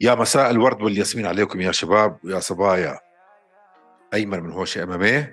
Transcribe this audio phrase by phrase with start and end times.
[0.00, 2.98] يا مساء الورد والياسمين عليكم يا شباب ويا صبايا.
[4.14, 5.26] أيمن من هوشة MMA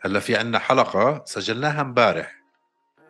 [0.00, 2.34] هلا في عنا حلقة سجلناها امبارح.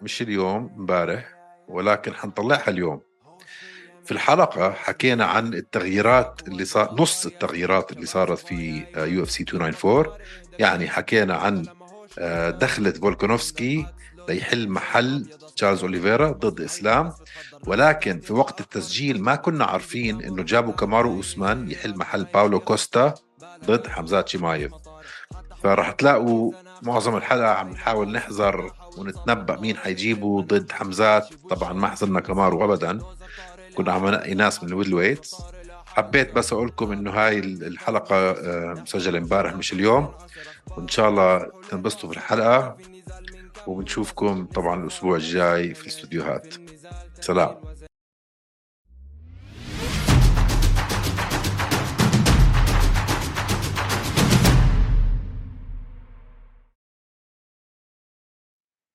[0.03, 1.35] مش اليوم امبارح
[1.69, 3.01] ولكن حنطلعها اليوم.
[4.05, 10.19] في الحلقة حكينا عن التغييرات اللي صار نص التغييرات اللي صارت في UFC 294
[10.59, 11.67] يعني حكينا عن
[12.19, 13.87] آه، دخلة فولكانوفسكي
[14.29, 17.13] ليحل محل تشارلز أوليفيرا ضد إسلام.
[17.67, 23.15] ولكن في وقت التسجيل ما كنا عارفين إنه جابوا كامارو أوسمان يحل محل باولو كوستا
[23.65, 24.73] ضد حمزات شمايف
[25.63, 31.29] فراح تلاقوا معظم الحلقة عم نحاول نحزر ونتنبأ مين حيجيبوا ضد حمزات.
[31.51, 32.99] طبعا ما حزرنا كامارو ابدا.
[33.75, 35.37] كنا عم نقي ناس من ال welterweights.
[35.87, 40.15] حبيت بس أقول لكم إنه هاي الحلقة آه، مسجلة امبارح مش اليوم.
[40.77, 42.77] وإن شاء الله تنبسطوا في الحلقة.
[43.67, 46.55] وبنشوفكم طبعا الأسبوع الجاي في الاستوديوهات.
[47.21, 47.61] سلام.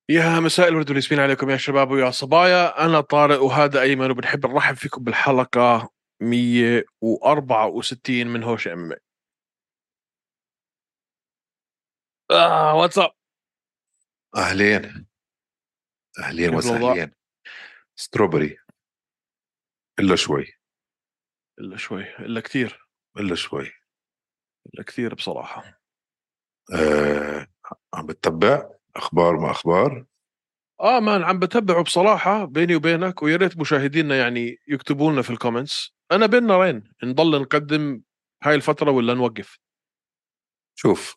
[0.10, 2.86] يا مساء الورد والياسمين عليكم يا شباب ويا صبايا.
[2.86, 5.90] أنا طارق وهذا أيمن وبنحب نرحب فيكم بالحلقة
[6.22, 8.92] 164 من هوش أم.
[12.32, 13.12] آه واتساب
[14.36, 15.08] أهلين
[16.20, 17.12] أهلين كيف الأوضاع؟ وسهلين
[17.96, 18.58] ستروبري
[20.00, 20.46] إلا شوي.
[21.60, 23.72] إلا شوي إلا كثير إلا شوي.
[24.74, 25.82] إلا كثير بصراحة.
[26.74, 27.48] آه
[27.94, 30.06] عم بتتبع؟ أخبار ما أخبار؟
[30.82, 35.96] آه مان عم بتبعه بصراحة بيني وبينك ويا ريت مشاهدينا يعني يكتبوا لنا في الكومنتس
[36.12, 38.02] أنا بين نارين نضل نقدم
[38.44, 39.60] هاي الفترة ولا نوقف؟
[40.76, 41.16] شوف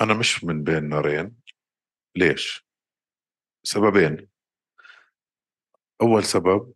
[0.00, 1.36] أنا مش من بين نارين
[2.16, 2.66] ليش؟
[3.62, 4.28] سببين.
[6.02, 6.72] أول سبب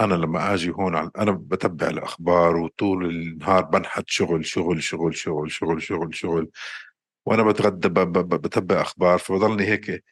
[0.00, 5.82] أنا لما آجي هون أنا بتبع الأخبار وطول النهار بنحت شغل شغل شغل شغل شغل
[5.82, 6.50] شغل شغل
[7.26, 7.88] وأنا بتغدى
[8.36, 10.04] بتبع أخبار فبضلني هيك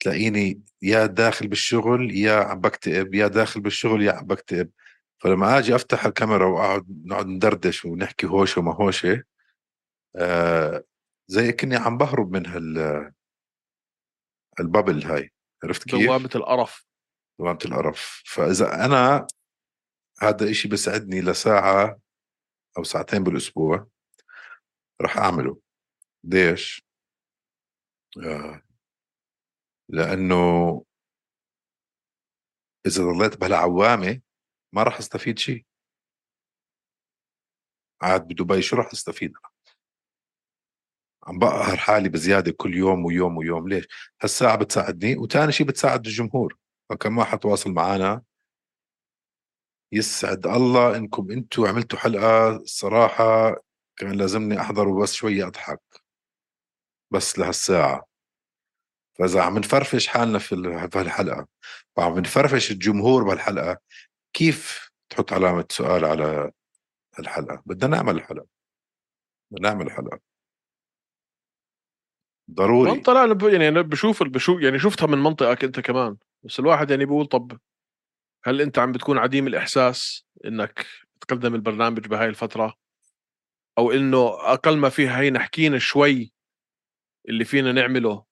[0.00, 4.70] تلاقيني يا داخل بالشغل يا عم بكتئب يا داخل بالشغل يا عم بكتئب.
[5.18, 9.22] فلما آجي أفتح الكاميرا وأقعد نقعد ندردش ونحكي هوشة وما هوشة
[10.16, 10.84] آه
[11.28, 13.12] زي كني عم بهرب من هال
[14.60, 15.32] البابل هاي
[15.64, 16.86] عرفت كيف؟ دوامة القرف
[17.40, 19.26] دوامة القرف فإذا أنا
[20.22, 22.00] هذا إشي بساعدني لساعة
[22.78, 23.86] أو ساعتين بالأسبوع
[25.02, 25.60] رح أعمله
[26.24, 26.84] ليش؟
[28.26, 28.62] آه
[29.88, 30.84] لأنه
[32.86, 34.20] إذا ضليت بهالعوامة
[34.72, 35.66] ما رح أستفيد شيء
[38.02, 39.53] قاعد بدبي شو رح أستفيد أنا؟
[41.26, 43.68] عم بقهر حالي بزيادة كل يوم ويوم ويوم.
[43.68, 43.86] ليش؟
[44.22, 45.16] هالساعة بتساعدني.
[45.16, 46.56] وتاني شيء بتساعد الجمهور.
[46.90, 48.22] فكم واحد تواصل معنا
[49.92, 53.56] يسعد الله إنكم أنتم عملتوا حلقة الصراحه
[53.96, 55.80] كان لازمني أحضر وبس شوية أضحك.
[57.10, 58.06] بس لهالساعة.
[59.18, 61.46] فإذا عم نفرفش حالنا في ال- في هالحلقة.
[61.96, 63.78] وعم نفرفش الجمهور بهالحلقة.
[64.32, 66.52] كيف تحط علامة سؤال على
[67.18, 68.46] الحلقة؟ بدنا نعمل الحلقة.
[69.50, 70.33] بدنا نعمل الحلقة.
[72.50, 72.90] ضروري.
[72.90, 76.16] وانت لا يعني أنا بشوف بشوف يعني شفتها من منطقك أنت كمان.
[76.42, 77.58] بس الواحد يعني بيقول طب
[78.44, 80.86] هل أنت عم بتكون عديم الإحساس إنك
[81.20, 82.74] تقدم البرنامج بهاي الفترة؟
[83.78, 86.32] أو إنه أقل ما فيها هي نحكينا شوي
[87.28, 88.24] اللي فينا نعمله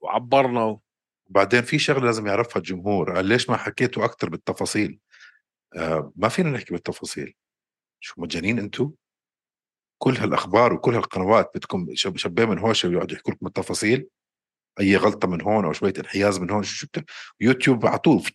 [0.00, 0.80] وعبرنا و...
[1.28, 3.14] بعدين في شغلة لازم يعرفها الجمهور.
[3.14, 4.98] قال ليش ما حكيتوا أكثر بالتفاصيل؟
[5.76, 7.34] آه ما فينا نحكي بالتفاصيل.
[8.00, 8.92] شو مجانين أنتم
[10.02, 14.08] كل هالأخبار وكل هالقنوات بدكم شب شباب من هوشه ويقعدوا يحكوا لكم التفاصيل.
[14.80, 16.86] أي غلطة من هون أو شوية انحياز من هون شو.
[17.40, 18.30] يوتيوب على طول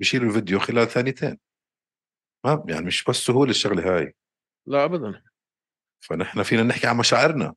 [0.00, 1.38] بشيلوا الفيديو خلال ثانيتين.
[2.44, 4.14] ما يعني مش بس سهولة الشغلة هاي.
[4.66, 5.22] لا ابدا.
[6.00, 7.54] فنحن فينا نحكي عن مشاعرنا.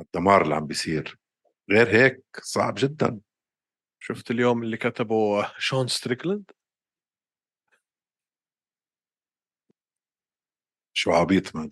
[0.00, 1.18] الدمار اللي عم بيصير.
[1.70, 3.20] غير هيك صعب جدا.
[3.98, 6.50] شفت اليوم اللي كتبه شون ستريكلاند؟
[10.98, 11.70] شو عبيط من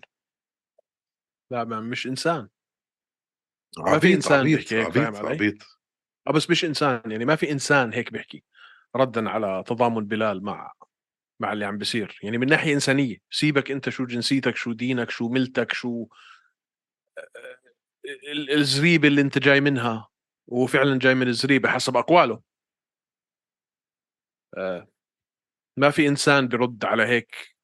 [1.51, 2.49] لا ما مش إنسان.
[3.77, 5.55] ما في عبيط إنسان عبيط بيحكي هيك، عبيط علي؟ عبيط.
[6.27, 8.43] آه بس مش إنسان يعني ما في إنسان هيك بيحكي
[8.95, 10.73] ردا على تضامن بلال مع
[11.39, 12.19] مع اللي عم بيصير.
[12.23, 16.07] يعني من ناحية إنسانية سيبك أنت شو جنسيتك شو دينك شو ملتك شو
[18.05, 20.09] ال- الزريبة اللي أنت جاي منها
[20.47, 22.41] وهو فعلا جاي من الزريبة حسب أقواله.
[24.57, 24.87] آه،
[25.77, 27.56] ما في إنسان بيرد على هيك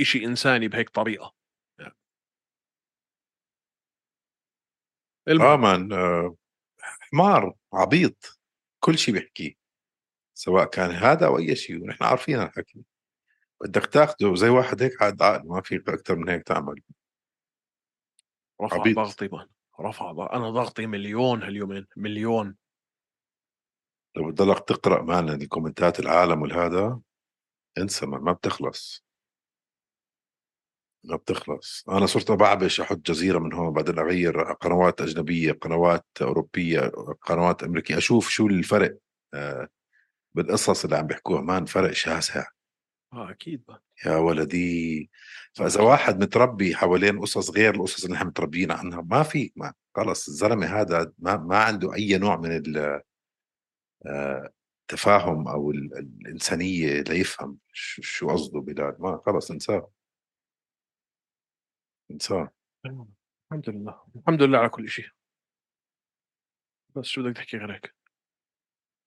[0.00, 1.34] إشي إنساني بهيك طريقة.
[1.78, 1.94] يعني.
[5.56, 6.36] مان آه
[6.80, 8.40] حمار عبيط
[8.80, 9.54] كل شيء بيحكيه
[10.34, 12.84] سواء كان هذا أو أي شيء ونحن عارفين الحكي.
[13.60, 16.82] بدك تاخده زي واحد هيك عاد عقل ما في أكثر من هيك تعمل.
[18.62, 18.96] رفع عبيط.
[18.96, 19.48] ضغطي مان
[19.80, 22.56] رفع ضغطي أنا ضغطي مليون هاليومين مليون.
[24.16, 27.00] لو بتضلك تقرأ معنا الكومنتات العالم والهذا
[27.78, 29.09] انسى ما بتخلص.
[31.04, 31.84] ما بتخلص.
[31.88, 36.80] أنا صرت بعبش أحط جزيرة من هون بعدين أغير قنوات أجنبية قنوات أوروبية
[37.22, 38.98] قنوات أمريكية أشوف شو الفرق.
[39.34, 39.68] آه،
[40.34, 42.44] بالقصص اللي عم بيحكوها مان فرق شاسع.
[43.12, 45.10] آه أكيد مان يا ولدي.
[45.54, 50.28] فإذا واحد متربي حوالين قصص غير القصص اللي نحن متربيين عنها ما في ما خلص
[50.28, 53.00] الزلمة هذا ما, ما عنده أي نوع من ال-
[54.06, 54.50] آه،
[54.82, 59.90] التفاهم أو ال- الإنسانية ليفهم شو شو قصده بلال ما خلص انساه.
[62.10, 62.50] انساه
[62.86, 65.08] الحمد لله الحمد لله على كل شيء.
[66.96, 67.94] بس شو بدك تحكي غير هيك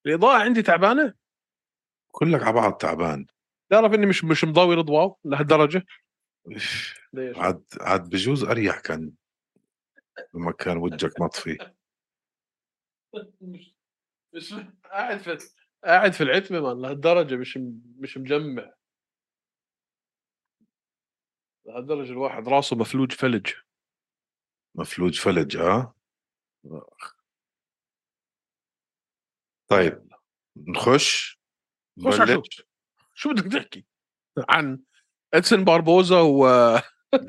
[0.05, 1.13] الإضاءة عندي تعبانة؟
[2.11, 3.25] كلك على بعض تعبان.
[3.69, 5.85] تعرف إني مش مش مضاوي ضواو لهالدرجة؟
[6.47, 6.99] ليش؟
[7.35, 9.11] عاد عاد بجوز أريح كان
[10.33, 11.73] لما كان وجهك مطفي
[13.41, 13.75] مش
[14.33, 14.53] مش
[14.83, 15.37] قاعد في
[15.83, 17.59] قاعد في العتمة مان لهالدرجة مش
[17.97, 18.73] مش مجمع.
[21.65, 23.51] لهالدرجة الواحد راسه مفلوج فلج.
[24.75, 25.95] مفلوج فلج آه؟
[29.71, 30.07] طيب
[30.57, 31.39] نخش؟
[32.05, 32.63] خش على شو؟
[33.13, 33.85] شو بدك تحكي؟
[34.49, 34.79] عن
[35.33, 36.47] ادسن باربوزا و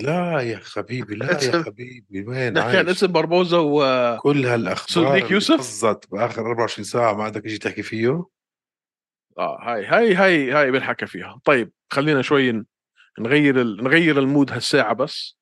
[0.00, 3.80] لا يا حبيبي لا يا حبيبي وين نحكي عن عايش؟ ادسن باربوزا و
[4.18, 8.26] كل هالأخبار صديق يوسف؟ قصت بآخر 24 ساعة ما عندك شيء تحكي فيه؟
[9.38, 11.40] آه هاي هاي هاي هاي بنحكى فيها.
[11.44, 12.64] طيب خلينا شوي
[13.20, 13.84] نغير ال...
[13.84, 15.38] نغير ال mood هالساعة بس.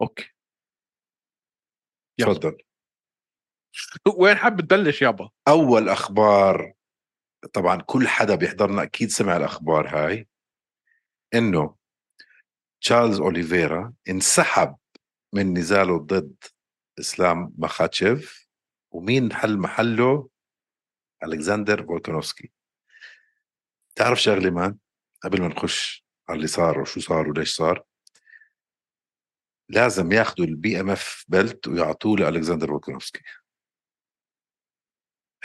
[0.00, 0.30] okay.
[2.20, 2.58] تفضل.
[4.18, 6.74] وين حاب تبلش يابا؟ أول أخبار
[7.54, 10.28] طبعا كل حدا بيحضرنا أكيد سمع الأخبار هاي.
[11.34, 11.76] إنه
[12.80, 14.76] تشارلز أوليفيرا انسحب
[15.34, 16.44] من نزاله ضد
[17.00, 18.48] إسلام مخاتشيف.
[18.90, 20.28] ومين حل محله؟
[21.24, 22.52] ألكسندر فولكانوفسكي
[23.96, 24.78] تعرف شغلة man
[25.22, 27.84] قبل ما نخش على اللي صار وشو صار وليش صار
[29.68, 33.22] لازم ياخذوا ال BMF belt ويعطوه لألكسندر فولكانوفسكي.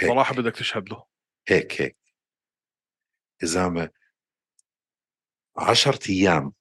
[0.02, 1.06] صراحة بدك تشهد له.
[1.48, 1.98] هيك هيك.
[3.42, 3.90] يا زلمه
[5.58, 6.54] 10 أيام.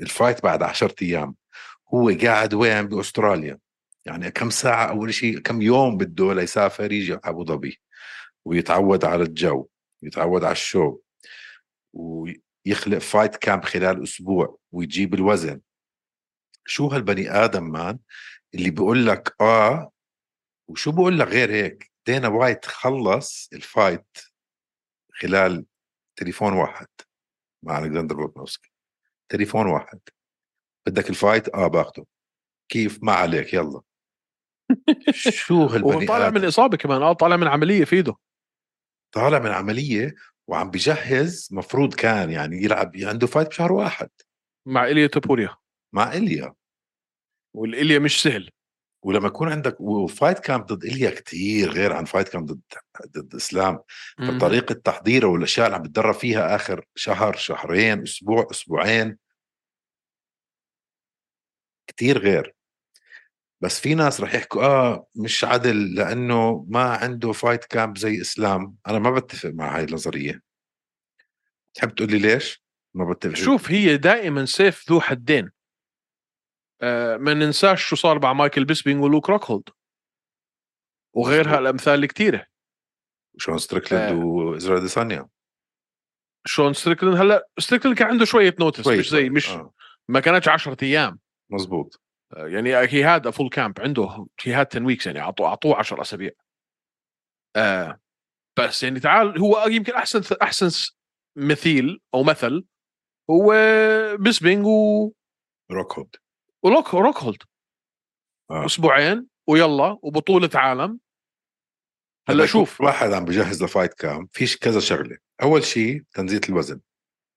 [0.00, 1.36] ال fight بعد 10 أيام.
[1.94, 3.58] هو قاعد وين؟ بأستراليا.
[4.08, 7.80] يعني كم ساعة أول شيء كم يوم بده ليسافر يجي أبو ظبي
[8.44, 9.68] ويتعود على الجو
[10.02, 10.98] يتعود على الشو
[11.92, 15.60] ويخلق fight camp خلال أسبوع ويجيب الوزن.
[16.66, 17.98] شو هالبني آدم man
[18.54, 19.92] اللي بيقول لك آه؟
[20.68, 24.18] وشو بقول لك غير هيك؟ دانا وايت خلص ال fight
[25.12, 25.66] خلال
[26.16, 26.88] تليفون واحد
[27.62, 28.70] مع ألكسندر فولكانوفسكي
[29.28, 30.00] تليفون واحد.
[30.86, 32.06] بدك ال fight آه باخده.
[32.68, 33.80] كيف؟ ما عليك يلا.
[35.12, 38.14] شو هالبني طالع آدم؟ من إصابة كمان آه طالع من عملية في إيده.
[39.14, 40.14] طالع من عملية
[40.48, 44.10] وعم بجهز مفروض كان يعني يلعب عنده fight بشهر واحد.
[44.66, 45.56] مع إيليا توبوريا.
[45.92, 46.54] مع إليا
[47.56, 48.50] والإليا مش سهل.
[49.04, 52.60] ولما يكون عندك و fight camp ضد إليا كتير غير عن fight camp ضد
[53.06, 53.78] ضد إسلام.
[54.18, 59.18] فطريقة تحضيره والأشياء اللي عم بتدرب فيها آخر شهر شهرين أسبوع أسبوعين.
[61.86, 62.54] كتير غير.
[63.60, 68.76] بس في ناس رح يحكوا آه مش عدل لأنه ما عنده fight camp زي إسلام.
[68.86, 70.42] أنا ما بتفق مع هاي النظرية.
[71.74, 72.62] تحب تقول لي ليش؟
[72.94, 73.34] ما بتفق.
[73.34, 75.50] شوف هي دائما سيف ذو حدين.
[76.82, 79.68] آه ما ننساش شو صار مع مايكل بيسبينج ولوك روكهولد
[81.16, 82.46] وغيرها الأمثال الكثيره
[83.36, 84.24] شون ستريكلاند آه.
[84.24, 85.28] وإزرائيل أديسانيا
[86.44, 89.30] شون ستريكلاند هلأ ستريكلاند كان عنده شوية notice مش زي.
[89.30, 89.72] مش آه.
[90.08, 91.18] ما كانتش 10 أيام.
[91.50, 92.00] مزبوط.
[92.36, 94.26] يعني هي هاد full camp عنده.
[94.42, 96.30] هي هاد 10 weeks يعني اعطوه أعطوه 10 أسابيع.
[97.56, 98.00] آه
[98.58, 100.92] بس يعني تعال هو يمكن أحسن أحسن
[101.36, 102.64] مثيل أو مثل
[103.30, 103.54] هو
[104.16, 105.12] بيسبينج و...
[105.70, 106.16] روكهولد
[106.62, 107.42] ولوك روكهولد.
[108.50, 108.66] آه.
[108.66, 111.00] أسبوعين ويلا وبطولة عالم.
[112.28, 112.80] هلا شوف.
[112.80, 115.18] واحد عم بجهز ل fight camp فيش كذا شغلة.
[115.42, 116.80] أول شيء تنزيل الوزن.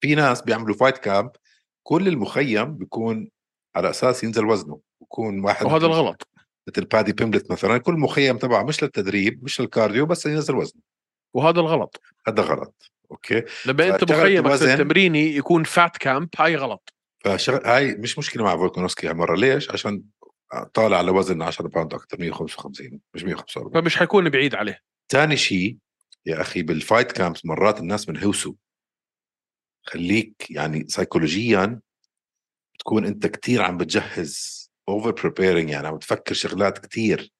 [0.02, 1.32] في ناس بيعملوا fight camp
[1.84, 3.30] كل المخيم بيكون
[3.76, 6.28] على أساس ينزل وزنه بيكون واحد وهذا الغلط.
[6.68, 10.82] مثل بادي بيمبلت مثلا كل مخيم تبعه مش للتدريب مش لل cardio بس ينزل وزنه.
[11.34, 12.02] وهذا الغلط.
[12.28, 12.92] هذا غلط.
[13.12, 16.94] okay؟ لما أنت مخيمك التمريني يكون fat camp هاي غلط.
[17.26, 19.36] فشغل هاي مش مشكلة مع فولكانوسكي هالمرة.
[19.36, 20.04] ليش؟ عشان
[20.74, 24.80] طالع على وزن 10 pound أكثر 155 مش 145 فمش حيكون بعيد عليه.
[25.12, 25.78] ثاني شيء
[26.26, 28.54] يا أخي بال fight camps مرات الناس بنهوسوا
[29.84, 31.80] خليك يعني سيكولوجيا
[32.82, 37.32] تكون أنت كتير عم بتجهز over preparing يعني عم بتفكر شغلات كتير.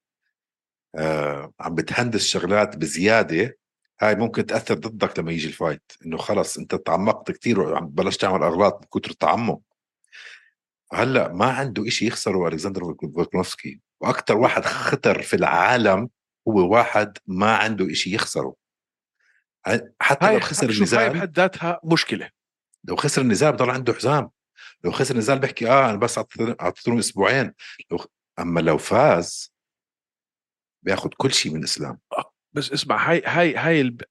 [0.96, 3.58] آه عم بتهندس شغلات بزيادة.
[4.02, 8.22] هاي ممكن تأثر ضدك لما يجي ال fight إنه خلص أنت تعمقت كتير وعم بلشت
[8.22, 9.62] تعمل أغلاط من كثر التعمق
[10.94, 13.82] هلأ ما عنده إشي يخسره ألكسندر فولكنوفسكي.
[14.02, 16.10] وأكثر واحد خطر في العالم
[16.48, 18.56] هو واحد ما عنده إشي يخسره.
[20.02, 22.30] حتى لو خسر النزال هاي بحد ذاتها مشكلة.
[22.84, 24.30] لو خسر النزال بضل عنده حزام.
[24.84, 27.54] لو خسر النزال بيحكي آه أنا بس اعطيت لهم أسبوعين
[27.92, 28.06] لو.
[28.40, 29.54] أما لو فاز
[30.84, 34.02] بياخذ كل شيء من الإسلام آه، بس اسمع هاي هاي هاي الب...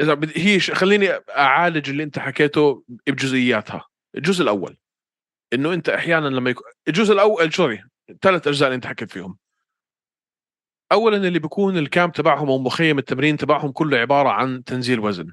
[0.00, 0.60] إذا هي.
[0.60, 4.78] خليني أعالج اللي أنت حكيته بجزئياتها الجزء الأول
[5.52, 7.84] إنه أنت أحيانا لما يكون الجزء الأول sorry
[8.22, 9.38] ثلاث أجزاء اللي أنت حكيت فيهم
[10.92, 15.32] اولا اللي بيكون ال camp تبعهم أو مخيم التمرين تبعهم كله عبارة عن تنزيل وزن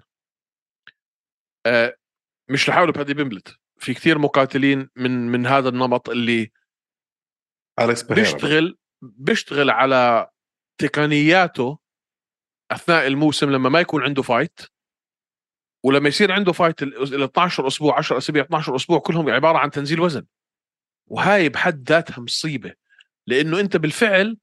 [1.66, 1.96] آه
[2.50, 6.52] مش لحاله بادي بيمبلت في كثير مقاتلين من من هذا النمط اللي
[8.16, 10.30] بيشتغل بيشتغل على
[10.78, 11.80] تقنياته
[12.72, 14.60] أثناء الموسم لما ما يكون عنده فايت
[15.86, 20.00] ولما يصير عنده فايت ال 12 أسبوع 10 أسابيع 12 أسبوع كلهم عبارة عن تنزيل
[20.00, 20.26] وزن.
[21.08, 22.74] وهاي بحد ذاتها مصيبة
[23.28, 24.38] لأنه أنت بالفعل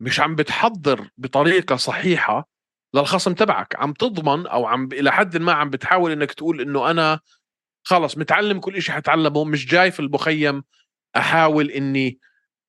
[0.00, 2.48] مش عم بتحضر بطريقة صحيحة
[2.94, 3.76] للخصم تبعك.
[3.76, 7.20] عم تضمن أو عم إلى حد ما عم بتحاول إنك تقول إنه أنا
[7.86, 10.62] خلص متعلم كل شيء حتعلمه مش جاي في المخيم
[11.16, 12.18] أحاول إني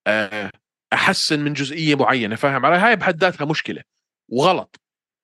[0.06, 0.50] آه،
[0.92, 3.82] أحسن من جزئية معينة فاهم علي؟ هاي بحد ذاتها مشكلة
[4.28, 4.80] وغلط.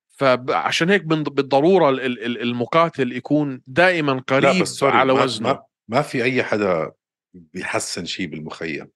[0.07, 5.49] فعشان هيك بالضرورة المقاتل يكون دائما قريب بس على ما وزنه.
[5.49, 6.91] ما, ما في أي حدا
[7.33, 8.91] بيحسن شيء بالمخيم.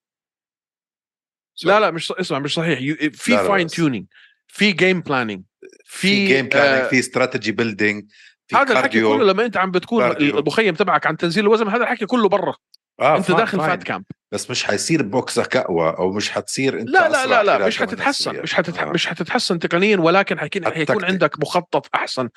[1.63, 2.79] لا لا مش اسمع مش صحيح.
[3.13, 4.05] في fine tuning
[4.47, 5.43] في game planning
[5.85, 8.11] في game planning في strategy building
[8.53, 10.39] هذا الحكي كله لما انت عم بتكون cardio.
[10.39, 12.55] المخيم تبعك عن تنزيل الوزن هذا الحكي كله برا.
[12.99, 13.69] آه انت داخل fine.
[13.69, 14.05] fat camp.
[14.31, 18.41] بس مش حيصير بوكسك أقوى أو مش حتصير أنت لا لا لا لا مش حتتحسن
[18.41, 18.83] مش حتتح...
[18.83, 18.91] آه.
[18.91, 22.29] مش حتتحسن تقنيا ولكن حيكون حيكون عندك مخطط أحسن.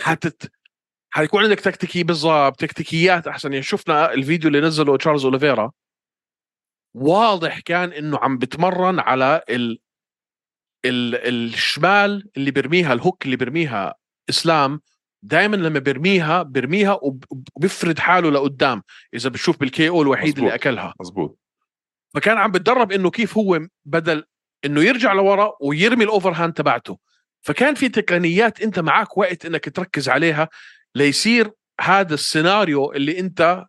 [0.00, 0.52] حتت...
[1.10, 3.52] حيكون عندك تكتيكي بالضبط تكتيكيات أحسن.
[3.52, 5.70] يعني شفنا الفيديو اللي نزله تشارلز أوليفيرا.
[6.96, 9.78] واضح كان إنه عم بتمرن على ال...
[10.84, 11.28] ال...
[11.54, 13.94] الشمال اللي بيرميها ال hook اللي بيرميها
[14.30, 14.80] إسلام.
[15.22, 17.00] دائما لما بيرميها بيرميها
[17.56, 18.82] وبيفرد حاله لقدام
[19.14, 20.38] إذا بتشوف بال KO الوحيد مزبوط.
[20.38, 20.94] اللي أكلها.
[21.00, 21.38] مزبوط
[22.14, 24.24] فكان عم بتدرب إنه كيف هو بدل
[24.64, 26.98] إنه يرجع لورا ويرمي ال overhand تبعته.
[27.40, 30.48] فكان في تقنيات أنت معك وقت إنك تركز عليها
[30.94, 31.50] ليصير
[31.80, 33.64] هذا السيناريو اللي أنت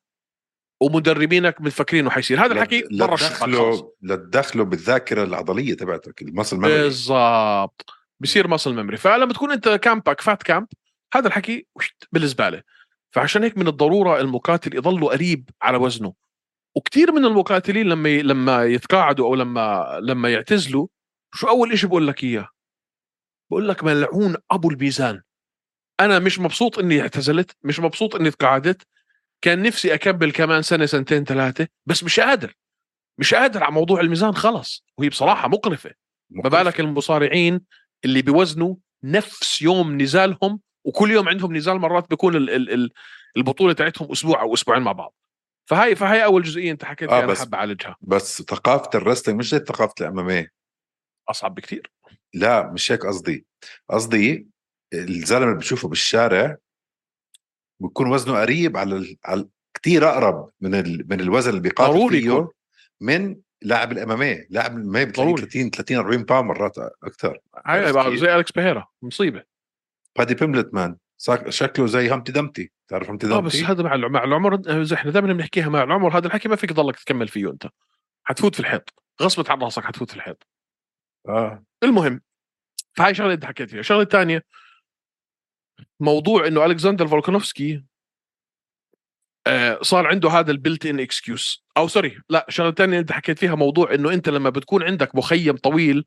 [0.81, 2.45] ومدربينك مفكرين انه حيصير.
[2.45, 7.85] هذا الحكي برا الشغل لتدخله بالذاكرة العضلية تبعتك ال muscle memory بالضبط.
[8.19, 10.67] بصير مصل ميموري فلما تكون أنت كامبك فات كامب
[11.13, 11.67] هذا الحكي
[12.11, 12.63] بالزباله
[13.11, 16.13] فعشان هيك من الضرورة المقاتل يضل قريب على وزنه.
[16.75, 18.17] وكثير من المقاتلين لما.
[18.21, 20.87] لما يتقاعدوا أو لما لما يعتزلوا
[21.33, 22.49] شو أول شيء بقول لك إياه؟
[23.51, 25.21] بقول لك ملعون أبو الميزان
[25.99, 28.87] أنا مش مبسوط إني اعتزلت مش مبسوط إني تقاعدت
[29.41, 32.53] كان نفسي أكمل كمان سنة سنتين ثلاثة بس مش قادر.
[33.17, 34.85] مش قادر على موضوع الميزان خلص.
[34.97, 35.91] وهي بصراحة مقرفة.
[36.29, 37.61] ما بالك المصارعين
[38.05, 42.91] اللي بوزنوا نفس يوم نزالهم وكل يوم عندهم نزال مرات بيكون ال ال
[43.37, 45.15] البطولة تاعتهم أسبوع أو أسبوعين مع بعض.
[45.65, 47.95] فهي فهي أول جزئية أنت حكيت آه أنا حابب أعالجها.
[48.01, 50.51] بس ثقافة الرستنج مش زي ثقافة الاماميه
[51.29, 51.91] أصعب بكثير
[52.33, 53.45] لا مش هيك قصدي.
[53.89, 54.47] قصدي
[54.93, 56.57] الزلمة اللي بتشوفه بالشارع
[57.79, 59.17] بيكون وزنه قريب على ال...
[59.25, 61.05] على كثير أقرب من ال...
[61.09, 62.49] من الوزن اللي بيقاتل فيه
[63.01, 67.39] من لاعب ال MMA لاعب ال MMA بتلاقيه 30 30 40 pound مرات أكثر
[68.15, 69.50] زي أليكس بيريرا مصيبة.
[70.17, 70.97] بادي بيمبلت man
[71.49, 75.11] شكله زي Humpty Dumpty تعرف Humpty Dumpty آه بس هذا مع مع العمر زي إحنا
[75.11, 77.67] دائما بنحكيها مع العمر هذا الحكي ما فيك تضلك تكمل فيه أنت.
[78.23, 78.93] حتفوت في الحيط.
[79.21, 80.47] غصبت عن راسك حتفوت في الحيط.
[81.27, 81.63] آه.
[81.83, 82.21] المهم
[82.93, 83.79] فهاي شغلة انت حكيت فيها.
[83.79, 84.45] الشغله الثانية
[85.99, 87.83] موضوع إنه ألكسندر فولكانوفسكي
[89.47, 91.65] آه صار عنده هذا ال built-in excuse.
[91.77, 95.57] أو sorry لا الشغله الثانية انت حكيت فيها موضوع إنه أنت لما بتكون عندك مخيم
[95.57, 96.05] طويل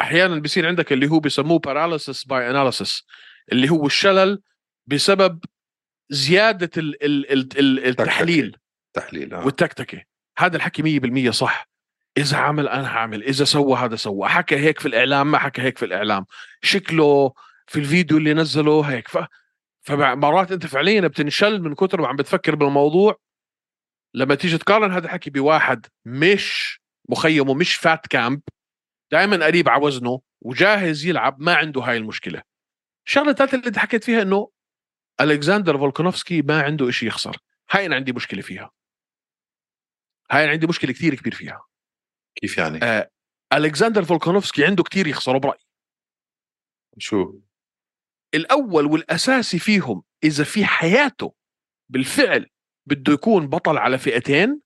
[0.00, 3.06] أحيانا بيصير عندك اللي هو بسموه paralysis by analysis
[3.52, 4.42] اللي هو الشلل
[4.86, 5.44] بسبب
[6.10, 8.56] زيادة ال ال ال التحليل.
[8.92, 9.44] تحليل آه.
[9.44, 10.02] والتكتكه
[10.38, 11.68] هذا الحكي 100% صح.
[12.16, 14.28] إذا عمل أنا هعمل إذا سوى هذا سوى.
[14.28, 16.26] حكى هيك في الإعلام ما حكى هيك في الإعلام.
[16.62, 17.32] شكله
[17.66, 19.08] في الفيديو اللي نزله هيك.
[19.08, 19.18] ف...
[19.80, 23.20] فمرات أنت فعليا بتنشل من كثر ما عم بتفكر بالموضوع.
[24.14, 28.40] لما تيجي تقارن هذا الحكي بواحد مش مخيمه مش fat camp
[29.12, 32.42] دائما قريب على وزنه وجاهز يلعب ما عنده هاي المشكلة.
[33.08, 34.50] الشغله الثالثه اللي انت حكيت فيها إنه
[35.20, 37.36] ألكسندر فولكانوفسكي ما عنده شيء يخسر.
[37.70, 38.70] هاي أنا عندي مشكلة فيها.
[40.30, 41.66] هاي أنا عندي مشكلة كثير كبير فيها.
[42.34, 43.10] كيف يعني؟ آه
[43.52, 45.64] ألكسندر فولكانوفسكي عنده كثير يخسروا برأيي.
[46.98, 47.40] شو؟
[48.34, 51.34] الأول والأساسي فيهم إذا في حياته
[51.88, 52.46] بالفعل
[52.86, 54.60] بده يكون بطل على فئتين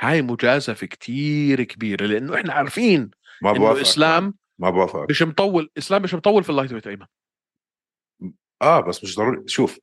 [0.00, 3.10] هاي مجازفة كتير كبيرة لأنه إحنا عارفين
[3.42, 7.06] ما إنه بوافق إسلام ما بوافق مش مطول إسلام مش مطول في ال lightweight أيمن.
[8.62, 9.48] آه بس مش ضروري.
[9.48, 9.78] شوف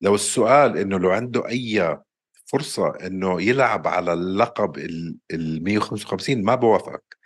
[0.00, 1.98] لو السؤال إنه لو عنده أي
[2.46, 7.16] فرصة إنه يلعب على اللقب ال ال 155 ما بوافقك.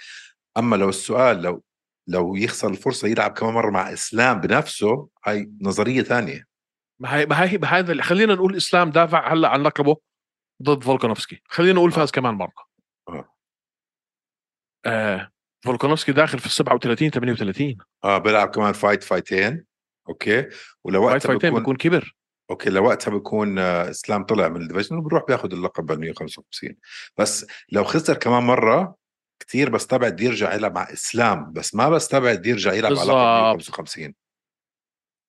[0.56, 1.62] أما لو السؤال لو
[2.06, 6.46] لو يخسر الفرصة يلعب كمان مرة مع إسلام بنفسه هاي نظرية ثانية.
[7.00, 9.96] ما هي ما هي ما هذا اللي خلينا نقول إسلام دافع هلأ عن لقبه
[10.62, 11.42] ضد فولكانوفسكي.
[11.48, 12.66] خلينا نقول فاز كمان مرة.
[13.08, 13.34] آه.
[14.86, 15.30] آه
[15.64, 19.64] فولكانوفسكي داخل في ال 37 38 آه بيلعب كمان fight فايتين
[20.10, 20.48] okay؟
[20.84, 22.16] ولوقتها fight ين بيكون بيكون كبر.
[22.50, 26.76] okay لوقتها بيكون آه، إسلام طلع من ال division وبروح بياخذ اللقب بال 155
[27.16, 28.96] بس لو خسر كمان مرة
[29.40, 33.80] كثير بستبعد يرجع يلعب مع إسلام بس ما بستبعد يرجع يلعب على لقب بالضبط.
[33.80, 34.14] 155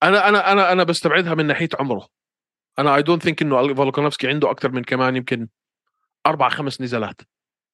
[0.03, 2.07] أنا أنا أنا أنا بستبعدها من ناحية عمره.
[2.79, 5.47] أنا I don't think إنه فولكانوفسكي عنده أكثر من كمان يمكن
[6.25, 7.21] أربع خمس نزالات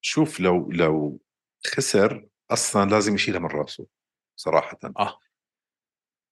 [0.00, 1.20] شوف لو لو
[1.66, 3.86] خسر أصلا لازم يشيلها من رأسه
[4.36, 4.78] صراحة.
[4.98, 5.18] آه.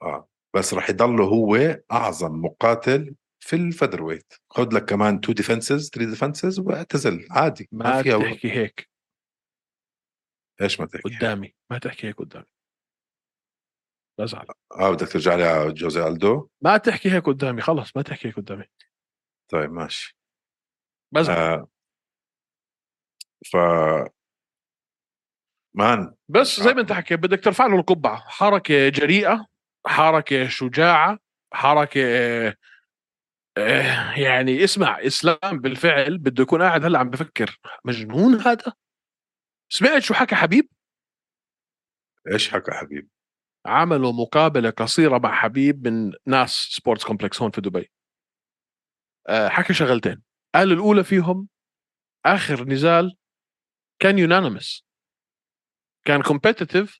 [0.02, 0.28] آه.
[0.56, 1.56] بس راح يضل هو
[1.92, 4.32] أعظم مقاتل في ال featherweight.
[4.50, 7.26] خذ لك كمان two defenses three defenses واعتزل.
[7.30, 8.90] عادي ما, ما فيها تحكي هيك.
[10.62, 12.46] إيش ما تحكي قدامي ما تحكي هيك قدامي.
[14.18, 14.46] بزعل
[14.80, 18.36] آه بدك ترجع لي على جوزيه ألدو؟ ما تحكي هيك قدامي خلص ما تحكي هيك
[18.36, 18.64] قدامي.
[19.48, 20.16] طيب ماشي.
[21.12, 21.68] بزعل آه
[23.52, 23.56] ف
[25.75, 26.14] man.
[26.28, 28.16] بس زي ما انت حكيت بدك ترفع له القبعة.
[28.16, 29.46] حركة جريئة.
[29.86, 31.18] حركة شجاعة
[31.52, 32.00] حركة
[33.58, 38.72] آه، يعني اسمع إسلام بالفعل بده يكون قاعد هلأ عم بفكر مجنون هذا؟
[39.68, 40.68] سمعت شو حكى حبيب؟
[42.32, 43.08] إيش حكى حبيب؟
[43.66, 47.90] عملوا مقابلة قصيرة مع حبيب من ناس sports complex هون في دبي.
[49.28, 50.22] آه، حكى شغلتين.
[50.54, 51.49] قال الأولى فيهم
[52.26, 53.16] آخر نزال
[53.99, 54.86] كان يونانيمس
[56.04, 56.99] كان competitive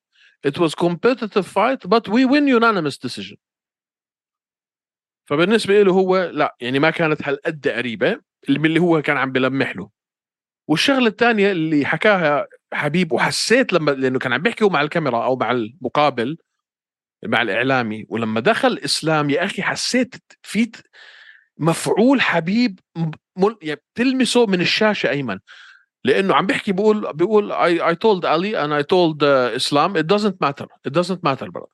[0.49, 3.37] it was competitive fight but we win unanimous decision.
[5.29, 9.77] فبالنسبة له هو لا يعني ما كانت هالقد قريبة اللي اللي هو كان عم بلمح
[9.77, 9.91] له.
[10.69, 15.51] والشغلة الثانية اللي حكاها حبيب وحسيت لما لأنه كان عم بيحكي مع الكاميرا أو مع
[15.51, 16.37] المقابل
[17.25, 20.71] مع الإعلامي ولما دخل اسلام يا أخي حسيت في
[21.59, 22.81] مفعول حبيب
[23.63, 25.39] يعني بتلمسه من الشاشة أيمن.
[26.07, 30.43] لأنه عم بيحكي بيقول بيقول I I told علي and I told اسلام it doesn't
[30.43, 31.67] matter it doesn't matter bro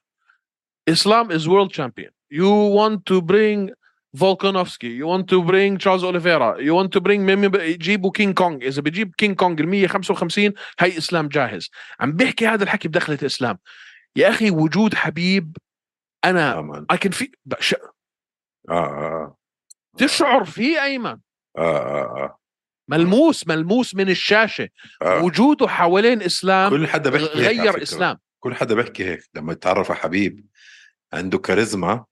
[0.88, 3.70] اسلام is world champion you want to bring
[4.18, 8.64] فولكانوفسكي you want to bring تشارلز اوليفيرا you want to bring مين جيبوا كينج كونج
[8.64, 11.70] إذا بجيب كينج كونج ال 155 هي إسلام جاهز.
[12.00, 13.58] عم بيحكي هذا الحكي بدخلة إسلام.
[14.16, 15.56] يا أخي وجود حبيب
[16.24, 17.30] أنا اي كان في
[18.70, 19.36] آه
[19.96, 21.18] تشعر فيه أيمن.
[21.58, 22.41] آه آه آه.
[22.92, 24.68] ملموس ملموس من الشاشة.
[25.02, 25.24] آه.
[25.24, 27.82] وجوده حوالين إسلام كل حدا بيحكي غير.
[27.82, 28.18] إسلام.
[28.40, 29.28] كل حدا بيحكي هيك.
[29.34, 30.46] لما يتعرف على حبيب
[31.12, 32.04] عنده كاريزما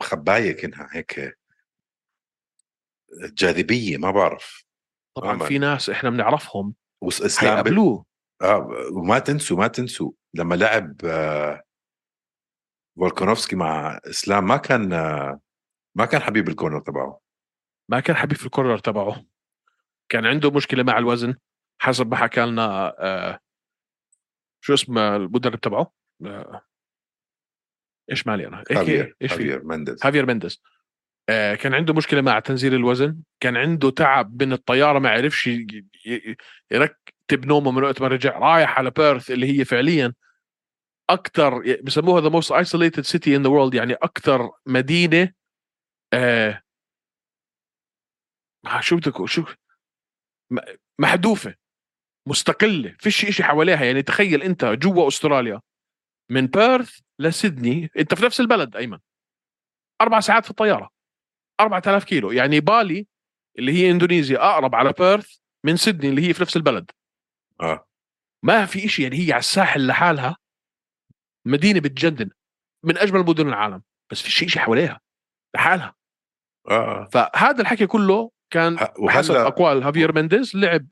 [0.00, 1.38] مخبايه كأنها هيك
[3.22, 4.64] جاذبية ما بعرف.
[5.16, 8.02] طبعا آه، في ناس إحنا بنعرفهم واسلام بي...
[8.42, 11.62] آه وما تنسوا ما تنسوا لما لعب آه
[12.98, 15.40] فولكانوفسكي مع إسلام ما كان آه
[15.96, 17.20] ما كان حبيب الكورنر تبعه.
[17.90, 19.24] ما كان حبيب في الكورنر تبعه.
[20.14, 21.34] كان عنده مشكلة مع الوزن
[21.78, 23.38] حسب ما حكى لنا آه
[24.64, 25.92] شو اسم المدرب تبعه؟
[26.26, 26.62] آه
[28.10, 30.06] إيش مالي أنا؟ هيك هافير إيش في هافير مندز.
[30.06, 30.62] هافير مندز.
[31.28, 35.50] آه كان عنده مشكلة مع تنزيل الوزن كان عنده تعب من الطيارة ما عرفش
[36.70, 40.14] يرتب نومه من وقت ما رجع رايح على بيرث اللي هي فعليا
[41.10, 45.32] أكثر بسموها the most isolated city in the world يعني أكثر مدينة
[46.12, 46.62] آه
[48.80, 49.44] شو بدك شو
[50.98, 51.54] محذوفة
[52.28, 53.84] مستقلة فيش شيء حواليها.
[53.84, 55.60] يعني تخيل أنت جوا أستراليا
[56.30, 58.98] من بيرث لسيدني أنت في نفس البلد أيمن
[60.00, 60.90] أربع ساعات في الطيارة
[61.60, 62.30] 4000 كيلو.
[62.32, 63.06] يعني بالي
[63.58, 66.90] اللي هي اندونيسيا أقرب على بيرث من سيدني اللي هي في نفس البلد.
[67.60, 67.86] آه.
[68.44, 70.36] ما في شيء يعني هي على الساحل لحالها
[71.46, 72.30] مدينة بتجنن
[72.84, 75.00] من أجمل مدن العالم بس في شيء حواليها
[75.54, 75.94] لحالها.
[76.70, 77.08] آه.
[77.12, 78.78] فهذا الحكي كله كان
[79.08, 79.82] حسب أقوال.
[79.82, 80.86] هافير مينديز لعب.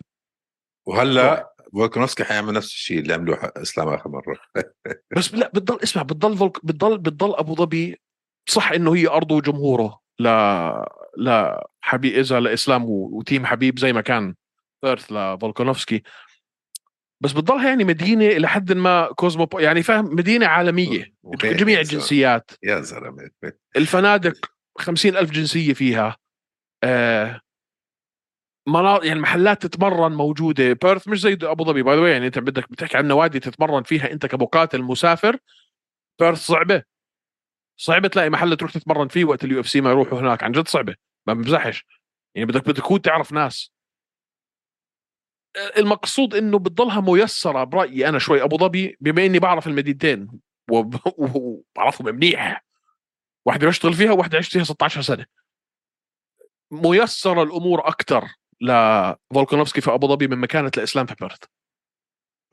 [0.86, 4.38] وهلأ فولكانوفسكي حيعمل نفس الشيء اللي عملوه إسلام آخر مرة.
[5.16, 8.00] بس لا بتضل اسمع بتضل فولك بتضل بتضل أبو ظبي
[8.48, 14.00] صح إنه هي أرضه وجمهوره لا لا حبيب إذا لإسلام و team حبيب زي ما
[14.00, 14.34] كان
[14.82, 16.02] بيرث لفولكانوفسكي
[17.20, 21.14] بس بتضلها يعني مدينة إلى حد ما cosmo يعني فاهم مدينة عالمية.
[21.34, 23.30] جميع الجنسيات يا زلمة.
[23.76, 26.16] الفنادق خمسين ألف جنسية فيها.
[28.68, 30.72] مناطق يعني محلات تتمرن موجودة.
[30.72, 34.26] بيرث مش زي أبو ظبي by يعني أنت بدك بتحكي عن نوادي تتمرن فيها أنت
[34.26, 35.36] كمقاتل مسافر
[36.20, 36.82] بيرث صعبة.
[37.76, 40.68] صعبة تلاقي محل تروح تتمرن فيه وقت اليو اف سي ما يروحوا هناك عن جد
[40.68, 40.94] صعبة
[41.26, 41.86] ما بمزحش.
[42.34, 43.72] يعني بدك بدك تكون تعرف ناس.
[45.76, 50.28] المقصود إنه بتضلها ميسرة برأيي أنا شوي أبو ظبي بما إني بعرف المدينتين
[50.70, 52.64] وبعرفهم منيح.
[53.46, 55.26] واحدة بشتغل فيها وواحدة عشت فيها 16 سنة.
[56.72, 58.24] ميسره الأمور أكثر
[58.60, 61.38] لفولكانوفسكي في أبو ظبي مما كانت لإسلام في بيرث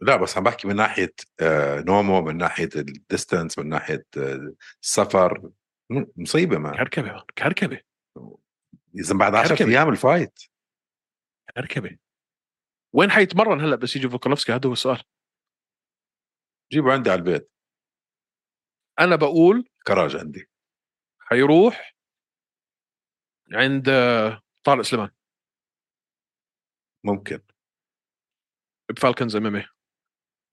[0.02, 4.54] لا بس عم بحكي من ناحية آه، نومه من ناحية ال distance من ناحية آه،
[4.84, 5.50] السفر.
[6.16, 6.78] مصيبة ما.
[6.78, 7.82] كركبة كركبة.
[8.96, 10.40] إذا بعد 10 أيام ال fight.
[11.56, 11.98] كركبة.
[12.94, 15.04] وين حيتمرن هلأ بس يجي فولكانوفسكي هذا هو السؤال.
[16.72, 17.52] جيبه عندي على البيت.
[19.00, 20.50] أنا بقول كراج عندي.
[21.20, 21.96] حيروح
[23.54, 25.10] عند آه، طارق سليمان.
[27.04, 27.40] ممكن.
[28.90, 29.64] بفالكنز إم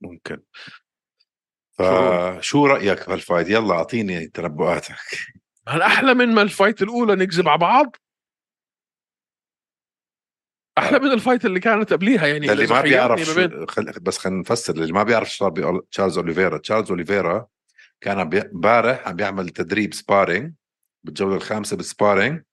[0.01, 0.43] ممكن.
[1.79, 4.97] فشو رأيك بهال fight يلا أعطيني تنبؤاتك.
[5.69, 7.97] هل أحلى من ما ال fight الأولى نكذب على بعض؟
[10.79, 13.31] أحلى من ال fight اللي كانت قبليها يعني اللي ما بيعرف
[13.71, 13.85] خل...
[13.85, 16.59] بس خلينا نفسر اللي ما بيعرف شو صار تشارلز أوليفيرا.
[16.59, 17.47] تشارلز أوليفيرا
[18.01, 20.55] كان امبارح عم بيعمل تدريب sparring
[21.05, 22.45] بالجولة الخامسة بال sparring آه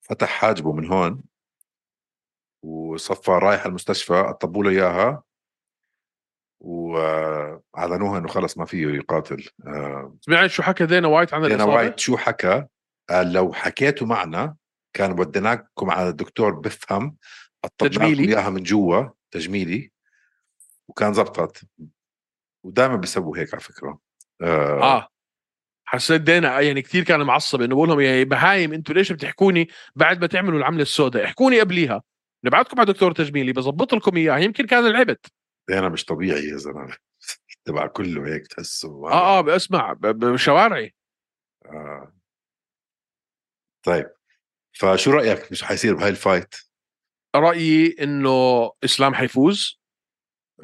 [0.00, 1.22] فتح حاجبه من هون
[2.64, 5.22] وصفى رايح المستشفى قطبوا له إياها
[6.60, 9.48] وأعلنوها إنه خلص ما فيه يقاتل.
[9.66, 12.66] آه سمعت شو حكى دينا وايت عن دينا وايت شو حكى؟
[13.10, 14.56] قال لو حكيتوا معنا
[14.92, 17.16] كان وديناكم على الدكتور بفهم
[17.78, 18.28] تجميلي.
[18.28, 19.92] إياها من جوا تجميلي
[20.88, 21.64] وكان زبطت.
[22.64, 23.98] ودائما بيسووا هيك على فكرة.
[24.42, 25.08] آه, آه.
[25.90, 30.20] حسيت دينا يعني كثير كان معصب إنه بقول لهم يا بهايم أنتوا ليش بتحكوني بعد
[30.20, 32.02] ما تعملوا العملة السوداء؟ احكوني قبليها.
[32.44, 35.26] نبعتكم على دكتور تجميلي بظبط لكم اياه يمكن كان لعبت
[35.68, 36.96] دينا مش طبيعي يا زلمة.
[37.64, 40.94] تبع كله هيك تحسه آه آه بسمع بشوارعي.
[41.66, 42.12] آه.
[43.82, 44.10] طيب.
[44.72, 46.54] فشو رأيك؟ مش حيصير بهاي الفايت؟
[47.36, 49.80] رأيي إنه إسلام حيفوز.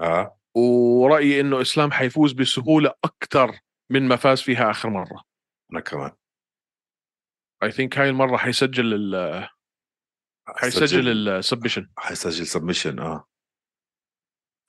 [0.00, 0.38] آه.
[0.54, 3.58] ورأيي إنه إسلام حيفوز بسهولة أكثر
[3.94, 5.22] من ما فاز فيها آخر مرة.
[5.72, 6.10] أنا كمان.
[7.62, 9.48] I think هاي المرة حيسجل ال
[10.48, 13.28] حيسجل ال submission حيسجل submission آه.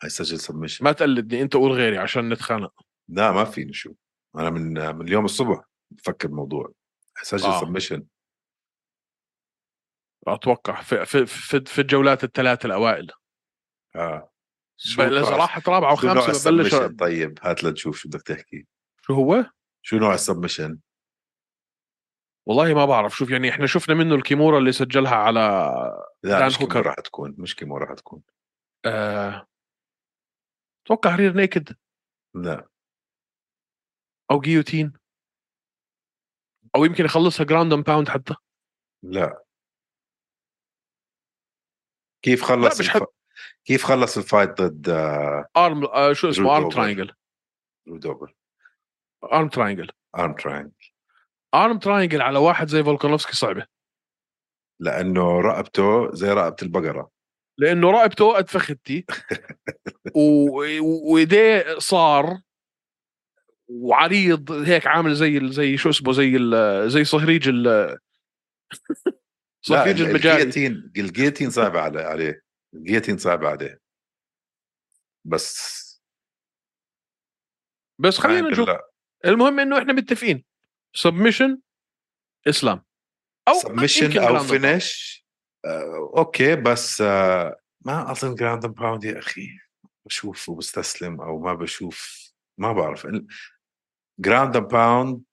[0.02, 2.86] حيسجل submission ما تقلدني أنت قول غيري عشان نتخانق.
[3.10, 3.94] لا ما فيني شو.
[4.36, 6.74] أنا من من اليوم الصبح بفكر الموضوع.
[7.18, 7.60] حيسجل آه.
[7.60, 8.06] submission
[10.28, 13.12] أتوقع في في في, في الجولات الثلاث الأوائل.
[13.96, 14.32] آه.
[15.00, 18.68] اذا راحت رابعه وخامسه ببلش طيب هات لنشوف شو بدك تحكي.
[19.08, 19.46] شو هو؟
[19.82, 20.80] شو نوع ال submission؟
[22.48, 23.18] والله ما بعرف.
[23.18, 25.40] شوف يعني إحنا شفنا منه ال kimura اللي سجلها على
[26.24, 28.22] لا مش hooker راح تكون مش kimura راح تكون
[28.86, 29.48] آه...
[30.86, 31.76] أتوقع rear naked
[32.36, 32.68] لا.
[34.32, 34.94] أو guillotine
[36.76, 38.36] أو يمكن يخلصها ground and pound حتى.
[39.04, 39.44] لا.
[42.22, 43.04] كيف خلص لا مش الف...
[43.66, 44.90] كيف خلص ال fight ضد
[45.58, 47.14] arm آه شو اسمه؟ arm triangle
[49.34, 50.72] arm triangle arm triangle
[51.56, 53.66] arm triangle على واحد زي فولكانوفسكي صعبة.
[54.80, 57.12] لأنه رقبته زي رقبة البقرة.
[57.58, 59.06] لأنه رقبته قد فخدتي.
[61.06, 62.42] وإيديه صار
[63.68, 66.40] وعريض هيك عامل زي زي شو اسمه زي
[66.90, 67.98] زي صهريج ال
[69.68, 72.42] صهريج المجاري ال guillotine ال guillotine صعبة عليه.
[72.74, 73.80] ال guillotine صعبة عليه.
[75.26, 75.86] بس
[78.00, 78.70] بس خلينا نشوف.
[79.26, 80.44] المهم إنه إحنا متفقين.
[80.94, 81.60] submission
[82.48, 82.84] اسلام
[83.48, 85.26] أو submission أو finish
[85.66, 89.48] آه، okay بس آه ما اظن ground pound يا أخي.
[90.06, 93.08] بشوفه بستسلم أو ما بشوف ما بعرف.
[94.20, 95.24] ground pound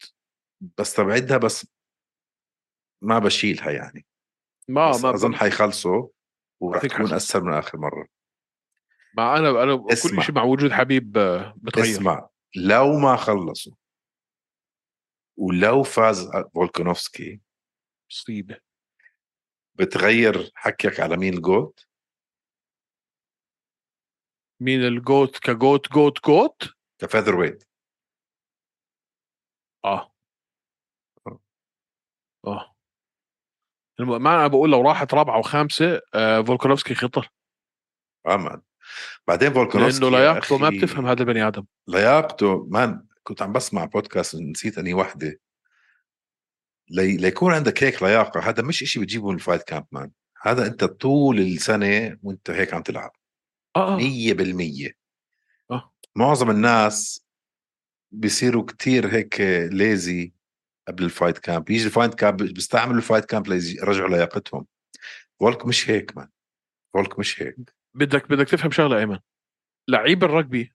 [0.79, 1.67] بستبعدها بس
[3.03, 4.07] ما بشيلها يعني.
[4.69, 6.09] ما ما أظن حيخلصوا
[6.61, 8.07] وراح تكون أسهل من آخر مرة.
[9.17, 11.85] ما أنا أنا كل شيء مع وجود حبيب آه، بتغير.
[11.97, 12.29] اسمع.
[12.57, 13.73] لو ما خلصوا
[15.43, 17.41] ولو فاز فولكانوفسكي
[18.11, 18.57] مصيبه
[19.75, 21.87] بتغير حكيك على مين ال GOAT؟
[24.61, 26.63] مين ال GOAT ك GOAT GOAT GOAT؟
[26.99, 27.65] ك featherweight
[29.85, 30.13] آه.
[32.47, 32.75] آه.
[34.01, 37.29] الم- ما أنا بقول لو راحت رابعة وخامسة آه فولكانوفسكي خطر.
[38.27, 38.63] أمان
[39.29, 41.67] بعدين فولكانوفسكي لأنه يا لياقته ما بتفهم هذا البني آدم.
[41.89, 45.41] لياقته man كنت عم بسمع بودكاست نسيت اني وحدة.
[46.91, 47.17] لي...
[47.17, 50.11] ليكون عندك هيك لياقة هذا مش إشي بتجيبه من ال fight camp man.
[50.43, 53.13] هذا أنت طول السنة وأنت هيك عم تلعب.
[53.77, 53.99] آه آه.
[53.99, 54.93] 100%
[55.71, 55.93] آه.
[56.17, 57.27] معظم الناس
[58.13, 59.41] بيصيروا كتير هيك
[59.73, 60.33] lazy
[60.89, 61.71] قبل ال fight camp.
[61.71, 64.67] يجي ال fight camp بيستعملوا ال fight camp ليرجعوا لياقتهم.
[65.41, 66.29] فولك مش هيك man.
[66.95, 67.57] فولك مش هيك.
[67.95, 69.19] بدك بدك تفهم شغلة أيمن.
[69.89, 70.73] لعيب ال rugby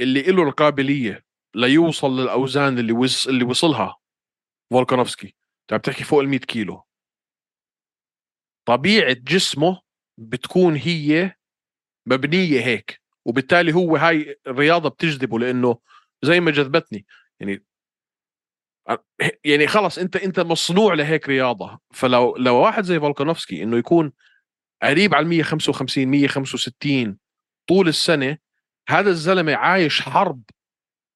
[0.00, 3.26] اللي له القابلية ليوصل للأوزان اللي وص...
[3.26, 3.96] اللي وصلها.
[4.72, 5.26] فولكانوفسكي.
[5.26, 6.82] انت عم تحكي فوق ال 100 كيلو.
[8.68, 9.82] طبيعة جسمه
[10.18, 11.36] بتكون هي
[12.06, 15.78] مبنية هيك وبالتالي هو هاي الرياضة بتجذبه لأنه
[16.22, 17.06] زي ما جذبتني.
[17.40, 17.64] يعني
[19.44, 21.80] يعني خلص أنت أنت مصنوع لهيك رياضة.
[21.92, 24.12] فلو لو واحد زي فولكانوفسكي إنه يكون
[24.82, 27.18] قريب على 155 165
[27.68, 28.38] طول السنة
[28.88, 30.42] هذا الزلمة عايش حرب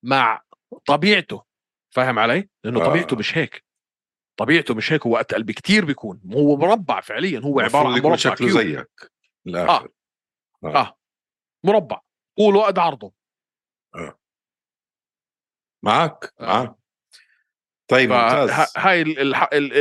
[0.02, 0.42] مع
[0.86, 1.44] طبيعته.
[1.90, 2.84] فاهم علي؟ لأنه آه.
[2.86, 3.64] طبيعته مش هيك.
[4.36, 6.20] طبيعته مش هيك هو أتقل بكثير بيكون.
[6.34, 8.88] هو مربع فعليا هو عبارة عن مربع شكله زيك.
[9.46, 9.88] الآخر
[10.64, 10.98] آه.
[11.64, 12.00] مربع.
[12.36, 13.12] طوله قد عرضه.
[15.82, 16.44] معك آه.
[16.44, 16.74] معك
[17.88, 18.50] طيب ممتاز.
[18.50, 19.02] فهاي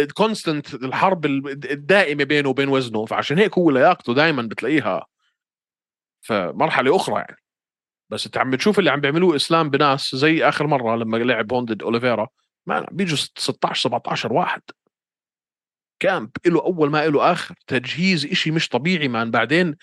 [0.03, 3.05] الكونستنت الحرب ال- الدائمة بينه وبين وزنه.
[3.05, 5.05] فعشان هيك هو لياقته دائما بتلاقيها
[6.21, 7.37] في مرحلة أخرى يعني.
[8.09, 11.65] بس انت عم بتشوف اللي عم بيعملوه إسلام بناس زي آخر مرة لما لعب هون
[11.65, 12.27] ضد أوليفيرا.
[12.65, 14.61] ما بيجوا 16 17 واحد.
[15.99, 17.55] camp له أول ما له آخر.
[17.67, 19.31] تجهيز إشي مش طبيعي man.
[19.31, 19.75] بعدين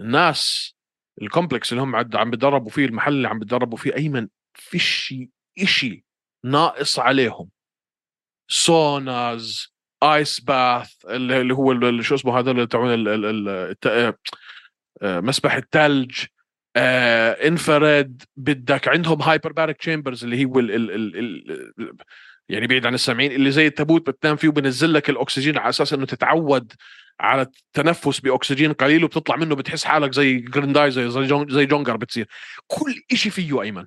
[0.00, 0.74] الناس
[1.22, 5.14] ال complex اللي هم عم بيدربوا فيه المحل اللي عم بيدربوا فيه أيمن فيش
[5.62, 6.04] إشي
[6.44, 7.50] ناقص عليهم.
[8.48, 14.14] saunas ice bath اللي هو شو اسمه هذا اللي آه،
[15.02, 16.26] آه، مسبح الثلج
[16.76, 21.16] آه، إنفراد بدك عندهم hyperbaric chambers اللي هو ال ال ال
[21.80, 21.96] ال
[22.48, 26.06] يعني بعيد عن السامعين اللي زي التابوت بتنام فيه وبنزل لك الأكسجين على أساس إنه
[26.06, 26.72] تتعود
[27.20, 32.28] على التنفس بأكسجين قليل وبتطلع منه بتحس حالك زي جريندايزر زي جون زي جونجر بتصير.
[32.66, 33.86] كل شيء فيه أيمن.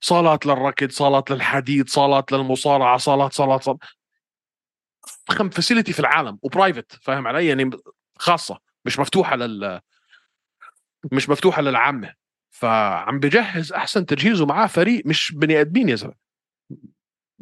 [0.00, 3.78] صالات للركض صالات للحديد صالات للمصارعة صالات صالات صالات.
[5.52, 7.70] facility في العالم و private فاهم علي؟ يعني
[8.18, 9.80] خاصة مش مفتوحة لل
[11.12, 12.14] مش مفتوحة للعامة.
[12.50, 16.14] فعم بجهز أحسن تجهيز ومعاه فريق مش بني آدمين يا زلمة.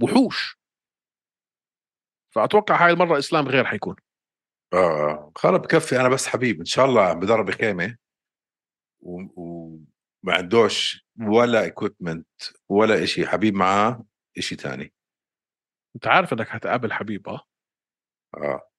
[0.03, 0.59] وحوش.
[2.35, 3.97] فأتوقع هاي المرة إسلام غير حيكون.
[4.73, 6.59] آه آه خلص بكفي أنا بس حبيب.
[6.59, 7.97] إن شاء الله عم بدرب خيمه
[9.01, 9.79] وما و...
[10.27, 12.29] عندوش ولا equipment
[12.69, 13.27] ولا إشي.
[13.27, 14.05] حبيب معاه
[14.39, 14.93] إشي تاني.
[15.97, 17.41] أنت عارف إنك حتقابل حبيب آه؟
[18.35, 18.71] آه.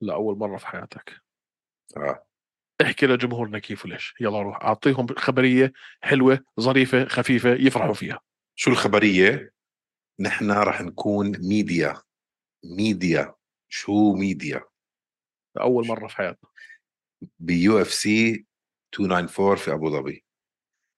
[0.00, 1.20] لأول مرة في حياتك.
[1.96, 2.26] آه.
[2.82, 4.14] احكي لجمهورنا كيف وليش.
[4.20, 8.20] يلا روح أعطيهم خبرية حلوة ظريفة خفيفة يفرحوا فيها.
[8.54, 9.52] شو الخبرية؟
[10.20, 12.02] نحن راح نكون media.
[12.64, 13.34] media.
[13.68, 14.64] شو ميديا؟
[15.56, 16.50] لأول مرة في حياتنا.
[17.38, 18.46] ب UFC
[18.98, 20.24] 294 في أبو ظبي.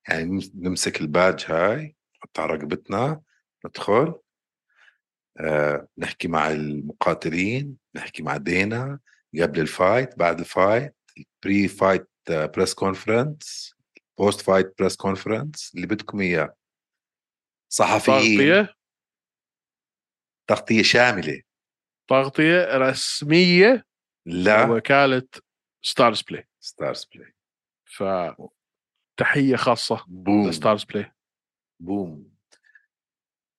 [0.09, 3.23] يعني نمس- نمسك الباج هاي نحطها على رقبتنا
[3.67, 4.15] ندخل.
[5.41, 8.99] آه نحكي مع المقاتلين نحكي مع دينا
[9.43, 10.96] قبل ال fight بعد ال fight.
[11.45, 13.75] pre fight press conference
[14.19, 16.57] post fight press conference اللي بدكم إياه.
[17.73, 18.39] صحفيين.
[18.39, 18.75] تغطيه
[20.49, 21.43] تغطيه شاملة.
[22.09, 23.87] تغطيه رسمية؟
[24.27, 24.71] لا.
[24.71, 25.29] وكاله
[25.83, 27.35] StarzPlay StarzPlay
[27.85, 30.49] فتحية خاصة boom.
[30.49, 31.13] ل StarzPlay
[31.81, 32.37] boom.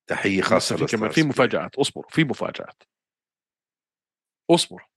[0.09, 1.23] تحية خاصة في كمان في.
[1.23, 1.75] مفاجآت.
[1.75, 2.83] اصبروا في مفاجآت.
[4.49, 4.87] اصبر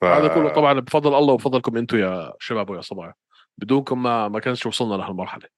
[0.00, 0.04] ف...
[0.04, 3.14] هذا كله طبعا بفضل الله وبفضلكم أنتم يا شباب ويا صبايا.
[3.58, 5.48] بدونكم ما ما كانش وصلنا لهالمرحلة.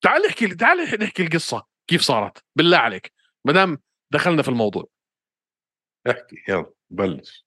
[0.00, 2.44] تعال نحكي تعال نحكي القصة كيف صارت.
[2.56, 3.12] بالله عليك.
[3.44, 3.78] ما دام
[4.10, 4.84] دخلنا في الموضوع.
[6.10, 7.46] احكي يلا بلش.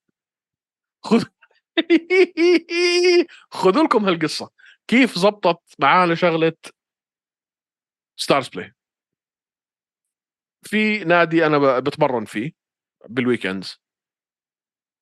[1.04, 1.24] خذ
[3.52, 4.50] خذوا لكم هالقصة.
[4.88, 6.54] كيف زبطت معانا شغلة
[8.20, 8.74] StarzPlay
[10.64, 12.52] في نادي أنا بتمرن فيه
[13.10, 13.82] بال weekends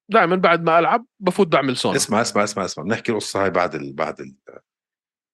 [0.09, 2.83] دائما بعد ما ألعب بفوت بعمل سونا اسمع اسمع اسمع اسمع.
[2.83, 3.93] بنحكي القصة هاي بعد ال...
[3.93, 4.35] بعد ال...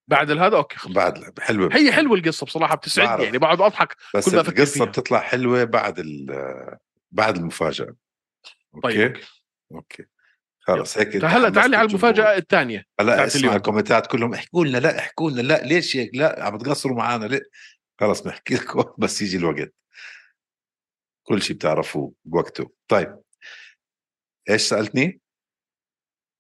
[0.07, 0.93] بعد هذا؟ okay خلص.
[0.93, 3.23] بعد حلوة هي حلوة القصة بصراحة بتسعدني بعرف.
[3.23, 4.85] يعني بقعد أضحك بس كل ما القصة فيها.
[4.85, 6.77] بتطلع حلوة بعد ال...
[7.11, 7.95] بعد المفاجأة.
[8.75, 9.17] okay؟ طيب.
[9.71, 10.05] okay.
[10.59, 11.87] خلص هيك أنت هلا تعالي على.
[11.87, 13.55] المفاجأة الثانية هلأ اسمع.
[13.55, 15.41] الكومنتات كلهم احكوا لنا لا احكوا لنا.
[15.41, 17.41] لا ليش هيك؟ لا عم تقصروا معنا ليه؟
[17.99, 18.83] خلص بنحكي لكم.
[19.01, 19.73] بس يجي الوقت.
[21.27, 22.71] كل شيء بتعرفوه بوقته.
[22.87, 23.21] طيب.
[24.49, 25.21] إيش سألتني؟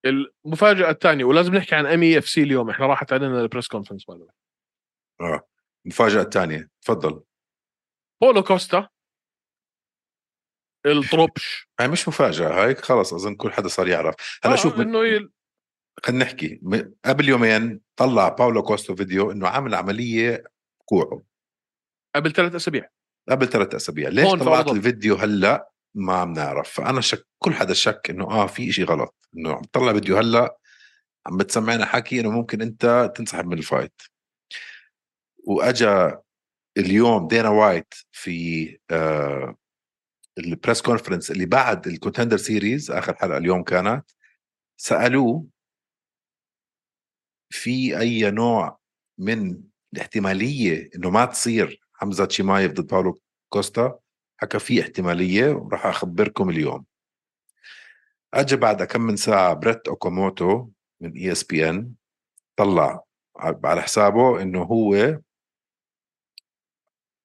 [0.05, 5.47] المفاجأة الثانية ولازم نحكي عن UFC اليوم إحنا راحت علينا ال press conference آه
[5.85, 7.23] المفاجأة الثانية تفضل.
[8.21, 8.89] باولو كوستا
[10.85, 11.67] الطربش.
[11.79, 14.39] هاي مش مفاجأة هاي خلص أظن كل حدا صار يعرف.
[14.43, 15.31] هلا آه، شوف من- إنه يل...
[16.03, 16.61] خلينا نحكي.
[17.05, 20.43] قبل يومين طلع باولو كوستا فيديو إنه عامل عملية
[20.85, 21.21] كوعه.
[22.15, 22.89] قبل ثلاث أسابيع.
[23.29, 24.09] قبل ثلاث أسابيع.
[24.09, 24.67] ليش طلعت.
[24.67, 29.15] الفيديو هلا؟ ما عم نعرف فأنا شك كل حدا شك إنه آه في شيء غلط.
[29.37, 30.57] إنه عم تطلع فيديو هلأ
[31.27, 34.01] عم بتسمعنا حكي إنه ممكن أنت تنسحب من ال fight.
[35.43, 36.21] وأجا
[36.77, 39.55] اليوم دانا وايت في آه
[40.37, 44.05] ال press conference اللي بعد ال Contender Series آخر حلقة اليوم كانت
[44.77, 45.45] سألوه
[47.49, 48.79] في أي نوع
[49.17, 53.99] من الاحتمالية إنه ما تصير حمزة شيمايف ضد باولو كوستا؟
[54.41, 56.85] حكى في احتمالية وراح أخبركم اليوم.
[58.33, 60.69] اجى بعد كم من ساعة بريت اوكوموتو
[61.01, 61.93] من ESPN
[62.55, 63.03] طلع
[63.37, 65.19] على حسابه إنه هو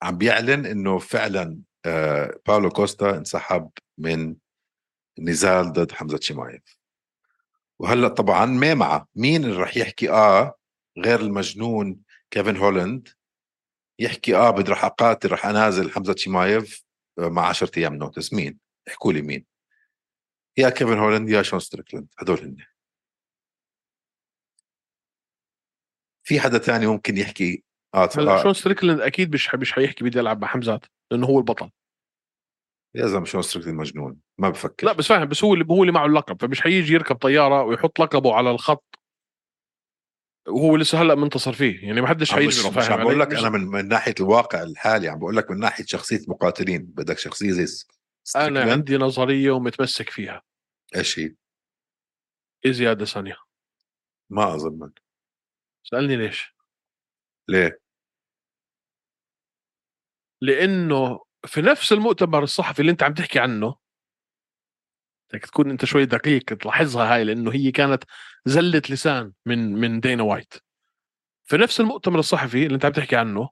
[0.03, 4.37] عم بيعلن إنه فعلا آه، باولو كوستا انسحب من
[5.19, 6.79] النزال ضد حمزة شيمايف
[7.79, 9.09] وهلأ طبعا ما معه.
[9.15, 10.55] مين اللي رح يحكي آه
[10.99, 12.01] غير المجنون
[12.31, 13.09] كيفن هولاند؟
[13.99, 16.86] يحكي آه بدي رح اقاتل رح أنازل حمزة شيمايف آه،
[17.19, 19.47] مع 10 أيام notice مين؟ احكوا لي مين.
[20.57, 22.09] يا كيفن هولاند يا شون ستريكلاند.
[22.19, 22.57] هدول هن.
[26.25, 28.43] في حدا تاني ممكن يحكي؟ آه, هلا آه.
[28.43, 31.71] شون ستريكلاند أكيد مش مش حيحكي بدي ألعب مع حمزات لأنه هو البطل.
[32.95, 34.21] يا زلمة شون ستريكلاند مجنون.
[34.39, 34.87] ما بفكر.
[34.87, 38.01] لا بس فاهم بس هو اللي هو اللي معه اللقب فمش حيجي يركب طيارة ويحط
[38.01, 38.99] لقبه على الخط.
[40.49, 41.87] وهو لسه هلأ منتصر فيه.
[41.87, 45.09] يعني ما حدش حيجبره فاهم عم بقول علي؟ لك أنا من, من ناحية الواقع الحالي
[45.09, 46.83] عم بقول لك من ناحية شخصية مقاتلين.
[46.83, 47.85] بدك شخصية زي
[48.37, 50.43] أنا عندي نظرية ومتمسك فيها.
[50.97, 51.35] إيش هي؟
[52.67, 53.37] ازياده ثانية؟
[54.31, 54.93] ما أظن.
[55.85, 56.57] سألني ليش.
[57.49, 57.81] ليه؟
[60.41, 63.77] لأنه في نفس المؤتمر الصحفي اللي أنت عم تحكي عنه
[65.33, 68.05] بدك تكون أنت شوي دقيق تلاحظها هاي لأنه هي كانت
[68.45, 70.55] زله لسان من من دينا وايت.
[71.45, 73.49] في نفس المؤتمر الصحفي اللي أنت عم تحكي عنه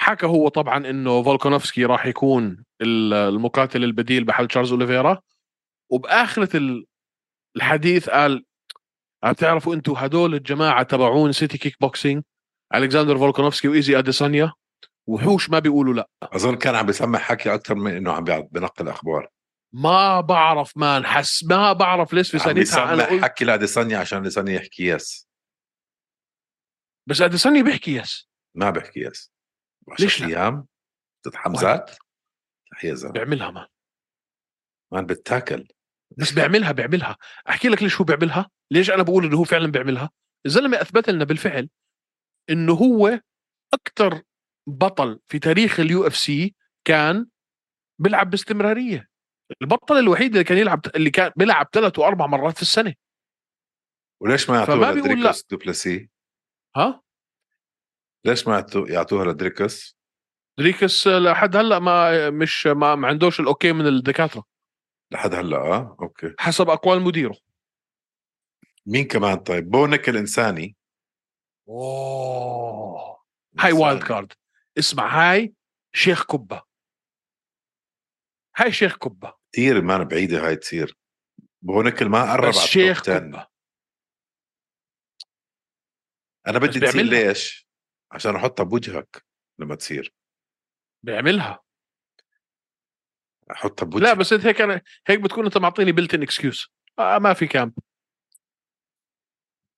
[0.00, 5.20] حكى هو طبعا إنه فولكانوفسكي راح يكون ال- المقاتل البديل محل تشارلز أوليفيرا.
[5.90, 6.86] وبآخرة ال-
[7.56, 8.44] الحديث قال
[9.24, 12.22] عم تعرفوا أنتم هدول الجماعة تبعون City Kickboxing؟
[12.74, 14.52] الكسندر فولكانوفسكي وإيزي أديسانيا؟
[15.06, 16.08] وحوش ما بيقولوا لا.
[16.22, 19.28] أظن كان عم بيسمع حكي أكثر من إنه عم بنقل أخبار.
[19.74, 24.86] ما بعرف man حس ما بعرف ليش ثانيتها أنا قلت حكي لاديسانيا عشان اديسانيا يحكي
[24.86, 25.28] yes.
[27.08, 28.28] بس اديسانيا بيحكي yes.
[28.54, 29.32] ما بحكي yes.
[30.00, 30.66] ليش 10 لا؟ أيام
[31.28, 31.90] ضد حمزات؟
[32.84, 33.12] يا زلمة.
[33.12, 33.66] بيعملها man
[34.92, 35.68] man بتاكل؟
[36.18, 37.16] بس بيعملها بيعملها.
[37.48, 40.10] أحكي لك ليش هو بيعملها؟ ليش أنا بقول إنه هو فعلا بيعملها؟
[40.46, 41.68] الزلمه اثبت لنا بالفعل
[42.50, 43.20] إنه هو
[43.74, 44.22] أكثر
[44.68, 46.54] بطل في تاريخ ال UFC
[46.84, 47.26] كان
[48.00, 49.11] بيلعب باستمرارية.
[49.62, 52.94] البطل الوحيد اللي كان يلعب اللي كان بيلعب ثلاث وأربع مرات في السنة.
[54.20, 54.92] وليش ما يعطوها.
[54.92, 56.10] لدريكوس دو بليسي
[56.76, 57.02] ها؟
[58.24, 59.96] ليش ما يعطو- يعطوها لدريكوس
[60.58, 64.44] دريكس لحد هلأ ما مش ما, ما عندوش ال okay من الدكاترة.
[65.10, 66.34] لحد هلأ آه okay.
[66.38, 67.36] حسب أقوال مديره.
[68.86, 70.76] مين كمان؟ طيب بو نيكال إنساني.
[71.68, 73.22] أوه.
[73.58, 74.02] هاي wild.
[74.02, 74.32] card.
[74.78, 75.54] اسمع هاي
[75.92, 76.62] شيخ كبه
[78.56, 80.96] هاي شيخ كبه كثير ما بعيدة هاي تصير.
[81.62, 83.46] بونكل ما قرب على شيخ التوب 10 كبه
[86.46, 87.02] أنا بدي تصير.
[87.02, 87.68] ليش؟
[88.12, 89.24] عشان احطها بوجهك
[89.58, 90.14] لما تصير.
[91.02, 91.60] بيعملها.
[93.50, 96.66] احطها بوجهك لا بس انت هيك أنا هيك بتكون أنت معطيني بلتن اكسكيوز
[96.98, 97.72] آه ما في كامب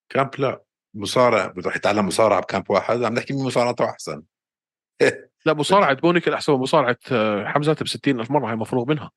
[0.09, 0.65] camp لا.
[0.95, 3.03] مصارع رح يتعلم مصارعة ب camp واحد.
[3.03, 4.23] عم نحكي مين مصارعته أحسن.
[5.47, 8.89] لا مصارعة بو نيكال أحسن من مصارعة آه، حمزات ب 60 الف مرة هاي مفروغ
[8.89, 9.11] منها.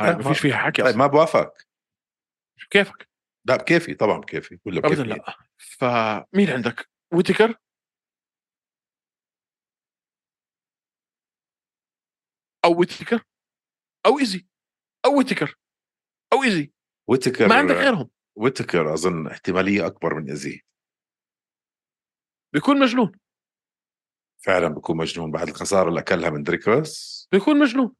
[0.00, 0.96] لا، ما فيش فيها حكي طيب.
[0.96, 1.66] ما بوافقك.
[2.70, 3.08] كيفك؟
[3.44, 5.08] لا بكيفي طبعا بكيفي ولا ابدا بكيفي.
[5.08, 5.36] لا.
[5.56, 7.54] فمين عندك؟ ويتكر
[12.64, 13.24] أو ويتكر
[14.06, 14.46] أو إيزي؟
[15.04, 15.58] أو ويتكر
[16.32, 16.72] أو إيزي؟
[17.08, 18.10] ويتكر ما عندك غيرهم.
[18.36, 20.62] ويتكر أظن احتمالية أكبر من إيزي.
[22.52, 23.18] بيكون مجنون.
[24.44, 27.94] فعلا بكون مجنون بعد الخسارة اللي أكلها من دريكوس بيكون مجنون.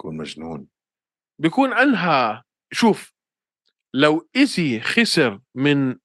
[0.00, 0.66] بكون مجنون.
[1.38, 2.42] بيكون انهى
[2.72, 3.12] شوف
[3.94, 5.98] لو إيزي خسر من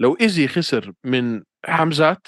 [0.00, 2.26] لو إيزي خسر من حمزات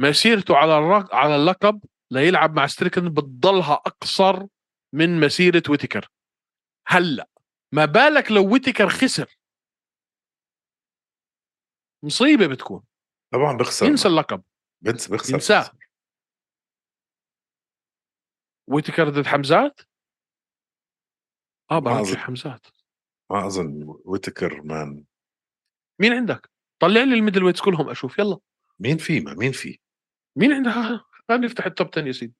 [0.00, 1.14] مسيرته على الرق...
[1.14, 4.46] على اللقب ليلعب مع ستريكلاند بتضلها أقصر
[4.94, 6.08] من مسيرة ويتكر
[6.86, 7.28] هلأ
[7.72, 9.38] ما بالك لو ويتكر خسر؟
[12.04, 12.82] مصيبة بتكون.
[13.32, 14.42] طبعا بخسر ينسى اللقب.
[14.82, 15.70] بنسى بخسر ينساه.
[18.66, 19.80] ويتكر ضد حمزات؟
[21.70, 22.16] آه أظن.
[22.16, 22.66] حمزات.
[23.30, 23.94] ما أظن.
[24.04, 25.04] ويتكر man.
[26.00, 28.18] مين عندك؟ طلع لي ال middleweights كلهم أشوف.
[28.18, 28.38] يلا.
[28.80, 29.78] مين في ما مين في
[30.36, 32.34] مين عندها خلينا نفتح ال top 10 يا سيدي.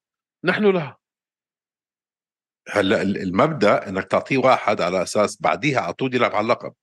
[0.45, 0.99] نحن لها.
[2.69, 6.75] هلأ ال- المبدأ إنك تعطيه واحد على أساس بعديها على طول يلعب على اللقب.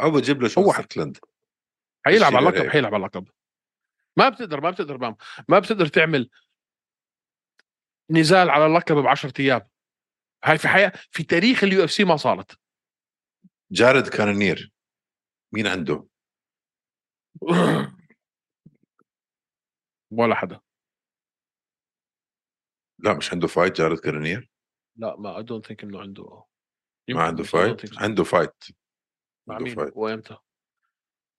[0.00, 1.18] أو بتجيب له شو هو ستريكلاند
[2.06, 2.68] حيلعب على اللقب.
[2.68, 3.28] حيلعب على اللقب.
[4.16, 5.16] ما بتقدر ما بتقدر ما,
[5.48, 6.30] ما بتقدر تعمل
[8.12, 9.68] نزال على اللقب ب 10 أيام
[10.44, 12.58] هاي في حياة في تاريخ ال UFC ما صارت.
[13.72, 14.72] جارد كانونير
[15.52, 16.06] مين عنده؟
[20.18, 20.60] ولا حدا.
[22.98, 24.50] لا مش عنده fight جارد كانونير
[24.96, 26.44] لا ما I don't think إنه عنده.
[27.10, 27.98] ما عنده fight.
[27.98, 28.64] عنده fight
[29.48, 30.36] مع عنده مين وامتى؟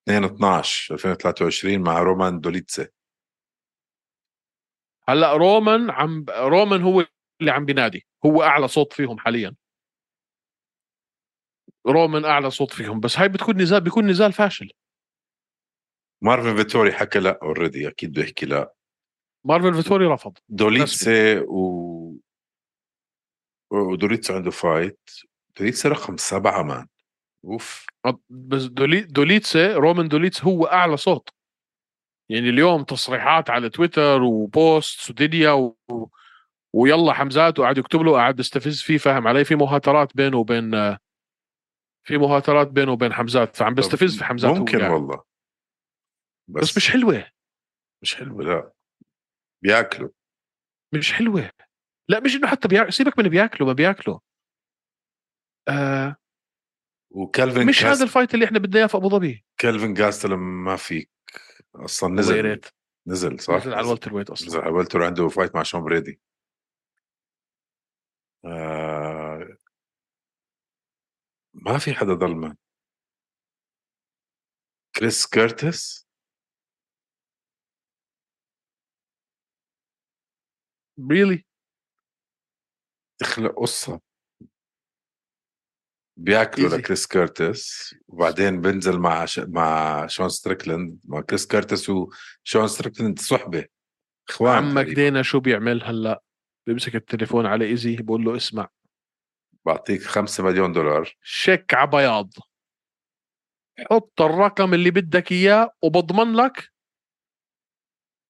[0.10, 2.88] 2 12 2023 مع رومان دوليتسي.
[5.10, 7.06] هلأ رومان عم رومان هو
[7.42, 8.06] اللي عم بينادي.
[8.26, 9.56] هو أعلى صوت فيهم حاليا.
[11.88, 14.72] رومان أعلى صوت فيهم بس هاي بتكون نزال بيكون نزال فاشل.
[16.22, 18.74] مارفن فيتوري حكى لا already أكيد بده يحكي لا.
[19.46, 20.38] مارفن فيتوري رفض.
[20.50, 22.20] دوليتسي و
[23.72, 25.00] ودوليتسي عنده fight
[25.60, 26.88] دوليتسي رقم سبعة man
[27.46, 27.86] أوف.
[28.30, 31.30] بس دولي دوليتسي رومان دوليتس هو أعلى صوت.
[32.30, 35.78] يعني اليوم تصريحات على تويتر و post ودنيا و...
[36.74, 40.72] ويلا حمزات وقاعد يكتب له قاعد بيستفز فيه فاهم علي؟ في مهاترات بينه وبين
[42.08, 44.92] في مهاترات بينه وبين حمزات فعم بيستفز في حمزات ممكن قاعد.
[44.92, 45.24] والله.
[46.48, 47.32] بس, بس مش حلوة.
[48.02, 48.72] مش حلوة لا.
[49.64, 50.10] بياكلوا.
[50.94, 51.50] مش حلوة.
[52.10, 52.90] لا مش إنه حتى بيا...
[52.90, 54.20] سيبك من بياكلوا ما بياكلوا.
[55.68, 56.16] آه.
[57.12, 57.84] وكالفين مش.
[57.84, 59.46] هذا ال fight اللي إحنا بدنا إياه في أبو ظبي.
[59.58, 61.13] كالفين جاستلم ما فيك
[61.76, 62.66] أصلا نزل right
[63.08, 64.48] نزل صح؟ نزل على ال welterweight أصلا.
[64.48, 66.22] نزل على ال welter عنده fight مع شون برادي.
[68.46, 69.58] آه...
[71.54, 72.58] ما في حدا ضلمه
[74.96, 76.08] كريس كيرتس؟
[81.12, 81.46] really
[83.20, 84.13] تخلق قصة.
[86.18, 86.70] بياكلوا.
[86.70, 89.40] لكريس كيرتس وبعدين بنزل مع ش...
[89.40, 91.00] مع شون ستريكلاند.
[91.06, 93.66] مع كريس كيرتس وشون ستريكلاند صحبة
[94.30, 94.86] إخوان عمك.
[94.86, 96.24] دانا شو بيعمل هلأ؟
[96.68, 98.70] بيمسك التليفون على إيزي بقول له اسمع.
[99.66, 101.16] بعطيك خمسة مليون دولار.
[101.22, 102.34] شيك على بياض.
[103.90, 106.74] حط الرقم اللي بدك إياه وبضمن لك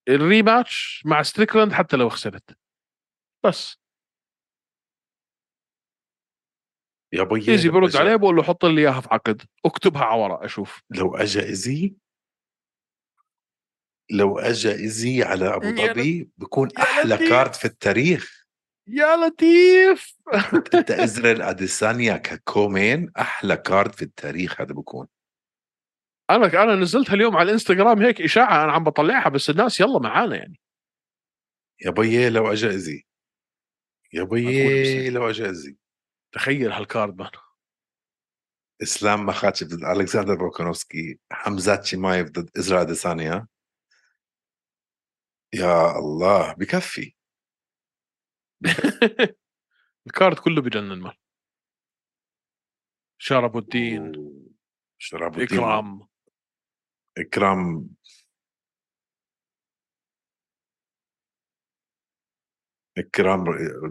[0.09, 2.57] ال rematch مع ستريكلاند حتى لو خسرت.
[3.45, 3.82] بس.
[7.14, 10.43] يا بيي ايزي برد عليه بقول له حط لي إياها في عقد اكتبها على ورق
[10.43, 11.95] أشوف لو اجى إيزي
[14.11, 17.18] لو اجى إيزي على أبو ظبي بكون أحلى.
[17.18, 18.45] كارد في التاريخ.
[18.88, 20.18] يا لطيف.
[20.74, 25.07] أنت ازرائيل أديسانيا ك co-main أحلى card في التاريخ هذا بكون.
[26.30, 30.36] أنا أنا نزلتها اليوم على الإنستغرام هيك إشاعة أنا عم بطلعها بس الناس يلا معانا
[30.36, 30.59] يعني.
[31.86, 33.05] يا بيي لو اجى إيزي.
[34.14, 35.09] يا بيي.
[35.09, 35.82] لو اجى إيزي.
[36.34, 37.31] تخيل هال card man
[38.84, 43.47] إسلام مخاتشف ضد ألكسندر فولكانوفسكي حمزات شيمايف ضد ازرا اديسانيا
[45.53, 47.15] يا الله بكفي.
[50.07, 51.13] ال card كله بجنن man
[53.17, 54.11] شرب الدين
[54.97, 56.07] شراب الدين إكرام.
[57.17, 57.89] إكرام
[62.97, 63.43] اكرام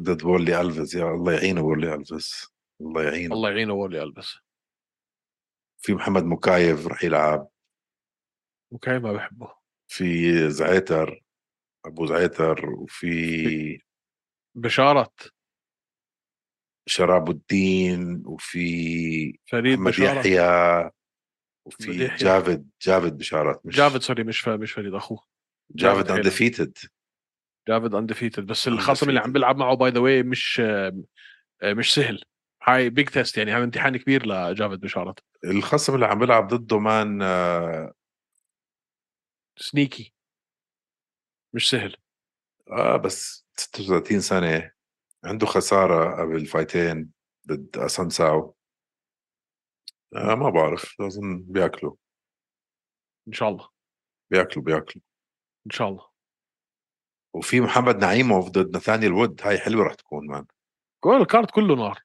[0.03, 2.47] ضد وولي الفيز يا الله يعينه وولي الفيز
[2.81, 3.35] الله يعينه.
[3.35, 4.39] الله يعينه وولي الفيز
[5.79, 7.49] في محمد مكايف رح يلعب.
[8.73, 9.55] okay ما بحبه.
[9.89, 11.25] في زعيتر
[11.87, 13.83] أبو زعيتر وفي
[14.55, 15.13] بشارة
[16.89, 20.91] شراب الدين وفي فريد محمد بشارة يحيى
[21.67, 22.07] وفي.
[22.17, 25.25] جافد جافد بشارات مش جافد sorry مش مش فريد أخوه.
[25.71, 26.11] جافد.
[26.11, 26.79] undefeated
[27.69, 29.33] جافد undefeated بس الخصم اللي عم.
[29.33, 30.93] بيلعب معه by the way مش آه،
[31.65, 32.25] مش سهل.
[32.63, 33.53] هاي big test يعني.
[33.53, 37.93] هذا امتحان كبير لجافد بشارة الخصم اللي عم بيلعب ضده مان آه,
[39.57, 40.15] سنيكي
[41.55, 41.97] مش سهل.
[42.71, 44.71] آه بس 36 سنة.
[45.25, 47.11] عنده خسارة قبل فايتين
[47.49, 48.55] ضد اسانساو
[50.17, 51.01] آه ما بعرف.
[51.01, 51.95] لازم بياكلوا.
[53.29, 53.69] إن شاء الله.
[54.31, 55.05] بياكلوا بياكلوا.
[55.67, 56.12] إن شاء الله.
[57.35, 60.47] وفي محمد نعيموف ضد نثانيال وود هاي حلوة رح تكون مان
[61.01, 62.03] كل ال card كله نار.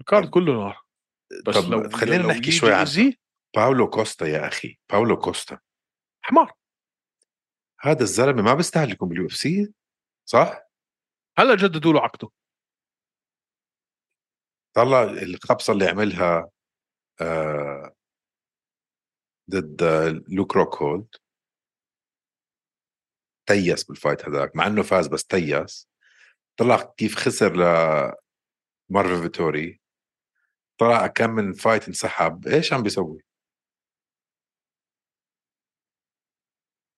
[0.00, 0.84] ال card كله نار.
[1.46, 3.14] بس طب لو خلينا لو نحكي شوي عن
[3.56, 5.58] باولو كوستا يا أخي باولو كوستا
[6.22, 6.52] حمار.
[7.80, 9.72] هذا الزلمة ما بيستاهل يكون بال UFC
[10.24, 10.62] صح؟
[11.38, 12.30] هلا جددوا له عقده.
[14.74, 16.50] طلع الخبصة اللي عملها
[17.20, 17.94] آه
[19.50, 19.82] ضد
[20.28, 21.14] لوك روك هولد.
[23.46, 25.88] تيس بال fight هذاك مع إنه فاز بس تيس.
[26.56, 27.62] طلع كيف خسر ل
[28.88, 29.80] مارفن فيتوري.
[30.78, 32.46] طلع كم من fight انسحب.
[32.48, 33.22] إيش عم بيسوي؟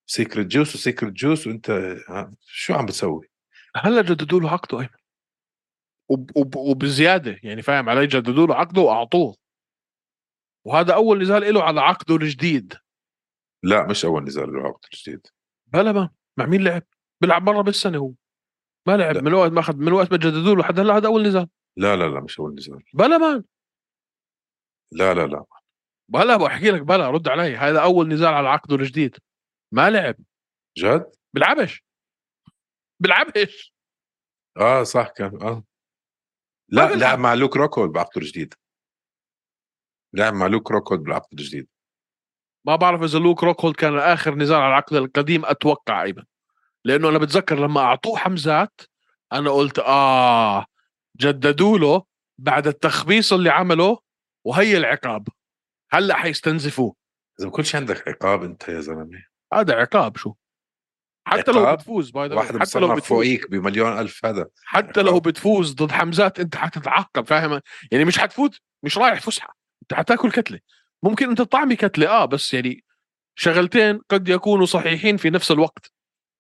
[0.07, 1.97] secret juice و secret juice وأنت
[2.40, 3.28] شو عم بتسوي؟
[3.76, 4.99] هلا جددوا له عقده أيمن.
[6.09, 9.36] وب وب وبزيادة يعني فاهم علي؟ جددوا له عقده وأعطوه.
[10.64, 12.74] وهذا أول نزال له على عقده الجديد.
[13.62, 15.26] لا مش أول نزال له عقد جديد
[15.66, 16.11] بلا ما.
[16.39, 16.82] مع مين لعب؟
[17.20, 18.12] بيلعب مرة بالسنة هو.
[18.89, 19.22] ما لعب لا.
[19.22, 21.49] من وقت ما أخذ من وقت ما جددوا له لحد هلا هذا أول نزال.
[21.76, 22.82] لا لا لا مش أول نزال.
[22.95, 23.45] بلا مان.
[24.93, 25.45] لا لا لا.
[26.09, 27.57] بلا بحكي لك بلا رد علي.
[27.57, 29.16] هذا أول نزال على عقده الجديد.
[29.72, 30.16] ما لعب.
[30.78, 31.84] جد؟ بلعبش
[33.01, 33.74] بلعبش
[34.57, 35.64] آه صح كان آه.
[36.68, 36.95] لا.
[36.95, 38.55] لعب مع لوك روكول بعقده الجديد.
[40.12, 41.68] لعب مع لوك روكهولد بالعقد الجديد.
[42.67, 46.25] ما بعرف إذا لوك روكهولد كان آخر نزال على العقد القديم أتوقع أيمن.
[46.85, 48.81] لأنه أنا بتذكر لما أعطوه حمزات
[49.33, 50.67] أنا قلت آه
[51.17, 52.03] جددوا له
[52.39, 53.99] بعد التخبيص اللي عمله
[54.45, 55.29] وهي العقاب.
[55.91, 56.95] هلأ حيستنزفوه.
[57.41, 59.23] إذا ما كنتش عندك عقاب أنت يا زلمة.
[59.55, 60.35] هذا عقاب شو؟
[61.27, 63.09] حتى لو؟ بتفوز باي واحد حتى لو بتفوز.
[63.09, 64.47] فوقيك بمليون ألف هذا.
[64.64, 65.21] حتى لو.
[65.21, 67.61] بتفوز ضد حمزات أنت حتتعاقب فاهم؟
[67.93, 69.57] يعني مش حتفوت مش رايح فسحة.
[69.83, 70.59] أنت حتاكل كتلة.
[71.07, 72.84] ممكن أنت تطعمي كتله آه بس يعني
[73.38, 75.92] شغلتين قد يكونوا صحيحين في نفس الوقت.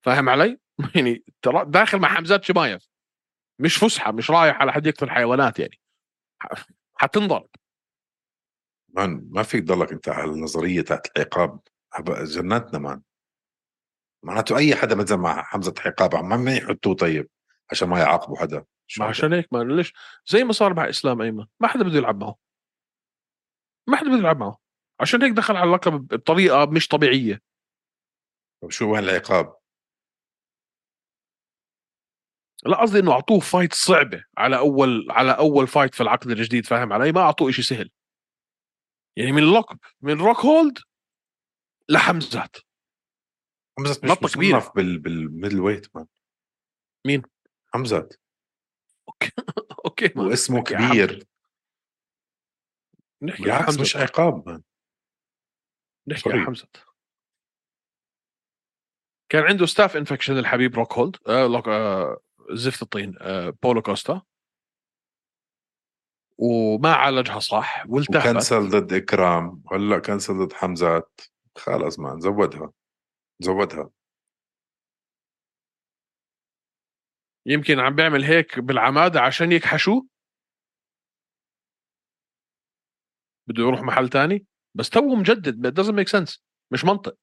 [0.04, 0.58] فاهم علي؟
[0.96, 2.88] يعني ترى داخل مع حمزات شمايف.
[3.58, 5.80] مش فسحة مش رايح على حديقه الحيوانات يعني.
[6.94, 7.48] حتنضرب.
[8.88, 11.60] مان ما فيك تضلك أنت على النظرية تاعت العقاب.
[11.92, 13.02] هبقى جننتنا مان
[14.22, 16.14] معناته أي حدا مثلا مع حمزة عقاب.
[16.14, 17.28] عم ما يحطوه طيب
[17.70, 18.64] عشان ما يعاقبوا حدا.
[18.98, 19.92] ما؟ عشان هيك ما ليش
[20.26, 21.46] زي ما صار مع إسلام أيمن.
[21.60, 22.45] ما حدا بده يلعب معه.
[23.88, 24.58] ما حدا بده يلعب معه
[25.00, 27.40] عشان هيك دخل على اللقب بطريقة مش طبيعية
[28.62, 29.56] طب شو وين العقاب؟
[32.64, 36.92] لا قصدي إنه أعطوه fight صعبة على أول على أول fight في العقد الجديد فاهم
[36.92, 37.90] علي ما أعطوه شيء سهل
[39.16, 40.78] يعني من لوك من روك هولد
[41.88, 42.56] لحمزات
[43.78, 44.56] حمزه مش نطة كبيرة.
[44.56, 46.06] مصنف بال بال middleweight man
[47.06, 47.22] مين؟
[47.74, 48.08] حمزه
[49.84, 51.26] okay ما واسمه كبير.
[53.22, 53.80] نحكي بالعكس حمزة.
[53.80, 54.48] مش عقاب.
[54.48, 54.62] man
[56.08, 56.32] نحكي.
[56.32, 56.68] عن حمزة.
[59.28, 64.22] كان عنده staph infection الحبيب روك هولد آه لوك آه زفت الطين آه باولو كوستا.
[66.38, 68.26] وما عالجها صح والتهبت.
[68.26, 69.62] وكنسل ضد إكرام.
[69.64, 71.20] وهلا كنسل ضد حمزات.
[71.56, 72.72] خلص man زودها
[73.38, 73.90] زودها
[77.46, 80.06] يمكن عم بيعمل هيك بالعمادة عشان يكحشوه.
[83.46, 86.38] بده يروح محل تاني بس تو مجدد doesn't make sense
[86.72, 87.16] مش منطق.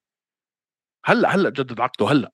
[1.05, 2.31] هلأ هلأ جدد عقده هلأ.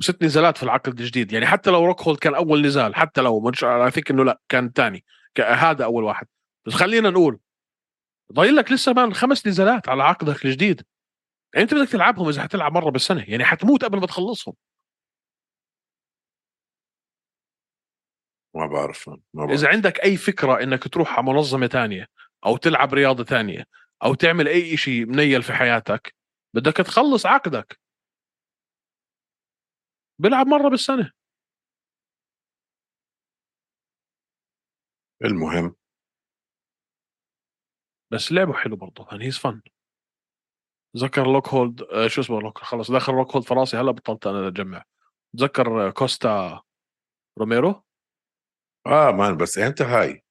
[0.00, 3.40] وست نزالات في العقد الجديد يعني حتى لو روك هولد كان أول نزال حتى لو
[3.40, 5.04] مش I think إنه لأ كان الثاني
[5.38, 6.26] هذا أول واحد.
[6.66, 7.40] بس خلينا نقول
[8.32, 10.82] ضايل لك لسه مان خمس نزالات على عقدك الجديد.
[11.54, 14.54] يعني أنت بدك تلعبهم إذا حتلعب مرة بالسنة يعني حتموت قبل ما تخلصهم.
[18.54, 19.08] ما بعرف.
[19.08, 19.50] ما بعرف.
[19.50, 22.06] إذا عندك أي فكرة إنك تروح على منظمة تانية
[22.46, 23.64] أو تلعب رياضة تانية
[24.04, 26.14] أو تعمل أي شيء منيل في حياتك
[26.54, 27.80] بدك تخلص عقدك.
[30.18, 31.10] بلعب مرة بالسنة.
[35.24, 35.74] المهم.
[38.12, 39.62] بس لعبه حلو برضه يعني he's fun
[40.94, 44.26] تذكر لوك هولد آه شو اسمه لوك خلص داخل لوك هولد في راسي هلا بطلت
[44.26, 44.84] أنا اجمع
[45.38, 46.62] تذكر آه، كوستا
[47.38, 47.82] روميرو؟
[48.86, 50.24] آه man بس إمتى هاي؟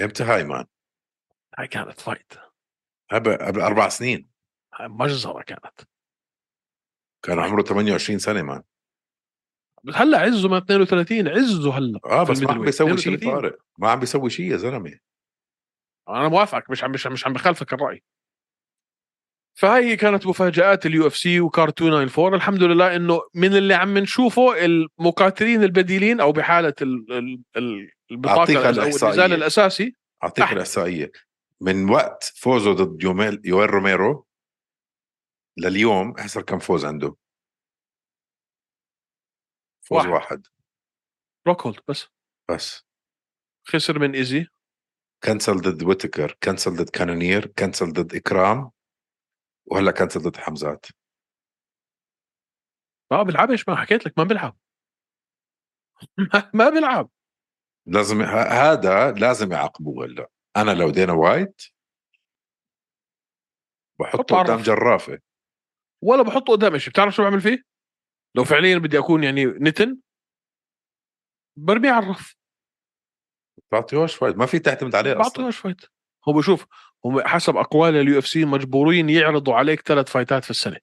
[0.00, 0.64] إمتى هاي man؟
[1.58, 2.32] هاي كانت fight
[3.10, 4.28] قبل قبل أربع سنين.
[4.80, 5.80] مجزرة كانت.
[7.22, 8.62] كان عمره 28 سنة مان
[9.84, 12.98] بس هلأ عزه من 32 عزه هلأ آه بس ما عم بيسوي.
[12.98, 13.40] شيء 32.
[13.40, 13.58] طارق.
[13.78, 14.98] ما عم بيسوي شيء يا زلمة.
[16.08, 18.02] أنا موافقك مش عم مش عم, مش عم بخالفك الرأي.
[19.58, 24.64] فهي كانت مفاجآت اليو اف سي وكارت 294 الحمد لله إنه من اللي عم نشوفه
[24.64, 29.32] المقاتلين البديلين أو بحالة ال ال ال البطاقة أو النزال.
[29.32, 29.94] الأساسي.
[30.22, 30.52] أعطيك.
[30.52, 31.12] الإحصائية.
[31.60, 34.26] من وقت فوزه ضد يوميل يويل روميرو
[35.56, 37.16] لليوم احصر كم فوز عنده؟
[39.88, 40.08] فوز واحد.
[40.08, 40.46] واحد, واحد.
[41.48, 42.06] روك هولد بس.
[42.50, 42.84] بس.
[43.68, 44.46] خسر من إيزي.
[45.24, 48.70] كنسل ضد ويتكر كنسل ضد كانونير كنسل ضد إكرام
[49.66, 50.86] وهلا كنسل ضد حمزات.
[53.12, 54.56] ما بيلعبش ما حكيت لك ما بيلعب.
[56.54, 57.10] ما- بيلعب.
[57.86, 60.28] لازم هذا لازم يعاقبوه هلا.
[60.60, 61.62] أنا لو دينا وايت
[64.00, 64.62] بحطه قدام.
[64.62, 65.18] جرافة.
[66.02, 67.62] ولا بحطه قدام شيء بتعرف شو بعمل فيه؟
[68.34, 69.98] لو فعليا بدي أكون يعني نتن
[71.58, 72.36] برميه على الرف.
[73.72, 75.22] بعطيهوش fight ما في تعتمد عليه أصلا.
[75.22, 75.80] بعطيهوش fight.
[76.28, 76.66] هو بشوف
[77.04, 80.78] هم حسب أقوال اليو إف سي مجبورين يعرضوا عليك ثلاث fight ات في السنة.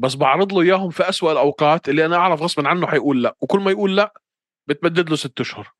[0.00, 3.36] بس بعرض له إياهم في أسوأ الأوقات اللي أنا أعرف غصبا عنه حيقول لا.
[3.40, 4.20] وكل ما يقول لا
[4.68, 5.77] بتمدد له ست أشهر.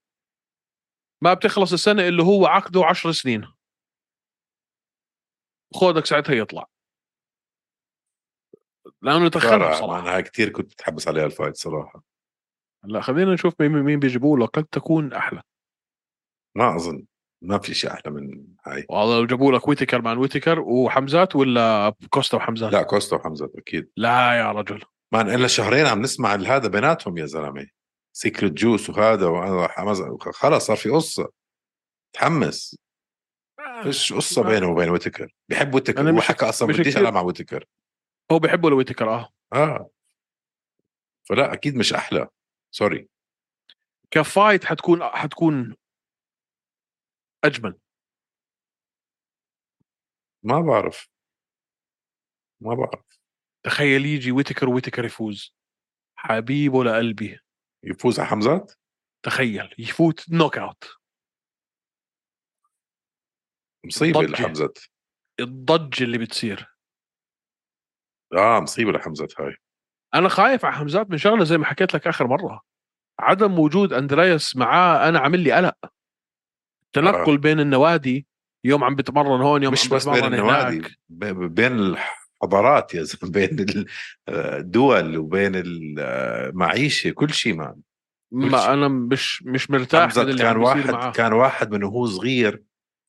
[1.23, 3.53] ما بتخلص السنة اللي هو عقده عشر سنين.
[5.75, 6.67] خودك ساعتها يطلع.
[9.03, 10.01] لأنه خسارة صراحة.
[10.01, 12.03] أنا هاي كثير كنت متحمس عليها ال fight صراحة.
[12.85, 15.43] هلأ خلينا نشوف مين مين بيجيبوا له قد تكون أحلى.
[16.57, 17.07] ما أظن.
[17.43, 18.87] ما في شيء أحلى من هاي.
[18.89, 23.91] والله لو جابوا لك ويتكر man ويتكر وحمزات ولا كوستا وحمزات؟ لا كوستا وحمزه أكيد.
[23.97, 24.83] لا يا رجل.
[25.13, 27.67] ما إلا شهرين عم نسمع هذا بيناتهم يا زلمة.
[28.19, 28.91] secret juice
[29.31, 31.33] وهذا حمز- خلص صار في قصة.
[32.13, 32.77] تحمس.
[33.83, 37.65] فيش قصة بينه وبين ويتكر بحب ويتكر حكى أصلا بديش العب مع ويتكر
[38.33, 39.29] هو بيحبوا الويتكر آه.
[39.53, 39.91] آه.
[41.29, 42.29] فلا أكيد مش أحلى.
[42.71, 43.09] sorry
[44.11, 45.77] ك fight حتكون حتكون
[47.45, 47.79] أجمل.
[50.43, 51.09] ما بعرف.
[52.61, 53.19] ما بعرف.
[53.63, 55.55] تخيل يجي ويتكر ويتكر يفوز.
[56.17, 57.41] حبيبه لقلبي.
[57.85, 58.73] يفوز على حمزات
[59.23, 60.85] تخيل يفوز knockout
[63.87, 64.23] مصيبة.
[64.23, 64.79] لحمزات
[65.41, 66.75] الضجة اللي بتصير.
[68.37, 69.57] آه مصيبة لحمزات هاي.
[70.15, 72.63] أنا خايف على حمزات من شغلة زي ما حكيت لك آخر مرة.
[73.19, 75.77] عدم وجود أندرياس معاه أنا عامل لي قلق.
[76.93, 77.37] تنقل آه.
[77.37, 78.27] بين النوادي
[78.65, 80.99] يوم عم بتمرن هون يوم مش عم بس بين النوادي هناك.
[81.09, 81.97] بين
[82.49, 83.85] الحضارات يا زلمة بين
[84.29, 87.77] الدول وبين المعيشه كل شيء ما.
[88.33, 92.63] ما أنا مش مش مرتاح اللي كان واحد معاه كان واحد من وهو صغير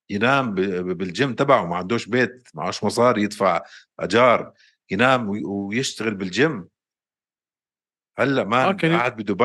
[0.09, 0.53] ينام
[0.93, 3.61] بالجيم تبعه ما عندوش بيت معوش مصاري يدفع
[3.99, 4.53] أجار
[4.91, 6.67] ينام وي- ويشتغل بالجيم.
[8.19, 9.43] هلأ ما آه، قاعد بدبي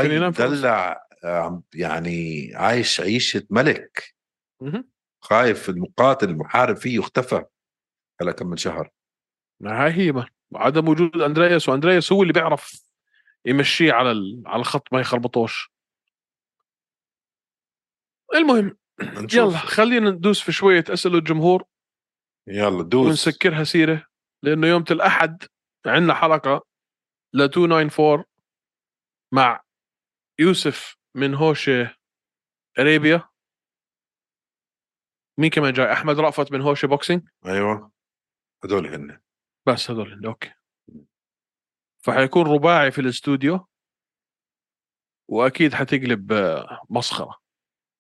[1.25, 4.15] آه، عم- يعني عايش عيشة ملك.
[5.21, 7.45] خايف المقاتل المحارب فيه اختفى
[8.21, 8.91] هلأ كم من شهر.
[9.61, 10.27] ما هاي هي ما.
[10.55, 12.85] عدم وجود أندرياس وأندرياس هو اللي بيعرف
[13.45, 14.43] يمشيه على.
[14.47, 15.71] على الخط ما يخربطوش.
[18.35, 19.35] المهم نشوف.
[19.35, 21.65] يلا خلينا ندوس في شوية أسئلة الجمهور.
[22.47, 23.07] يلا دوس.
[23.07, 24.07] ونسكرها سيرة
[24.43, 25.43] لأنه يوم الأحد
[25.87, 26.67] عندنا حلقة
[27.33, 28.25] ل 294
[29.33, 29.63] مع
[30.39, 31.97] يوسف من هوشة
[32.79, 33.29] أريبيا.
[35.39, 37.29] مين كمان جاي؟ أحمد رأفت من هوشة boxing.
[37.47, 37.93] أيوه.
[38.65, 39.21] هدول هن.
[39.67, 40.53] بس هذول اللي أوكي.
[42.05, 43.67] فحيكون رباعي في الاستوديو.
[45.29, 47.39] وأكيد حتقلب آه، مسخرة.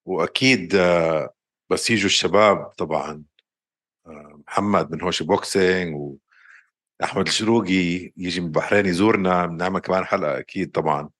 [0.04, 1.34] وأكيد آه،
[1.70, 3.24] بس يجوا الشباب طبعا
[4.06, 6.18] آه، محمد من هوش بوكسينج
[7.00, 11.10] واحمد الشروقي يجي من البحرين يزورنا بنعمل كمان حلقة أكيد طبعا.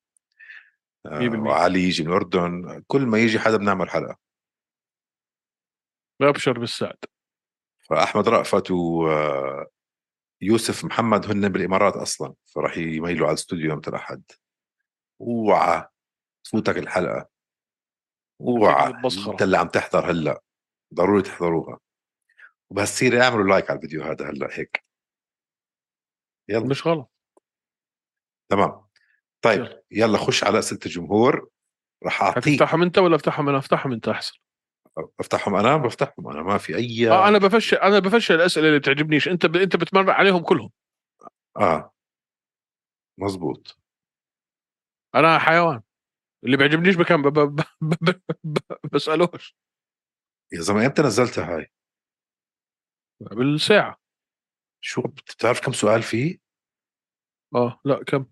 [1.05, 2.83] وعلي يجي من الأردن.
[2.87, 4.17] كل ما يجي حدا بنعمل حلقة.
[6.21, 6.97] ابشر بالسعد.
[7.89, 8.71] فأحمد رأفت
[10.41, 14.23] ويوسف محمد هن بالإمارات أصلا فراح يميلوا على الاستوديو يوم الاحد
[15.21, 15.87] أوعى
[16.43, 17.29] تفوتك الحلقة.
[18.41, 18.93] أوعى.
[19.27, 20.41] أنت اللي عم تحضر هلأ.
[20.93, 21.79] ضروري تحضروها.
[22.69, 24.85] وبهالسيرة اعملوا لايك على الفيديو هذا هلأ هيك.
[26.49, 26.65] يلا.
[26.65, 27.11] مش غلط.
[28.49, 28.85] تمام.
[29.41, 29.83] طيب يلا.
[29.91, 31.49] يلا خش على أسئلة الجمهور.
[32.03, 34.44] راح أعطيك حتفتحهم أنت ولا أفتحهم أنا؟ أفتحهم أنت أحسن.
[35.19, 39.27] افتحهم أنا؟ بفتحهم أنا ما في أي آه أنا بفشل أنا بفشل الأسئلة اللي بتعجبنيش.
[39.27, 39.55] أنت ب...
[39.55, 40.71] أنت بتمرق عليهم كلهم.
[41.57, 41.93] آه.
[43.17, 43.79] مزبوط
[45.15, 45.81] أنا حيوان.
[46.43, 47.27] اللي بيعجبنيش بكم ب...
[47.27, 47.55] ب...
[47.81, 47.93] ب...
[48.01, 48.21] ب...
[48.43, 48.57] ب...
[48.93, 49.55] بسألوش.
[50.53, 51.71] يا زلمة إمتى نزلتها هاي.
[53.19, 54.01] بالساعة.
[54.81, 56.37] شو بتعرف كم سؤال فيه؟
[57.55, 58.25] آه لا كم؟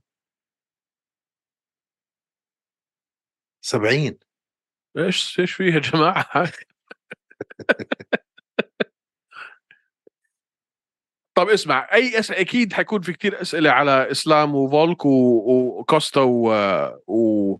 [3.62, 4.20] 70
[4.98, 6.52] إيش إيش فيه يا جماعة؟
[11.38, 16.48] طب اسمع أي اسئله أكيد حيكون في كتير أسئلة على إسلام وفولك و- وكوستا و...
[17.08, 17.58] و...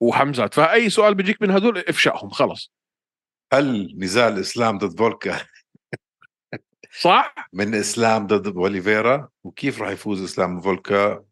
[0.00, 0.54] وحمزات.
[0.54, 2.72] فأي سؤال بيجيك من هدول افشأهم خلص.
[3.52, 5.46] هل نزال الاسلام ضد فولكا
[7.00, 11.24] صح؟ من إسلام ضد أوليفيرا؟ وكيف راح يفوز إسلام فولكا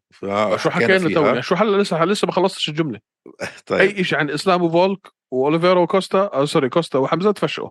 [0.57, 2.99] شو حكينا تو شو هلا لسه لسه ما خلصتش الجملة.
[3.65, 3.79] طيب.
[3.79, 7.69] أي شيء عن إسلام وفولك واوليفيرا وكوستا أو sorry كوستا وحمزة تفشوا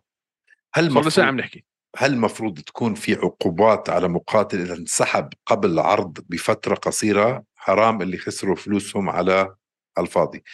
[0.74, 1.64] هل صار ساعة عم نحكي.
[1.96, 8.16] هل المفروض تكون في عقوبات على مقاتل إذا انسحب قبل العرض بفترة قصيرة؟ حرام اللي
[8.16, 9.54] خسروا فلوسهم على
[9.98, 10.44] الفاضي.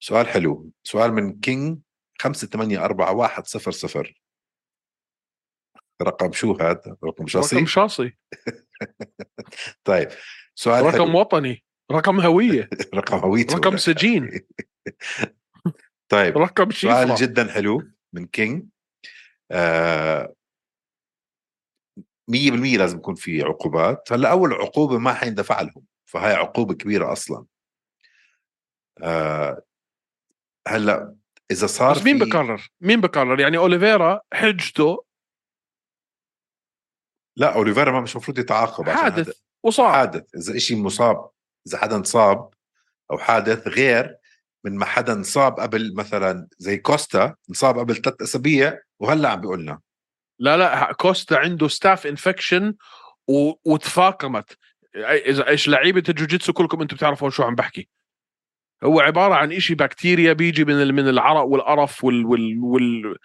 [0.00, 0.70] سؤال حلو.
[0.82, 1.78] سؤال من كينج
[2.20, 4.14] 584100
[6.02, 8.16] رقم شو هذا؟ رقم شخصي رقم شاصي.
[9.84, 10.08] طيب.
[10.58, 12.68] سؤال رقم حلو وطني رقم هوية.
[12.94, 14.30] رقم هويته رقم؟ سجين.
[16.12, 17.82] طيب رقم سؤال شيفرة جدا حلو
[18.12, 18.66] من كينج
[19.50, 20.34] آه
[22.30, 22.34] 100%
[22.78, 24.12] لازم يكون في عقوبات.
[24.12, 27.46] هلأ أول عقوبة ما حيندفع لهم فهي عقوبة كبيرة أصلا.
[29.02, 29.62] آه
[30.68, 31.16] هلأ
[31.50, 35.04] إذا صار بس مين بقرر؟ مين بقرر؟ يعني أوليفيرا حجته؟
[37.36, 39.47] لا أوليفيرا ما مش المفروض يتعاقب حادث.
[39.62, 41.30] وصار حادث إذا إشي مصاب
[41.66, 42.50] إذا حدا انصاب
[43.10, 44.16] أو حادث غير
[44.64, 49.62] من ما حدا انصاب قبل مثلا زي كوستا انصاب قبل ثلاث أسابيع وهلأ عم بيقول
[49.62, 49.80] لنا.
[50.38, 52.74] لا لا كوستا عنده staph infection
[53.28, 53.52] و...
[53.64, 54.56] وتفاقمت.
[54.96, 57.88] إذا إيش لعيبة الجوجيتسو كلكم أنتم بتعرفوا شو عم بحكي.
[58.84, 63.16] هو عبارة عن إشي بكتيريا بيجي من من العرق والقرف وال وال, وال...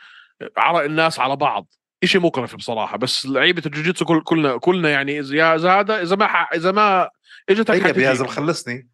[0.58, 1.74] عرق الناس على بعض.
[2.04, 6.16] إشي مقرف بصراحة بس لعيبة الجوجيتسو كل كلنا كلنا يعني إذا يا إذا هذا إذا
[6.16, 6.26] ما.
[6.26, 7.10] إذا ما
[7.50, 8.14] اجتك طيب يا.
[8.14, 8.90] زلمه خلصني.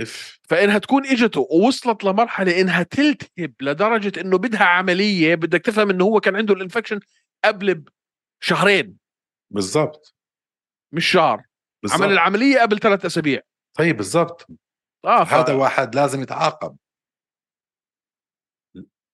[0.00, 6.04] اف فإنها تكون إجته ووصلت لمرحلة إنها تلتهب لدرجة إنه بدها عملية بدك تفهم إنه
[6.04, 7.00] هو كان عنده ال infection
[7.44, 7.84] قبل
[8.40, 8.96] بشهرين
[9.50, 10.14] بالضبط.
[10.92, 11.42] مش شهر.
[11.82, 12.02] بالضبط.
[12.02, 13.40] عمل العملية قبل ثلاث أسابيع.
[13.74, 14.46] طيب بالضبط.
[15.04, 15.34] آه ف...
[15.34, 16.76] هذا واحد لازم يتعاقب.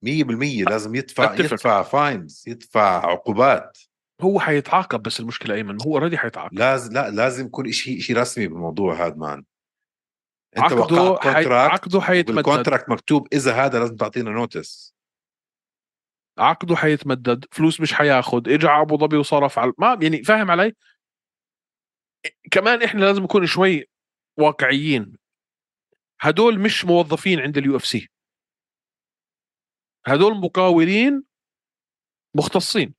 [0.02, 1.52] 100% لازم يدفع أتفق.
[1.52, 3.78] يدفع fines يدفع عقوبات.
[4.20, 6.54] هو حيتعاقب بس المشكلة أيمن هو already حيتعاقب.
[6.54, 9.44] لازم لا لازم يكون شيء شيء رسمي بالموضوع هذا man.
[10.56, 11.34] أنت عقده وقعت.
[11.34, 12.34] contract عقده حيتمدد.
[12.34, 14.94] بال contract مكتوب إذا هذا لازم تعطينا notice
[16.38, 20.74] عقده حيتمدد فلوس مش حياخد اجى على أبو ظبي وصرف على ما يعني فاهم علي؟
[22.50, 23.88] كمان إحنا لازم نكون شوي
[24.36, 25.16] واقعيين.
[26.20, 28.10] هدول مش موظفين عند ال UFC
[30.06, 31.24] هدول مقاولين
[32.34, 32.94] مختصين.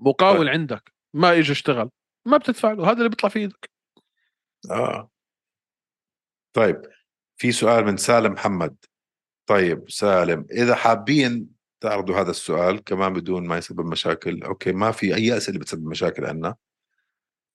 [0.00, 1.90] مقاول عندك ما اجى اشتغل
[2.26, 3.70] ما بتدفع له هذا اللي بيطلع في إيدك.
[4.70, 5.10] آه.
[6.52, 6.82] طيب
[7.36, 8.76] في سؤال من سالم محمد.
[9.46, 15.14] طيب سالم إذا حابين تعرضوا هذا السؤال كمان بدون ما يسبب مشاكل أوكي ما في
[15.14, 16.56] أي اسئله بتسبب مشاكل عندنا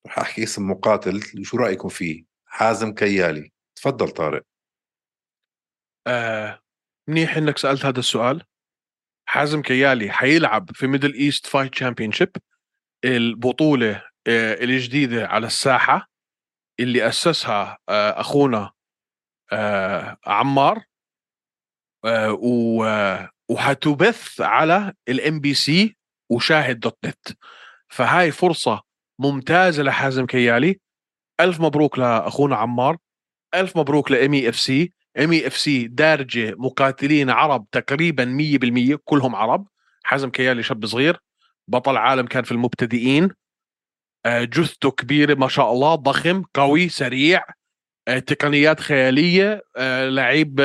[0.08, 3.52] رح أحكي اسم مقاتل شو رأيكم فيه؟ حازم كيالي.
[3.76, 4.46] تفضل طارق.
[6.08, 6.60] آه
[7.10, 8.44] منيح إنك سألت هذا السؤال.
[9.30, 12.30] حازم كيالي حيلعب في Middle East Fight Championship
[13.06, 16.10] البطولة آه الجديدة على الساحة
[16.80, 18.72] اللي أسسها آه أخونا
[19.54, 20.84] آه عمار.
[22.06, 22.40] آه
[22.86, 25.98] آه، وحتبث على ال MBC
[26.32, 27.28] وشاهد dot net.
[27.90, 28.82] فهاي فرصة
[29.20, 30.80] ممتازة لحازم كيالي.
[31.40, 32.98] ألف مبروك لأخونا عمار.
[33.56, 34.94] ألف مبروك ل MEFC.
[35.18, 39.68] MEFC دارجه مقاتلين عرب تقريبا 100% كلهم عرب.
[40.04, 41.20] حازم كيالي شاب صغير
[41.68, 43.30] بطل عالم كان في المبتدئين.
[44.26, 47.44] آه، جثته كبيرة ما شاء الله ضخم قوي سريع.
[48.08, 49.64] آه، تقنيات خيالية.
[49.78, 50.56] آه، لعيب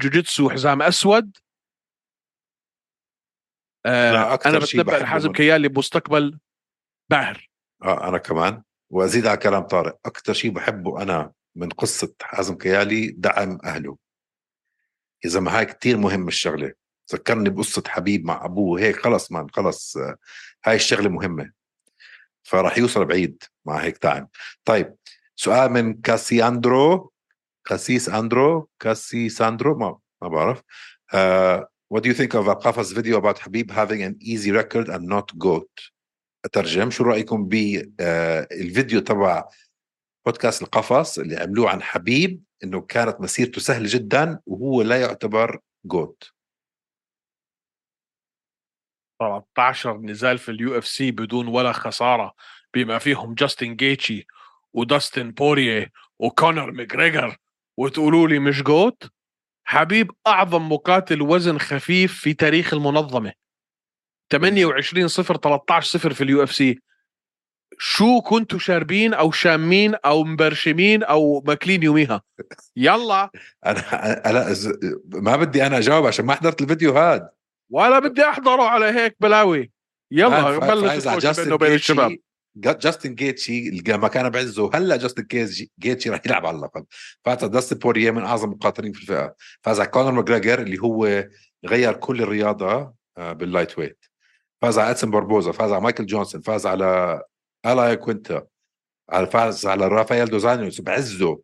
[0.00, 1.36] جوجيتسو حزام أسود.
[4.46, 4.92] أنا بتنبأ
[5.28, 6.38] من- كيالي بمستقبل
[7.10, 7.50] باهر.
[7.84, 8.62] آه أنا كمان.
[8.90, 13.96] وأزيد على كلام طارق أكثر شيء بحبه أنا من قصة حازم كيالي دعم أهله.
[15.24, 16.72] إذا ما هاي كتير مهم الشغلة.
[17.12, 18.80] ذكرني بقصة حبيب مع أبوه.
[18.80, 20.16] هيك خلص man خلص آه،
[20.64, 21.50] هاي الشغلة مهمة.
[22.42, 24.28] فراح يوصل بعيد مع هيك دعم.
[24.64, 24.94] طيب
[25.36, 27.12] سؤال من كاسياندرو
[27.64, 30.62] كاسيس اندرو كاسيساندرو ما ما بعرف.
[31.12, 35.06] uh, what do you think of Alqafas's video about Habib having an easy record and
[35.08, 35.90] not GOAT?
[36.44, 36.90] أترجم.
[36.90, 39.44] شو رأيكم بالفيديو تبع
[40.26, 46.32] بودكاست القفص اللي عملوه عن حبيب إنه كانت مسيرته سهلة جدا وهو لا يعتبر GOAT
[49.20, 52.34] 13 نزال في ال UFC بدون ولا خسارة
[52.74, 54.26] بما فيهم جاستن جيتشي
[54.72, 57.36] وداستن بوريه وكونر ماجريجر.
[57.76, 59.10] وتقولوا لي مش GOAT
[59.64, 63.32] حبيب أعظم مقاتل وزن خفيف في تاريخ المنظمة.
[64.32, 66.80] 28 0 13 0 في ال UFC.
[67.78, 72.22] شو كنتوا شاربين أو شامين أو مبرشمين أو ماكلين يوميها؟
[72.76, 73.30] يلا.
[73.66, 74.56] أنا أنا
[75.04, 77.28] ما بدي أنا أجاوب عشان ما حضرت الفيديو هاد.
[77.70, 79.70] ولا بدي أحضره على هيك بلاوي.
[80.10, 82.16] يلا بلش بينه وبين الشباب.
[82.56, 84.70] جا- جاستن جيتشي لما كان بعزه.
[84.74, 85.26] هلا جاستن
[85.80, 86.86] جيتشي راح يلعب على اللقب.
[87.24, 89.34] فاز على داستن بوريه من أعظم المقاتلين في الفئة.
[89.62, 91.28] فاز على كونر ماجريجر اللي هو
[91.66, 94.04] غير كل الرياضة آه، بال lightweight.
[94.62, 97.22] فاز على إدسون باربوزا فاز على مايكل جونسون فاز على
[97.72, 98.46] الايا كوينتا
[99.10, 101.42] على فاز على رافائيل دوس أنيوس بعزه.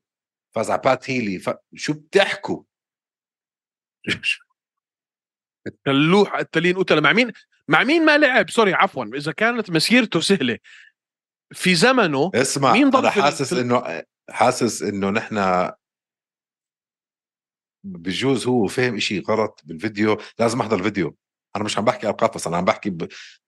[0.55, 1.39] فاز على بات هيلي.
[1.39, 1.51] ف...
[1.75, 2.63] شو بتحكوا؟
[5.87, 7.33] اللوح التلين قتل مع مين؟
[7.69, 9.05] مع مين ما لعب؟ sorry عفوا.
[9.05, 10.59] إذا كانت مسيرته سهلة.
[11.55, 15.71] في زمنه اسمع مين ضل أنا حاسس انه حاسس إنه نحن
[17.85, 20.19] بجوز هو فهم إشي غلط بالفيديو.
[20.39, 21.17] لازم أحضر الفيديو.
[21.57, 22.97] أنا مش عم بحكي اوقات بس أنا عم بحكي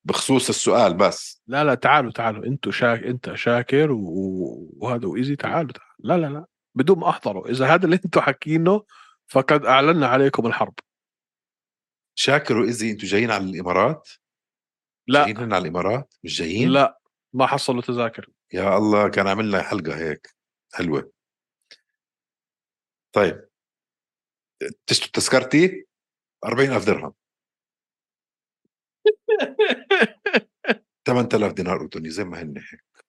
[0.05, 1.43] بخصوص السؤال بس.
[1.47, 2.47] لا لا تعالوا تعالوا.
[2.47, 3.89] أنتوا شاك أنت شاكر.
[3.93, 5.95] وهذا وإيزي تعالوا تعالوا.
[5.99, 6.47] لا لا لا.
[6.75, 8.85] بدون ما احضروا إذا هذا اللي أنتوا حاكينه
[9.27, 10.75] فقد اعلنا عليكم الحرب.
[12.19, 14.09] شاكر وإيزي أنتوا جايين على الإمارات؟
[15.07, 15.23] لا.
[15.23, 17.01] جايين هنا على الإمارات؟ مش جايين؟ لا
[17.33, 18.31] ما حصلوا تذاكر.
[18.53, 20.35] يا الله كان عملنا حلقة هيك.
[20.75, 21.13] حلوة.
[23.15, 23.49] طيب.
[24.87, 25.87] تشتري تذكرتي؟
[26.45, 27.13] 40000 درهم.
[31.07, 33.05] 8000 دينار اردني زي ما هن هيك.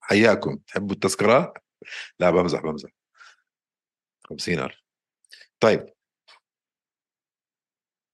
[0.00, 0.56] حياكم.
[0.56, 1.52] تحبوا التذكرات؟
[2.18, 2.90] لا بمزح بمزح.
[4.28, 4.82] 50000
[5.60, 5.94] طيب.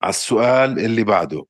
[0.03, 1.45] على السؤال اللي بعده.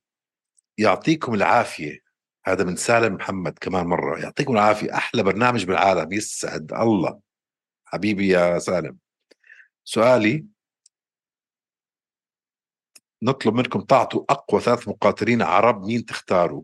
[0.78, 1.98] يعطيكم العافية.
[2.44, 4.18] هذا من سالم محمد كمان مرة.
[4.20, 4.94] يعطيكم العافية.
[4.94, 6.12] أحلى برنامج بالعالم.
[6.12, 7.20] يسعد الله.
[7.84, 8.98] حبيبي يا سالم.
[9.84, 10.46] سؤالي
[13.22, 16.62] نطلب منكم تعطوا أقوى ثلاث مقاتلين عرب مين تختاروا؟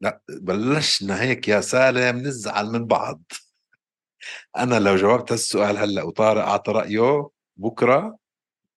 [0.00, 3.22] لا بلشنا هيك يا سالم نزعل من بعض.
[4.56, 8.18] أنا لو جاوبت هالسؤال هلأ وطارق أعطى رأيه بكرة؟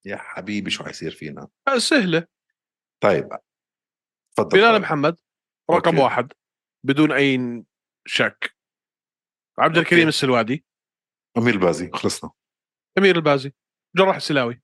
[0.06, 1.48] يا حبيبي شو حيصير فينا؟
[1.78, 2.28] سهلة.
[3.04, 3.30] طيب
[4.36, 4.82] تفضل بلال.
[4.82, 5.18] محمد
[5.72, 6.04] رقم أوكي.
[6.04, 6.34] واحد
[6.84, 7.64] بدون أي
[8.06, 8.56] شك.
[9.58, 9.78] عبد.
[9.78, 10.66] الكريم السلوادي.
[11.38, 12.32] أمير البازي خلصنا.
[12.98, 13.54] أمير البازي
[13.96, 14.62] جراح السلاوي.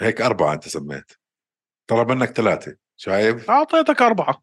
[0.00, 1.12] هيك أربعة أنت سميت.
[1.86, 4.42] طلب منك ثلاثة شايف؟ أعطيتك أربعة.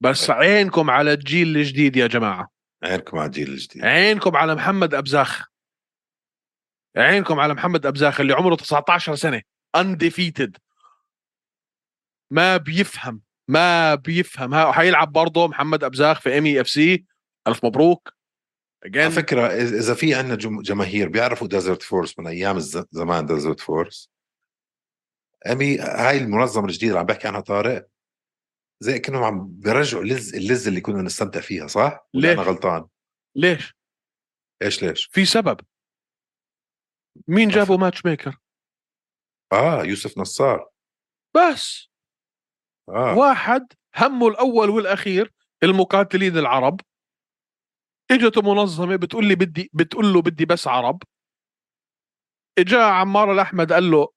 [0.00, 0.36] بس طيب.
[0.36, 2.48] عينكم على الجيل الجديد يا جماعة.
[2.84, 3.84] عينكم على الجيل الجديد.
[3.84, 5.48] عينكم على محمد أبزاخ.
[6.96, 9.42] عينكم على محمد أبزاخ اللي عمره 19 سنة
[9.76, 10.50] undefeated.
[12.32, 14.54] ما بيفهم ما بيفهم.
[14.54, 17.04] ها حيلعب برضه محمد أبزاخ في MFC
[17.48, 18.12] ألف مبروك.
[18.84, 19.12] على again.
[19.12, 23.60] فكرة إذ- إذا في عندنا جم- جماهير بيعرفوا Desert Force من أيام الز- زمان Desert
[23.60, 24.10] Force
[25.52, 27.88] أمي هاي المنظمة الجديدة اللي عم بحكي عنها طارق
[28.80, 32.86] زي كأنهم عم بيرجعوا اللز اللز اللي كنا نستمتع فيها صح؟ ليش؟ أنا غلطان؟
[33.36, 33.74] ليش
[34.62, 35.60] إيش ليش؟ في سبب
[37.28, 38.36] مين جابوا ماتش ميكر
[39.52, 40.70] آه يوسف نصار
[41.36, 41.88] بس
[42.88, 45.32] آه واحد همه الأول والأخير
[45.62, 46.80] المقاتلين العرب
[48.10, 51.02] إجته منظمة بتقول لي بدي بتقول له بدي بس عرب
[52.58, 54.08] إجا عمار الأحمد قال له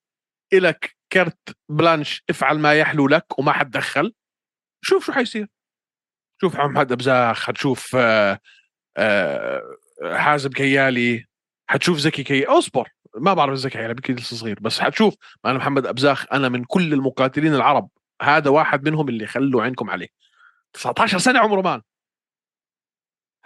[0.52, 4.14] إلك كرت بلانش افعل ما يحلو لك وما حد دخل.
[4.84, 5.48] شوف شو حيصير.
[6.40, 8.38] شوف محمد ابزاخ حتشوف آه،
[8.96, 9.62] آه،
[10.04, 11.24] حازم كيالي
[11.70, 15.14] حتشوف زكي كي اصبر ما بعرف زكي كيالي بكي لسه صغير بس حتشوف
[15.46, 17.88] أنا محمد ابزاخ أنا من كل المقاتلين العرب
[18.22, 20.08] هذا واحد منهم اللي خلوا عينكم عليه.
[20.72, 21.82] 19 سنة عمره man.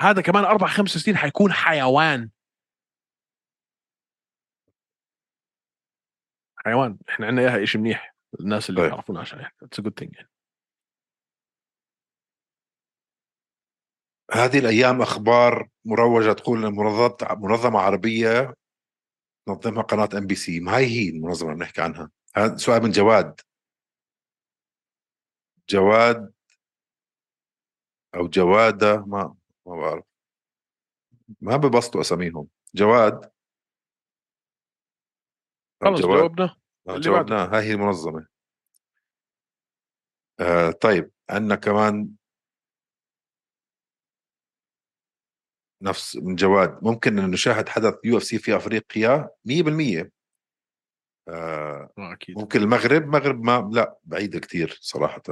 [0.01, 2.31] هذا كمان أربع خمس سنين حيكون حيوان.
[6.65, 8.91] حيوان إحنا عندنا إياها شيء منيح الناس اللي طيب.
[8.91, 10.29] يعرفونا عشان it's good thing يعني.
[14.33, 18.55] هذه الأيام أخبار مروجة تقول إن منظمة منظمة عربية
[19.47, 23.41] تنظمها قناة MBC ما هي هي المنظمة اللي بنحكي عنها؟ هذا سؤال من جواد.
[25.71, 26.33] جواد
[28.15, 29.35] أو جوادة ما
[29.67, 30.05] ما بعرف.
[31.41, 32.49] ما ببسطوا أساميهم.
[32.75, 33.31] جواد؟
[35.83, 36.57] خلص جاوبنا.
[36.89, 36.99] آه،.
[36.99, 38.26] جاوبناه هاي هي المنظمة.
[40.41, 42.09] آه طيب عندنا كمان
[45.83, 46.78] نفس من جواد.
[46.83, 50.12] ممكن أن نشاهد حدث UFC في أفريقيا 100%
[51.28, 52.39] آه آه، أكيد.
[52.39, 53.07] ممكن المغرب.
[53.07, 55.22] مغرب ما لا بعيدة كتير صراحة.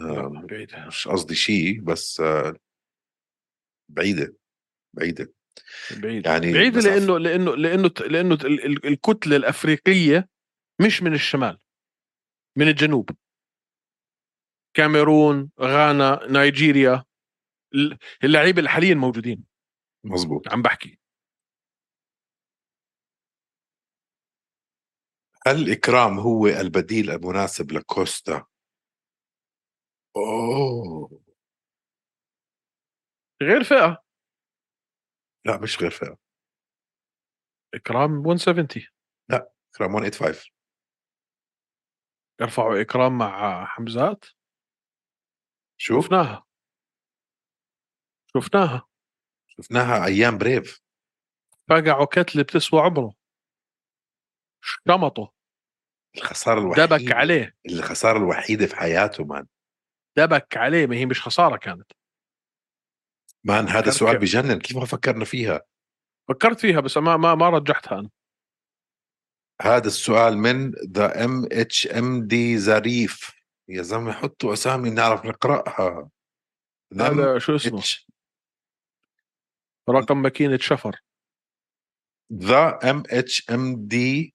[0.00, 2.54] آه بعيد مش قصدي شيء بس آه
[3.88, 4.34] بعيدة.
[4.94, 5.32] بعيدة.
[6.02, 10.28] بعيد يعني بعيد لأنه لأنه لأنه لأنه ال- ال- الكتلة الأفريقية
[10.80, 11.58] مش من الشمال
[12.56, 13.10] من الجنوب.
[14.74, 17.04] كاميرون غانا نيجيريا
[17.74, 19.44] ال- اللعيبة اللي حاليا موجودين.
[20.04, 20.98] مزبوط عم بحكي.
[25.46, 28.46] هل إكرام هو البديل المناسب لكوستا؟
[30.16, 31.20] أوه.
[33.42, 34.02] غير فئة.
[35.44, 36.16] لا مش غير فئة
[37.74, 38.68] إكرام 170
[39.30, 40.34] إكرام 185
[42.40, 44.24] يرفعوا إكرام مع حمزات.
[45.80, 46.04] شوف.
[46.04, 46.44] شفناها.
[48.26, 48.86] شفناها.
[49.48, 50.80] شفناها أيام بريف
[51.68, 53.14] فقعوا كتله بتسوى عمره.
[54.62, 55.32] شمطه.
[56.16, 57.56] الخسارة الوحيدة دبك عليه.
[57.66, 59.46] الخسارة الوحيدة في حياته مان
[60.16, 61.92] دبك عليه ما هي مش خسارة كانت.
[63.44, 65.62] man هذا السؤال؟ بجنن كيف ما فكرنا فيها؟
[66.28, 68.10] فكرت فيها بس ما ما ما رجحتها أنا.
[69.62, 73.30] هذا السؤال من the MHMD زريف
[73.68, 76.10] يا زلمة حطوا أسامي نعرف نقرأها.
[77.00, 77.82] هذا شو اسمه؟
[79.90, 81.00] رقم ماكينة شفر.
[82.32, 84.34] the MHMD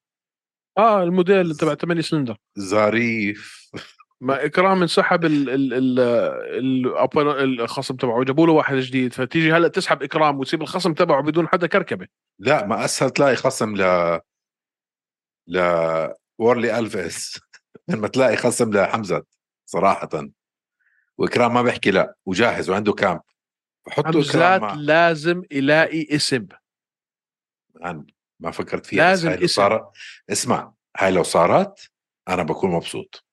[0.78, 2.38] آه الموديل تبع 8 سلندر.
[2.56, 3.72] زريف
[4.22, 5.99] ما إكرام انسحب ال ال ال
[7.28, 11.47] ال الخصم تبعه جابوا له واحد جديد فتيجي هلأ تسحب إكرام وتسيب الخصم تبعه بدون
[11.47, 12.07] حدا كركبة.
[12.39, 14.20] لا ما اسهل تلاقي خصم ل
[15.47, 15.59] ل
[16.38, 17.39] وورلي ألفيس.
[17.88, 19.24] من ما تلاقي خصم لحمزة
[19.66, 20.30] صراحة.
[21.18, 23.22] وإكرام ما بيحكي لا وجاهز وعنده كامب.
[23.86, 26.47] فحطوا إكرام مع لازم يلاقي اسم.
[27.82, 28.05] عن
[28.39, 29.47] ما فكرت فيها لازم اسم.
[29.47, 29.91] صارت
[30.30, 31.91] اسمع هاي لو صارت
[32.28, 33.26] أنا بكون مبسوط.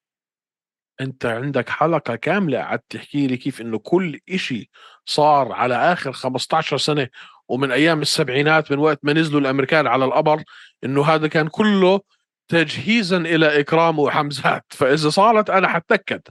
[1.00, 4.70] أنت عندك حلقة كاملة قعدت تحكي لي كيف إنه كل إشي
[5.06, 7.08] صار على آخر 15 سنة
[7.48, 10.42] ومن أيام السبعينات من وقت ما نزلوا الأمريكان على القمر
[10.84, 12.00] إنه هذا كان كله
[12.48, 14.64] تجهيزا إلى إكرام وحمزات.
[14.78, 16.22] فإذا صارت أنا حتأكد.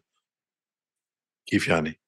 [1.46, 2.00] كيف يعني؟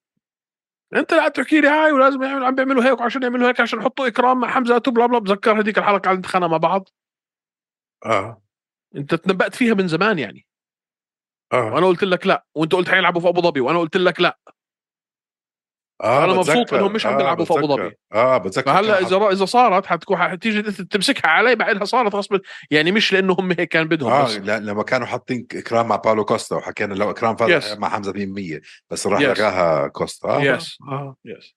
[0.96, 4.08] أنت قاعد تحكي لي هاي ولازم يعملوا عم بيعملوا هيك وعشان يعملوا هيك عشان يحطوا
[4.08, 5.20] إكرام مع حمزات وبلا بلا.
[5.20, 6.90] بتذكر هذيك الحلقة اللي انتخنا مع بعض؟
[8.06, 8.42] آه.
[8.96, 10.46] أنت تنبأت فيها من زمان يعني.
[11.54, 14.40] آه وأنا قلت لك لا وأنت قلت حيلعبوا في أبو ظبي وأنا قلت لك لا
[16.04, 16.74] آه أنا مبسوط.
[16.74, 17.84] إنهم مش عم بيلعبوا في أبو بتذكر.
[17.88, 17.96] ظبي.
[18.14, 22.40] آه بتذكر فهلأ إذا إذا صارت حتكون حتيجي تمسكها علي بعدها صارت غصب
[22.72, 25.96] يعني مش لأنه هم هيك كان بدهم آه بس لا لما كانوا حاطين إكرام مع
[25.96, 27.78] باولو كوستا وحكينا لو إكرام فاز Yes.
[27.78, 29.24] مع حمزة 100% بس راح Yes.
[29.24, 31.56] لغاها كوستا آه يس آه يس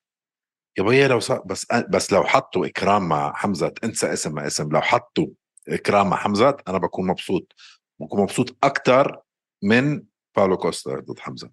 [0.79, 4.69] يا بيي لو صار بس بس لو حطوا إكرام مع حمزة انسى اسم ما اسم
[4.73, 5.27] لو حطوا
[5.69, 7.53] إكرام مع حمزة أنا بكون مبسوط
[8.01, 9.21] بكون مبسوط أكثر
[9.63, 11.51] من باولو كوستا ضد حمزة.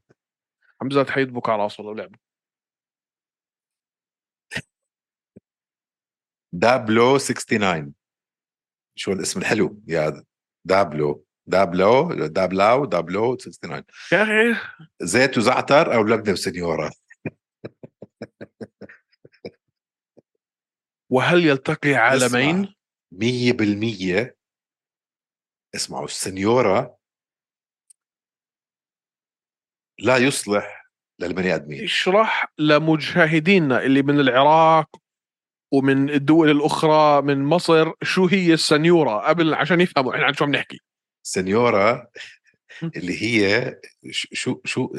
[0.82, 2.18] حمزة حيدبك على راسه لو لعبوا
[6.54, 7.94] W 69
[8.96, 10.24] شو الاسم الحلو؟ يا
[10.66, 11.26] W.
[11.48, 14.60] W دابلاو W 69 يا أخي.
[15.02, 16.92] زيت وزعتر أو لبنة وسنيورة.
[21.10, 22.76] وهل يلتقي عالمين؟
[23.12, 24.38] مية بالمية.
[25.76, 26.98] اسمعوا السنيورة
[30.00, 30.86] لا يصلح
[31.20, 31.84] للبني آدمين.
[31.84, 34.90] اشرح لمشاهدينا اللي من العراق
[35.74, 40.52] ومن الدول الأخرى من مصر شو هي السنيورة قبل عشان يفهموا إحنا عن شو عم
[40.52, 40.80] نحكي.
[41.26, 42.08] سنيورة
[42.84, 43.76] اللي هي
[44.12, 44.94] شو شو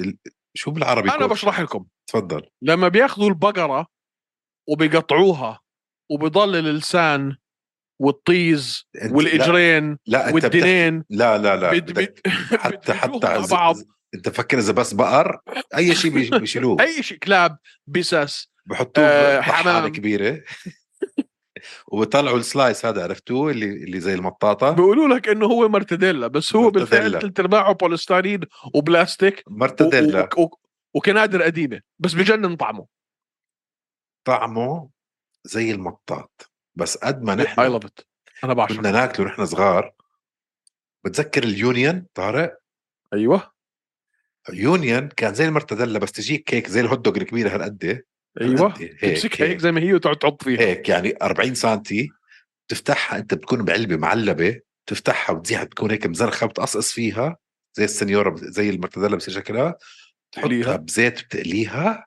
[0.54, 1.86] شو بالعربي أنا؟ بشرح لكم.
[2.10, 2.42] تفضل.
[2.62, 3.86] لما بياخذوا البقرة
[4.68, 5.60] وبيقطعوها
[6.10, 7.36] وبضل اللسان
[8.00, 13.76] والطيز لا والإجرين لا بتحكي والدنين لا لا لا بد- بدك بد- حتى حتى بعض.
[14.14, 15.38] انت فكر إذا بس بقر
[15.76, 16.76] أي شيء بيش- بيشيلوه.
[16.82, 19.88] أي شيء كلاب بسس بحطوه آه، حمام.
[19.88, 20.40] كبيرة.
[21.92, 24.70] وبيطلعوا ال slice هذا عرفتوه؟ اللي اللي زي المطاطة.
[24.70, 27.20] بيقولوا لك إنه هو مرتديلا بس هو بالفعل.
[27.20, 28.40] ثلث أرباعه بوليسترين
[28.74, 29.42] وبلاستيك.
[29.48, 30.28] مرتديلا.
[30.38, 30.58] و- و-
[30.94, 32.86] وكنادر قديمة بس بجنن طعمه.
[34.24, 34.90] طعمه
[35.44, 36.50] زي المطاط.
[36.74, 38.00] بس قد ما I نحن love it
[38.44, 39.92] أنا بعشق كنا ناكله نحن صغار.
[41.04, 42.58] بتذكر ال Union طارق؟
[43.14, 43.53] أيوه.
[44.52, 48.02] Union كان زي المرتديلا بس تجيك كيك زي الهوت دوغ الكبيرة هالقد
[48.40, 49.50] أيوه هالقد هيك تمسكها هيك.
[49.50, 50.60] هيك, زي ما هي وتقعد تحط فيها.
[50.60, 52.08] هيك يعني 40 سنتي
[52.68, 57.36] تفتحها أنت بتكون بعلبة معلبة تفتحها وتزيحها بتكون هيك مزرخة بتقصقص فيها
[57.74, 59.76] زي السنيورة زي المرتديلا بصير شكلها
[60.32, 60.76] تحطها.
[60.76, 62.06] بزيت بتقليها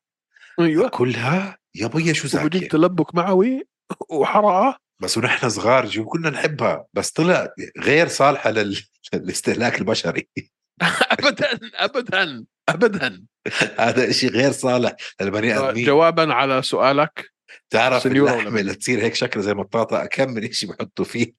[0.59, 0.89] أيوه.
[0.89, 3.63] كلها يا بيا شو وبديك زاكيه تلبك معوي
[4.09, 4.77] وحرقة.
[4.99, 8.81] بس ونحن صغار جو كنا نحبها بس طلع غير صالحة لل...
[9.13, 10.29] للاستهلاك البشري.
[11.19, 13.25] ابدا ابدا ابدا.
[13.79, 15.85] هذا إشي غير صالح للبني آدمين.
[15.85, 17.31] جوابا على سؤالك.
[17.69, 21.33] تعرف اللحمة اللي تصير هيك شكلها زي مطاطا كم من شيء بحطوا فيها.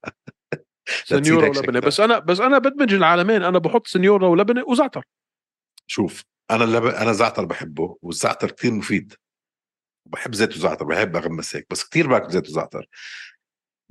[1.05, 1.79] سنيورا هيك ولبنه.
[1.79, 5.03] بس أنا بس أنا بدمج العالمين أنا بحط سنيورا ولبنه وزعتر.
[5.87, 6.85] شوف أنا اللب...
[6.85, 9.13] أنا زعتر بحبه والزعتر كثير مفيد.
[10.05, 12.89] بحب زيت وزعتر بحب أغمس هيك بس كثير باكل زيت وزعتر.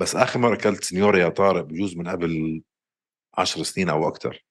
[0.00, 2.62] بس آخر مرة أكلت سنيورا يا طارق بجوز من قبل
[3.38, 4.44] عشر سنين أو أكثر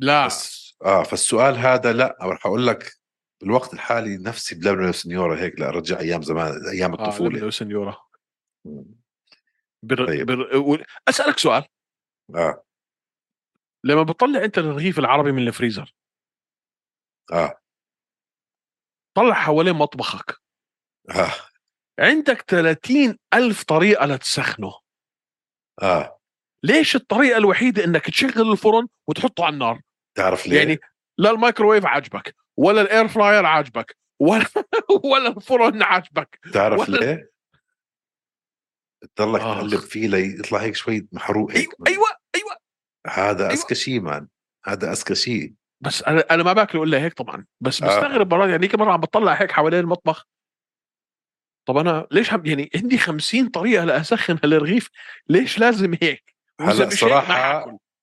[0.00, 0.26] لا.
[0.26, 2.92] بس آه فالسؤال هذا لا رح أقول لك
[3.40, 7.30] بالوقت الحالي نفسي بلبنه وسنيورا هيك لا ارجع أيام زمان أيام آه الطفولة.
[7.30, 7.96] لبنه وسنيورا
[8.64, 8.84] مم.
[9.82, 10.06] بر...
[10.06, 10.26] طيب.
[10.26, 10.84] بر...
[11.08, 11.64] أسألك سؤال.
[12.34, 12.64] آه.
[13.84, 15.94] لما بتطلع أنت الرغيف العربي من الفريزر.
[17.32, 17.60] آه.
[19.16, 20.36] طلع حوالين مطبخك.
[21.10, 21.32] آه.
[21.98, 24.74] عندك 30 ألف طريقة لتسخنه.
[25.82, 26.18] آه.
[26.62, 29.80] ليش الطريقة الوحيدة إنك تشغل الفرن وتحطه على النار؟
[30.18, 30.78] تعرف ليه؟ يعني
[31.18, 34.46] لا الميكروويف عاجبك ولا ال air fryer عاجبك ولا
[35.12, 37.30] ولا الفرن عاجبك تعرف ولا- ليه؟
[39.16, 39.56] تضلك آخ.
[39.58, 42.06] تقلب فيه ليطلع هيك شوي محروق هيك أيوه أيوه
[42.36, 42.56] أيوه
[43.06, 43.52] هذا أيوة.
[43.52, 44.28] أذكى شيء man
[44.66, 47.86] هذا أذكى شيء بس أنا أنا ما باكله إلا هيك طبعا بس آه.
[47.86, 50.26] بستغرب مرات يعني كم مرة عم بطلع هيك حوالين المطبخ
[51.68, 54.88] طب أنا ليش هم يعني عندي 50 طريقة لأسخن هالرغيف
[55.28, 57.04] ليش لازم هيك؟ هلأ مش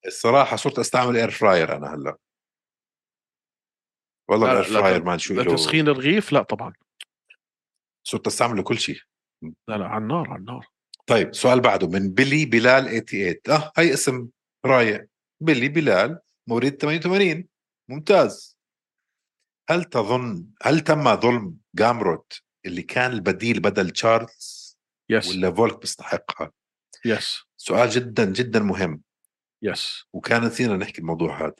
[0.05, 0.07] ما.
[0.07, 2.17] الصراحة صرت أستعمل air fryer أنا هلأ.
[4.29, 5.43] والله لا، ال air لا، fryer man شو له.
[5.43, 6.73] لتسخين الرغيف لا طبعا.
[8.07, 8.99] صرت أستعمله كل شيء.
[9.67, 10.67] لا لا على النار على النار.
[11.07, 14.29] طيب سؤال بعده من بيلي بلال 88 آه هي اسم
[14.65, 15.07] رايق
[15.41, 17.47] بيلي بلال مواليد 88
[17.89, 18.57] ممتاز.
[19.69, 24.77] هل تظن هل تم ظلم جامروت اللي كان البديل بدل تشارلز؟
[25.09, 25.35] Yes.
[25.35, 26.51] ولا فولك بيستحقها؟
[27.05, 27.43] Yes.
[27.57, 29.01] سؤال جدا جدا مهم.
[29.61, 31.55] Yes وكان نسينا نحكي الموضوع هذا.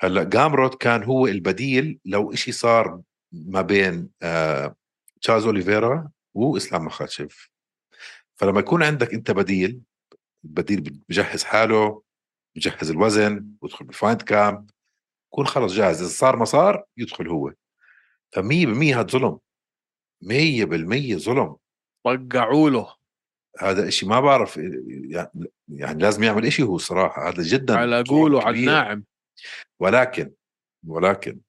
[0.00, 3.00] هلأ جامروت كان هو البديل لو إشي صار
[3.32, 4.76] ما بين آه
[5.20, 7.50] تشارلز أوليفيرا وإسلام مخاتشف
[8.34, 9.80] فلما يكون عندك أنت بديل
[10.44, 12.02] بديل بجهز حاله
[12.56, 14.70] بجهز الوزن ويدخل بال fight camp
[15.32, 16.02] يكون خلص جاهز.
[16.02, 17.52] إذا صار ما صار يدخل هو.
[18.30, 19.38] ف 100% هذا ظلم.
[20.24, 21.56] 100% ظلم.
[22.04, 22.94] طقعوا له.
[23.58, 25.30] هذا إشي ما بعرف يعني,
[25.68, 28.68] يعني لازم يعمل إشي هو صراحة هذا جدا على ظلم قوله على كبير.
[28.68, 29.04] الناعم
[29.80, 30.32] ولكن
[30.86, 31.40] ولكن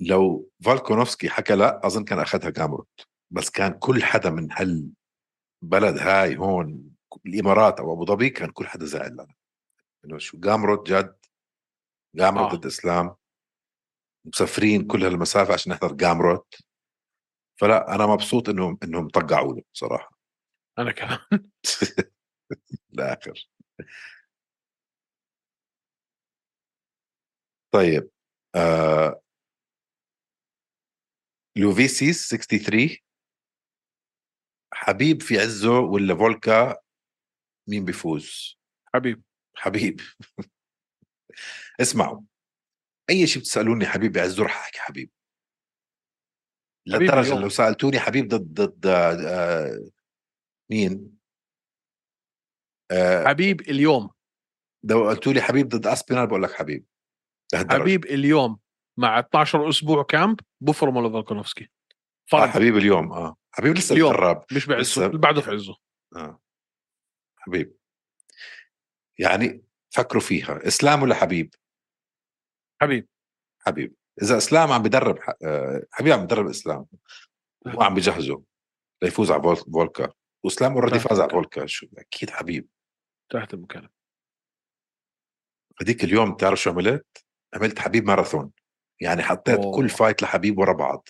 [0.00, 6.36] لو فالكونوفسكي حكى لا أظن كان أخذها جامروت بس كان كل حدا من هالبلد هاي
[6.36, 6.90] هون
[7.26, 9.34] الإمارات أو أبو ظبي كان كل حدا زعل لنا
[10.04, 11.16] إنه شو جامروت جد
[12.14, 12.56] جامروت آه.
[12.56, 13.14] ضد إسلام
[14.24, 16.54] مسافرين كل هالمسافة عشان نحضر جامروت
[17.60, 20.18] فلا أنا مبسوط إنهم إنهم طقعوا له صراحة
[20.78, 21.18] أنا كمان.
[22.94, 23.48] الآخر
[27.70, 28.10] طيب
[28.54, 29.22] آه
[31.56, 32.96] لوفيسيس 63
[34.72, 36.76] حبيب في عزه ولا فولكا؟
[37.68, 38.58] مين بيفوز؟
[38.94, 39.22] حبيب.
[39.54, 40.00] حبيب.
[41.80, 42.20] اسمعوا
[43.10, 45.17] أي شيء بتسألوني حبيب بعزه رح أحكي حبيب حبيب.
[46.88, 47.40] لدرجه.
[47.40, 49.90] لو سألتوني حبيب ضد ضد آه
[50.70, 51.18] مين؟
[52.90, 54.10] آه حبيب اليوم.
[54.84, 56.86] لو قلتوا لي حبيب ضد أسبينال بقول لك حبيب.
[57.52, 57.80] لهالدرجة.
[57.80, 58.58] حبيب اليوم
[58.98, 61.70] مع 12 أسبوع كامب بفرم ولا فولكانوفسكي
[62.34, 63.36] آه حبيب اليوم آه.
[63.50, 64.14] حبيب لسه اليوم.
[64.52, 65.76] مش بعزه اللي بعده في عزه.
[66.16, 66.40] آه.
[67.36, 67.76] حبيب.
[69.18, 71.54] يعني فكروا فيها إسلام ولا حبيب؟
[72.82, 73.08] حبيب.
[73.60, 73.94] حبيب.
[74.22, 76.86] إذا إسلام عم بدرب آه، حبيب عم بدرب إسلام.
[77.66, 78.42] هو عم بجهزه
[79.02, 80.12] ليفوز على فول- فولكا.
[80.44, 81.30] وإسلام already فاز على.
[81.30, 81.66] فولكا.
[81.66, 82.68] شو أكيد حبيب.
[83.32, 83.88] تحت المكان.
[85.82, 87.24] هذيك اليوم بتعرف شو عملت؟
[87.54, 88.50] عملت حبيب ماراثون.
[89.00, 89.76] يعني حطيت أوه.
[89.76, 91.08] كل fight لحبيب ورا بعض.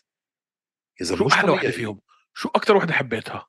[1.00, 1.70] إذا شو أحلى وحده.
[1.70, 2.00] فيهم؟
[2.34, 3.46] شو أكثر وحده حبيتها؟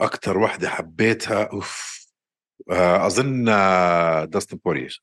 [0.00, 1.94] أكثر وحده حبيتها أوف
[2.70, 5.02] آه، أظن آه، داستن بورير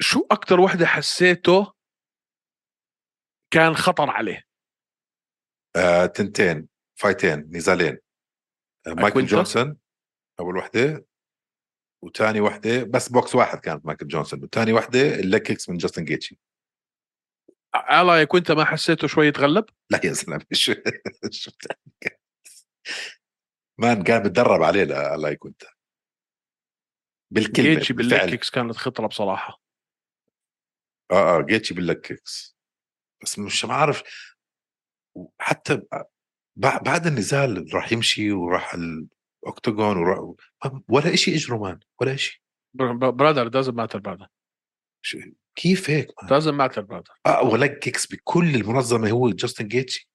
[0.00, 1.72] شو أكثر وحدة حسيته
[3.50, 4.42] كان خطر عليه؟
[5.76, 6.68] آه، تنتين
[6.98, 7.98] فايتين نزالين.
[8.86, 9.76] آه، مايكل؟ جونسون
[10.40, 11.06] أول وحدة
[12.04, 16.04] وثاني وحدة بس بوكس واحد كانت مايكل جونسون وثاني وحدة ال leg kicks من جاستن
[16.04, 16.38] جيتشي.
[17.90, 20.74] الاي كنت ما حسيته شوي يتغلب؟ لا يا زلمة شو؟
[23.78, 25.62] مان كان بتدرب عليه لا الله كنت.
[27.30, 28.30] بالكلمة جيتشي بالفعل.
[28.30, 29.65] كيكس كانت خطرة بصراحة.
[31.10, 32.56] آه آه جيتشي بالليج كيكس.
[33.22, 34.02] بس مش عارف.
[35.38, 35.76] حتى
[36.60, 40.18] بع- بعد النزال راح يمشي وراح الأوكتاجون وراح
[40.88, 42.40] ولا شيء اجره مان ولا شيء
[42.74, 44.26] برادر دازنت ماتر برادر
[45.54, 50.10] كيف هيك man؟ doesn't matter brother اقوى leg kick س بكل المنظمة هو جاستن جيتشي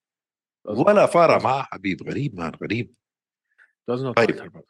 [0.65, 2.93] ولا فارق معه حبيب غريب man غريب.
[3.91, 4.63] Does not طيب.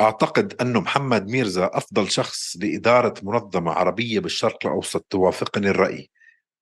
[0.00, 6.10] أعتقد أنه محمد ميرزا أفضل شخص لإدارة منظمة عربية بالشرق الأوسط توافقني الرأي.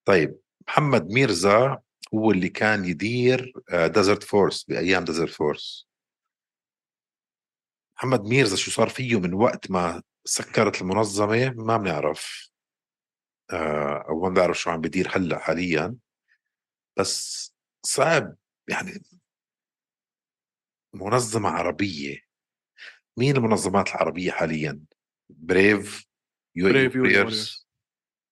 [0.04, 0.38] طيب
[0.68, 1.78] محمد ميرزا
[2.14, 5.88] هو اللي كان يدير ديزرت فورس بأيام ديزرت فورس
[7.98, 12.50] محمد ميرزا شو صار فيه من وقت ما سكرت المنظمة؟ ما بنعرف.
[13.52, 15.96] آه، أو ما بنعرف شو عم بدير هلأ حاليا.
[16.98, 18.36] بس صعب
[18.68, 19.02] يعني
[20.94, 22.26] منظمة عربية
[23.18, 24.84] مين المنظمات العربية حاليا؟
[25.30, 26.06] بريف
[26.56, 27.26] يو بريف، يو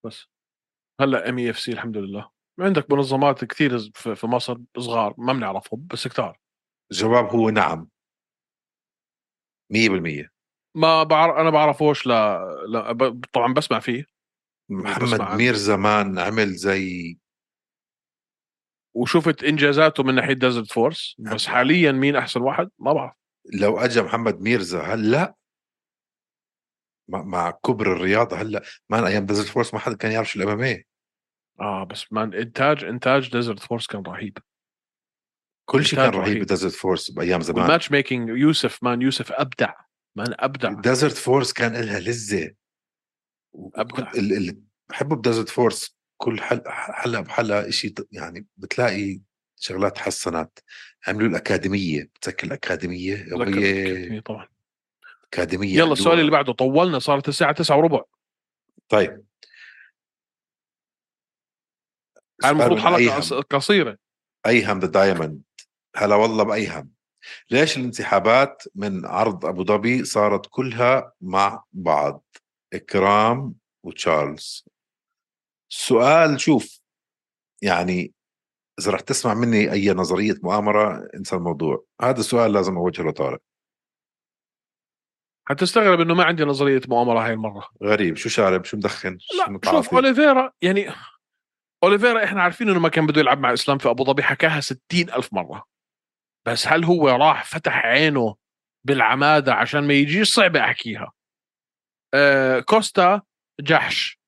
[0.04, 0.28] بس.
[1.00, 2.30] هلأ ام اف سي الحمد لله.
[2.60, 6.40] عندك منظمات كثير في مصر صغار ما بنعرفهم بس كتار.
[6.92, 7.88] الجواب هو نعم.
[9.72, 10.28] 100%
[10.76, 13.24] ما بعرف أنا بعرفوش لا, لا ب...
[13.32, 14.06] طبعا بسمع فيه.
[14.70, 15.36] محمد بسمع.
[15.36, 17.18] مير زمان عمل زي
[18.96, 23.23] وشفت إنجازاته من ناحية ديزرت فورس بس حاليا مين أحسن واحد؟ ما بعرف.
[23.52, 25.34] لو اجى محمد ميرزا هلا
[27.08, 30.84] مع, كبر الرياضه هلا man أيام ديزرت فورس ما حدا كان يعرف شو ال MMA
[31.60, 34.38] آه بس man إنتاج إنتاج ديزرت فورس كان رهيب.
[35.68, 36.42] كل شيء كان رهيب.
[36.42, 37.62] بديزرت فورس بأيام زمان.
[37.62, 39.74] وال match making يوسف man يوسف أبدع
[40.16, 40.72] man أبدع.
[40.72, 42.54] ديزرت فورس كان لها لذة.
[43.54, 44.58] ال- اللي
[44.88, 49.20] بحبه بديزرت فورس كل حل حلقة بحلقة شيء يعني بتلاقي
[49.64, 50.58] شغلات حسنات.
[51.06, 52.02] عملوا الأكاديمية.
[52.02, 54.48] بتذكر الأكاديمية؟ وهي الأكاديمية طبعا.
[55.24, 56.52] أكاديمية يلا السؤال اللي بعده.
[56.52, 58.02] طولنا صارت الساعة 9 وربع.
[58.88, 59.24] طيب.
[62.42, 63.98] سؤال المفروض حلقة قصيرة؟
[64.46, 65.42] ايهم ذا دايموند
[65.96, 66.90] هلا والله بايهم
[67.50, 72.24] ليش الانسحابات من عرض أبو ظبي صارت كلها مع بعض؟
[72.72, 74.64] إكرام وتشارلز.
[75.70, 76.80] السؤال شوف
[77.62, 78.12] يعني
[78.80, 81.84] إذا رح تسمع مني أي نظرية مؤامرة انسى الموضوع.
[82.02, 83.40] هذا السؤال لازم أوجهه لطارق.
[85.48, 87.68] حتستغرب إنه ما عندي نظرية مؤامرة هاي المرة.
[87.82, 88.16] غريب.
[88.16, 90.90] شو شارب؟ شو مدخن؟ شو لا متعاطي؟ شوف أوليفيرا يعني
[91.84, 95.10] أوليفيرا إحنا عارفين إنه ما كان بده يلعب مع إسلام في أبو ظبي حكاها ستين
[95.10, 95.64] ألف مرة.
[96.46, 98.36] بس هل هو راح فتح عينه
[98.86, 101.12] بالعمادة عشان ما يجيش؟ صعبه أحكيها.
[102.14, 103.22] آه كوستا
[103.60, 104.20] جحش.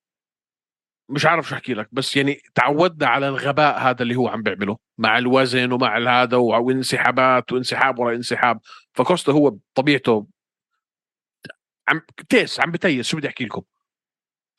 [1.08, 4.78] مش عارف شو أحكي لك بس يعني تعودنا على الغباء هذا اللي هو عم بيعمله
[4.98, 8.60] مع الوزن ومع هذا وانسحابات وانسحاب ورا انسحاب.
[8.94, 10.26] فكوستا هو بطبيعته
[11.88, 13.62] عم تيس عم بتيس شو بدي أحكي لكم؟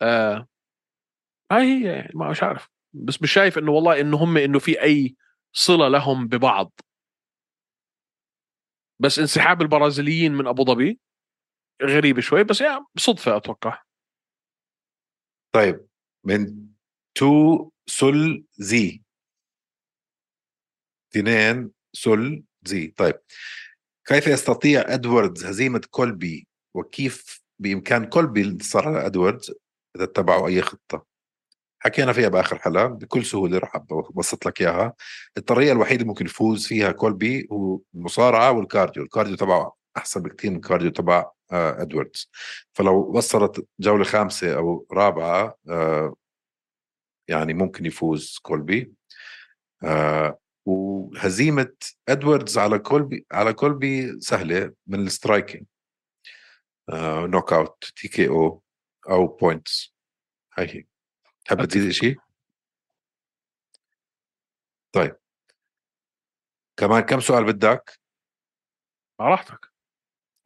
[0.02, 0.48] آه
[1.52, 2.69] هاي هي يعني ما مش عارف.
[2.94, 5.15] بس مش شايف إنه والله إنه هم إنه في أي
[5.53, 6.72] صلة لهم ببعض.
[8.99, 10.99] بس انسحاب البرازيليين من أبو ظبي
[11.84, 13.82] غريب شوي بس يعني صدفه أتوقع.
[15.52, 15.86] طيب
[16.28, 16.68] من
[17.16, 19.02] تو سل زي.
[21.12, 22.88] اثنين سل زي.
[22.88, 23.20] طيب.
[24.08, 29.54] كيف يستطيع إدواردز هزيمة كولبي؟ وكيف بإمكان كولبي الانتصار على إدواردز؟
[29.95, 31.06] إذا اتبعوا أي خطة.
[31.80, 34.94] حكينا فيها بآخر حلقة بكل سهولة رح أبسط لك إياها.
[35.38, 39.03] الطريقة الوحيدة اللي ممكن يفوز فيها كولبي هو المصارعة وال cardio.
[39.03, 42.30] ال cardio تبعه أحسن بكثير من ال cardio تبع ادواردز
[42.74, 46.15] فلو وصلت جولة خامسة أو رابعة آه،
[47.28, 48.94] يعني ممكن يفوز كولبي.
[49.84, 51.74] آه، وهزيمة
[52.10, 55.65] إدواردز على كولبي على كولبي سهلة من ال striking.
[57.26, 58.64] knockout TKO or
[59.10, 59.94] points
[60.57, 60.84] هاي هي
[61.45, 61.65] تحب.
[61.65, 62.18] تزيد شيء؟
[64.91, 65.15] طيب.
[66.78, 67.99] كمان كم سؤال بدك؟
[69.19, 69.72] على راحتك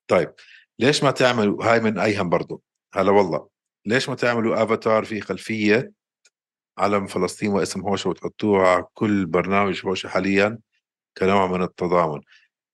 [0.07, 0.34] طيب.
[0.82, 2.64] ليش ما تعملوا هاي من أيهم برضو؟
[2.94, 3.48] هلا والله
[3.86, 5.91] ليش ما تعملوا افاتار في خلفية
[6.78, 10.60] علم فلسطين واسم هوشه وتحطوه على كل برنامج هوشه حاليا
[11.18, 12.22] كنوع من التضامن؟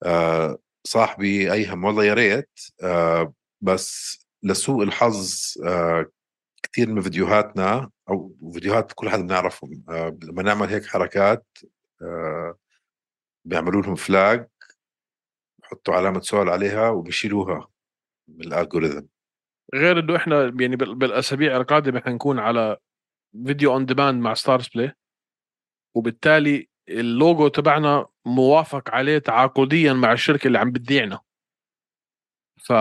[0.04, 6.06] آه صاحبي ايهم والله يا ريت آه بس لسوء الحظ آه
[6.64, 11.46] كثير من فيديوهاتنا أو فيديوهات كل حدا بنعرفهم آه لما نعمل هيك حركات
[12.02, 12.58] آه
[13.46, 14.48] بيعملوا لهم فلاج
[15.60, 17.68] بحطوا علامة سؤال عليها وبيشيلوها.
[18.28, 19.06] من ال algorithm
[19.76, 22.78] غير إنه إحنا يعني بال- بالأسابيع القادمة حنكون على
[23.45, 24.94] video on demand مع ستارز بلاي
[25.95, 31.20] وبالتالي اللوجو تبعنا موافق عليه تعاقديا مع الشركة اللي عم بتبيعنا.
[32.64, 32.74] ف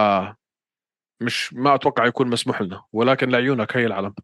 [1.23, 4.15] مش ما أتوقع يكون مسموح لنا ولكن لعيونك هي العلم.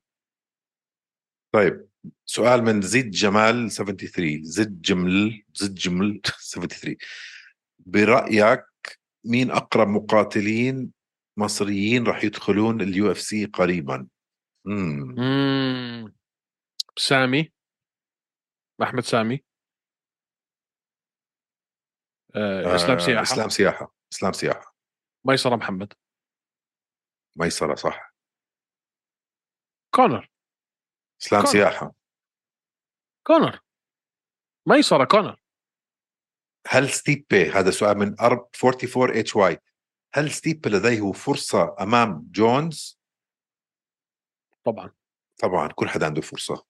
[1.54, 1.88] طيب
[2.26, 6.20] سؤال من زيد جمال 73 زيد جمل زيد جمل
[6.52, 6.96] 73
[7.78, 8.64] برأيك
[9.24, 10.92] مين أقرب مقاتلين
[11.36, 14.08] مصريين راح يدخلون ال UF C قريبا؟
[14.64, 15.14] مم.
[15.18, 16.14] مم.
[16.98, 17.52] سامي؟
[18.82, 19.44] أحمد سامي؟
[22.34, 23.22] آه إسلام سياحة.
[23.22, 23.94] إسلام سياحة.
[24.12, 24.74] إسلام سياحة.
[25.24, 25.92] ميسرة محمد.
[27.36, 28.14] ميسرة صح.
[29.94, 30.30] كونر.
[31.22, 31.52] إسلام كونر.
[31.52, 31.94] سياحة.
[33.26, 33.60] كونر.
[34.66, 35.42] ميسرة كونر.
[36.68, 39.58] هل ستيبي هذا سؤال من ارب 44 HY
[40.14, 43.00] هل ستيبي لديه فرصة أمام جونز؟
[44.64, 44.92] طبعا.
[45.42, 46.66] طبعا كل حدا عنده فرصة.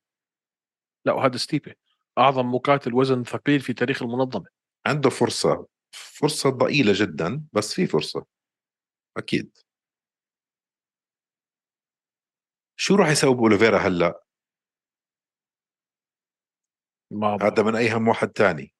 [1.05, 1.75] لا وهذا ستيبي
[2.19, 4.47] أعظم مقاتل وزن ثقيل في تاريخ المنظمة.
[4.87, 5.67] عنده فرصة.
[5.93, 8.27] فرصة ضئيلة جدا بس في فرصة.
[9.17, 9.59] أكيد.
[12.77, 14.25] شو راح يسوي بأوليفيرا هلأ؟
[17.11, 18.75] ما هذا من أيهم واحد تاني.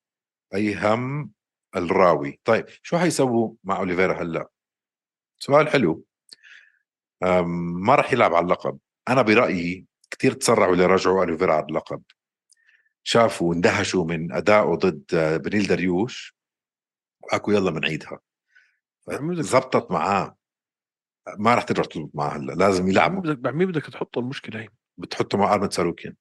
[0.55, 1.33] أيهم
[1.77, 2.41] الراوي.
[2.45, 4.52] طيب شو حيسووا مع أوليفيرا هلأ؟
[5.43, 6.05] سؤال حلو.
[7.85, 8.79] ما راح يلعب على اللقب.
[9.09, 12.03] أنا برأيي كثير تسرعوا لرجعوا اوليفيرا على اللقب.
[13.03, 16.37] شافوا واندهشوا من أدائه ضد آه، بينيل داريوش.
[17.31, 18.21] حكوا يلا بنعيدها
[19.33, 20.37] زبطت معاه.
[21.39, 24.69] ما راح ترجع تزبط معاه هلأ لازم بعمل يلعبوا بدك بعمل بدك تحط المشكلة هي.
[24.99, 26.17] بتحطوا مع أرمان ساروكيان.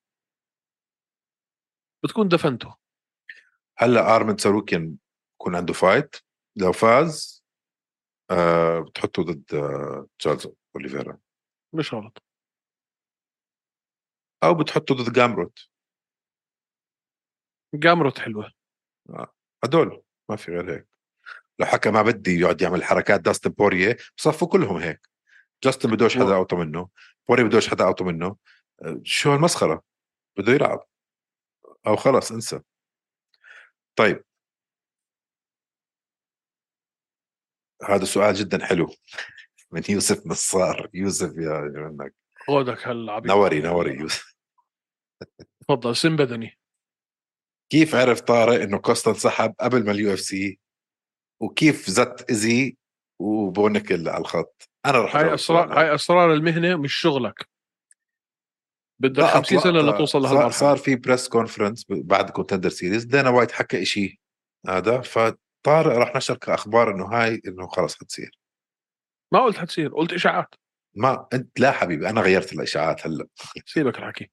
[2.03, 2.75] بتكون دفنته.
[3.77, 4.97] هلأ أرمان ساروكيان
[5.33, 6.15] يكون عنده fight
[6.55, 7.40] لو فاز
[8.31, 11.17] آه بتحطه ضد آه تشارلز أوليفيرا.
[11.73, 12.23] مش غلط.
[14.43, 15.59] أو بتحطه ضد جامروت.
[17.73, 18.51] جامروت حلوة.
[19.63, 20.87] هدول ما في غير هيك.
[21.59, 25.09] لو حكى ما بدي يقعد يعمل حركات داستن بورية بصفوا كلهم هيك.
[25.63, 26.89] جاستن بدوش حدا أوطى منه.
[27.27, 28.35] بوريه بدوش حدا أوطى منه.
[28.81, 29.83] آه، شو هالمسخرة؟
[30.37, 30.85] بده يلعب.
[31.87, 32.61] أو خلص انسى.
[33.95, 34.23] طيب.
[37.89, 38.95] هذا سؤال جدا حلو.
[39.71, 40.89] من يوسف نصار.
[40.93, 41.59] يوسف يا
[41.89, 42.13] منك
[42.47, 44.35] خودك هالعبيط نوري نوري يوسف.
[45.61, 46.59] تفضل سن بدني.
[47.71, 50.59] كيف عرف طارق إنه كوستا انسحب قبل ما ال UFC؟
[51.39, 52.77] وكيف زت ايزي
[53.19, 55.79] وبو نيكل على الخط؟ أنا رح هاي اسرار.
[55.79, 57.47] هاي أسرار المهنة مش شغلك.
[59.01, 60.51] بدك لا 50 سنة لتوصل لهالمرحلة.
[60.51, 64.19] صار في press conference بعد Contender Series دانا وايت حكى شيء
[64.67, 65.01] هذا
[65.61, 68.39] فطارق راح نشر كأخبار إنه هاي إنه خلص حتصير.
[69.33, 70.55] ما قلت حتصير قلت إشاعات.
[70.95, 73.27] ما انت لا حبيبي أنا غيرت الإشاعات هلأ.
[73.65, 74.29] سيبك الحكي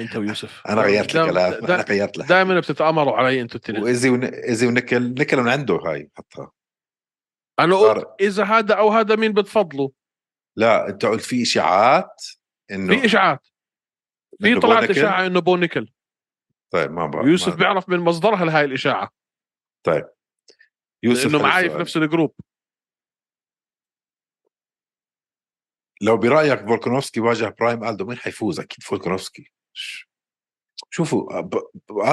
[0.00, 0.62] أنت ويوسف.
[0.68, 2.28] أنا غيرت الكلام أنا غيرت الحكي.
[2.28, 3.82] دائما بتتآمروا علي أنتوا التنين.
[3.82, 4.24] وايزي ون...
[4.24, 6.52] ايزي ونيكل نيكل من عنده هاي حطها
[7.60, 9.88] أنا قلت إذا هذا أو هذا مين بتفضلوا
[10.56, 12.24] لا أنت قلت في إشاعات
[12.70, 13.46] إنه في إشاعات.
[14.40, 15.92] في طلعت؟ إشاعة إنه بو نيكل
[16.70, 17.54] طيب ما بعرف يوسف ما...
[17.54, 19.10] بيعرف من مصدرها لهاي الإشاعة.
[19.82, 20.08] طيب.
[21.02, 21.76] يوسف لأنه معي في.
[21.76, 22.34] نفس الجروب.
[26.02, 29.52] لو برأيك فولكانوفسكي واجه prime ألدو مين حيفوز أكيد؟ فولكانوفسكي.
[29.72, 30.08] ش-
[30.90, 31.40] شوفوا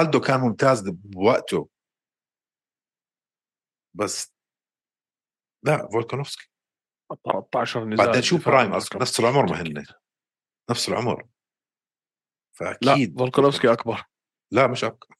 [0.02, 1.68] ألدو كان ممتاز بوقته.
[3.94, 4.34] بس
[5.64, 6.50] لا فولكانوفسكي.
[7.24, 9.00] 13 نزال بعدين شو prime أصلا.
[9.00, 9.62] نفس العمر ما.
[9.62, 9.84] هن
[10.70, 11.22] نفس العمر.
[11.22, 11.28] لا
[12.52, 14.04] فأكيد فولكانوفسكي أكبر.
[14.52, 15.16] لا مش اكبر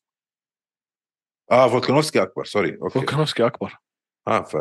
[1.50, 2.94] آه فولكانوفسكي أكبر sorry okay.
[2.94, 3.78] فولكانوفسكي أكبر.
[4.28, 4.56] آه ف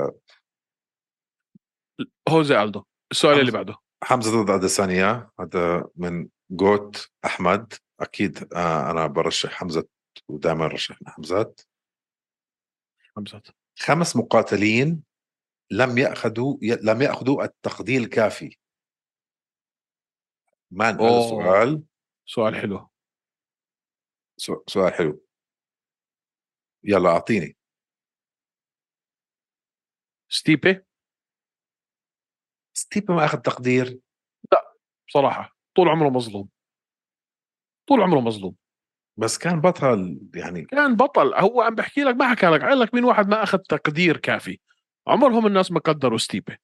[2.30, 3.42] هوزي ألدو السؤال حمزة.
[3.42, 3.78] اللي بعده.
[4.04, 7.74] حمزة ضد أديسانيا هذا من جوت أحمد.
[8.00, 9.88] أكيد آه أنا برشح حمزة
[10.28, 11.62] ودائما رشحنا حمزات.
[13.16, 13.42] حمزه
[13.80, 15.04] خمس مقاتلين
[15.72, 16.76] لم ياخذوا ي...
[16.76, 18.58] لم يأخذوا التقدير الكافي.
[20.72, 21.30] مان هذا.
[21.30, 21.84] سؤال.
[22.26, 22.90] سؤال حلو.
[24.68, 25.26] سؤال حلو.
[26.84, 27.58] يلا أعطيني.
[30.30, 30.86] ستيبي؟
[32.74, 34.00] ستيبي ما أخذ تقدير.
[35.08, 36.50] بصراحة طول عمره مظلوم.
[37.88, 38.56] طول عمره مظلوم.
[39.18, 40.66] بس كان بطل يعني.
[40.66, 41.34] كان بطل.
[41.34, 44.60] هو عم بحكي لك ما حكى لك قال لك مين واحد ما أخذ تقدير كافي.
[45.08, 46.58] عمرهم الناس ما قدروا ستيبي.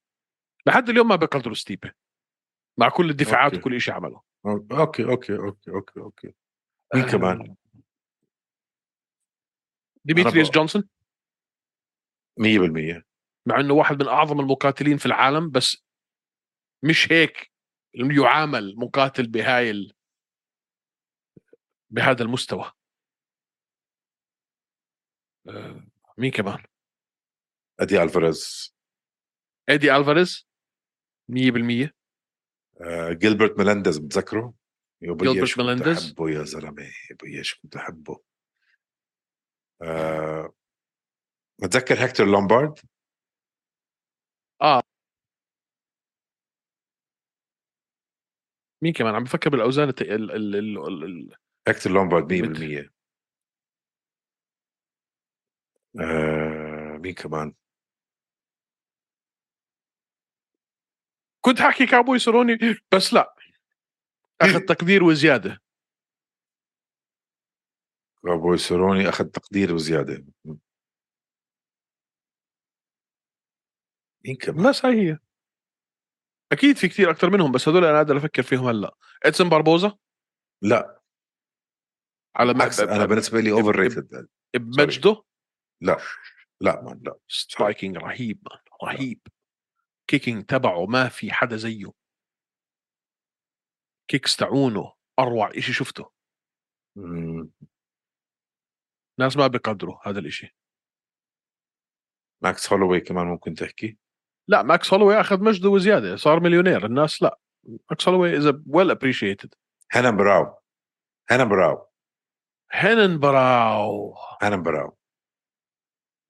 [0.68, 1.92] لحد اليوم ما بقدروا ستيبي.
[2.78, 3.62] مع كل الدفاعات okay.
[3.62, 4.22] وكل شيء عمله.
[4.46, 6.34] okay okay okay okay okay.
[6.96, 7.12] مين آه.
[7.12, 7.56] كمان؟
[10.50, 10.90] ب- جونسون؟
[12.40, 13.04] 100%
[13.48, 15.84] مع إنه واحد من أعظم المقاتلين في العالم بس
[16.84, 17.52] مش هيك
[17.94, 19.94] يعامل مقاتل بهاي ال...
[21.90, 22.72] بهذا المستوى.
[25.48, 25.88] آه،
[26.18, 26.64] مين كمان؟
[27.80, 28.74] أدي ألفاريز.
[29.70, 30.48] ايدي ألفاريز؟
[31.32, 31.90] 100%
[32.82, 34.54] آه، جيلبرت ميلنديز بتذكره؟
[35.02, 36.92] جيلبرت ميلنديز؟ أحبه يا زلمة
[37.24, 38.24] يا شو كنت أحبه.
[39.82, 40.54] آه.
[41.62, 42.80] متذكر هكتور لومبارد؟
[48.82, 50.02] مين كمان؟ عم بفكر بالأوزان الت...
[50.02, 50.32] ال...
[50.32, 50.56] ال...
[50.56, 51.04] ال...
[51.04, 51.36] ال...
[51.68, 52.90] هكتور لومبارد 100% مثل.
[56.02, 57.54] آه مين كمان؟
[61.42, 62.58] كنت حكي كاوبوي سيروني
[62.92, 63.36] بس لا.
[64.42, 65.62] أخذ تقدير وزيادة.
[68.34, 70.26] كاوبوي سيروني أخذ تقدير وزياده
[74.26, 75.18] مين كمان؟ بس هاي هي
[76.52, 78.96] أكيد في كثير أكثر منهم بس هذول أنا قادر أفكر فيهم هلأ.
[79.24, 79.98] إدسون باربوزا؟
[80.62, 81.02] لا.
[82.36, 85.24] على بالعكس أنا بالنسبة لي overrated بمجده؟
[85.82, 85.98] لا.
[86.62, 87.16] لا man لا.
[87.28, 89.22] striking رهيب man رهيب
[90.08, 91.92] kicking تبعه ما في حدا زيه.
[94.08, 96.12] kicks تاعونه أروع إشي شفته.
[96.96, 97.52] مم.
[99.20, 100.56] ناس ما بيقدروا هذا الإشي.
[102.44, 103.98] ماكس هولوي كمان ممكن تحكي؟
[104.48, 107.40] لا ماكس هولوي أخذ مجده وزيادة صار مليونير الناس لا.
[107.90, 109.54] ماكس هولوي is well appreciated
[109.92, 110.58] رينان باراو.
[111.30, 111.88] رينان باراو.
[112.72, 114.16] هينن براو.
[114.42, 114.98] هنن براو.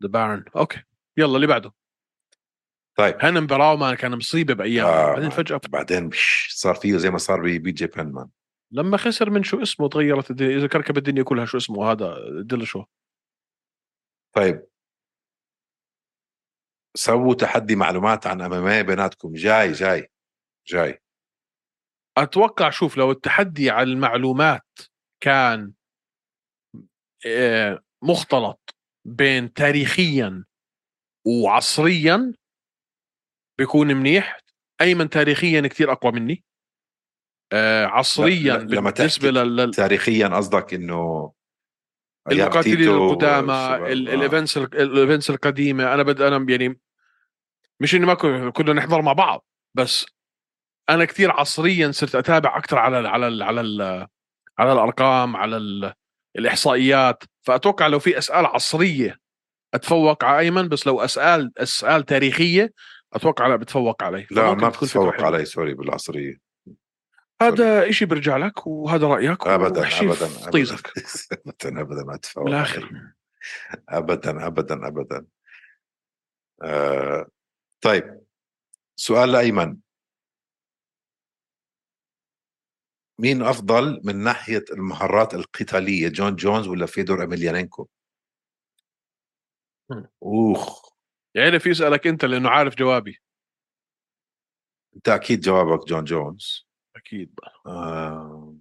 [0.03, 0.83] The Baron okay.
[1.17, 1.73] يلا اللي بعده.
[2.95, 3.15] طيب.
[3.19, 6.09] هينن براو ما كان مصيبة بايام آه، بعدين فجأة بعدين
[6.49, 8.29] صار فيه زي ما صار ب BJ Penn man.
[8.71, 10.57] لما خسر من شو اسمه تغيرت الدنيا.
[10.57, 12.83] TJ كركب الدنيا كلها شو اسمه هذا Dillashaw؟
[14.35, 14.65] طيب.
[16.97, 19.33] سووا تحدي معلومات عن MMA بيناتكم.
[19.33, 20.11] جاي جاي
[20.67, 21.01] جاي.
[22.17, 24.79] أتوقع شوف لو التحدي على المعلومات
[25.23, 25.73] كان
[27.27, 28.75] آه، مختلط
[29.05, 30.45] بين تاريخيا
[31.25, 32.33] وعصريا
[33.57, 34.39] بيكون منيح.
[34.81, 36.43] أيمن تاريخيا كثير أقوى مني.
[37.53, 41.31] آه، عصريا لما بالنسبة لل تاريخيا قصدك إنه
[42.31, 43.87] المقاتلين القدامى آه.
[43.87, 46.79] ال events ال events القديمة أنا بد أنا يعني
[47.79, 49.45] مش اني ما كن- كنا نحضر مع بعض
[49.75, 50.05] بس
[50.89, 54.07] أنا كثير عصريا صرت أتابع أكثر على ال على ال على ال
[54.59, 55.93] على الأرقام على ال
[56.37, 59.17] الإحصائيات فأتوقع لو في أسئلة عصرية
[59.73, 62.73] أتفوق على أيمن بس لو اسئله أسئلة تاريخية
[63.13, 64.69] أتوقع لا بتفوق علي لا ما
[65.11, 65.25] حلوة.
[65.27, 66.44] علي سوري بالعصرية
[67.41, 70.93] هذا إشي برجع لك وهذا رأيك ابدا ابدا في طيزك.
[71.47, 73.13] ابدا ابدا ما تتفوق بالاخر.
[73.89, 75.25] ابدا ابدا ابدا.
[76.63, 77.27] آه
[77.81, 78.25] طيب.
[78.95, 79.77] سؤال لايمن
[83.19, 87.87] مين أفضل من ناحية المهارات القتالية جون جونز ولا فيدور أميليانينكو.
[90.23, 90.91] أوخ.
[91.35, 93.21] يعرف يسألك أنت لأنه عارف جوابي.
[94.95, 96.64] أنت أكيد جوابك جون جونز.
[97.05, 98.55] أكيد آه.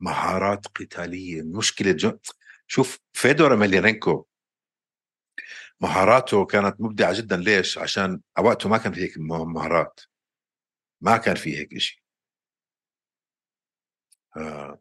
[0.00, 2.18] مهارات قتالية مشكلة جون
[2.66, 4.26] شوف فيدور اميليانينكو
[5.80, 10.00] مهاراته كانت مبدعة جدا ليش؟ عشان وقته ما كان في هيك مهارات.
[11.00, 11.98] ما كان في هيك شيء
[14.36, 14.80] آه.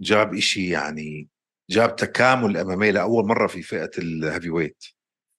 [0.00, 1.28] جاب إشي يعني
[1.70, 4.84] جاب تكامل ال MMA لأول مرة في فئة ال heavyweight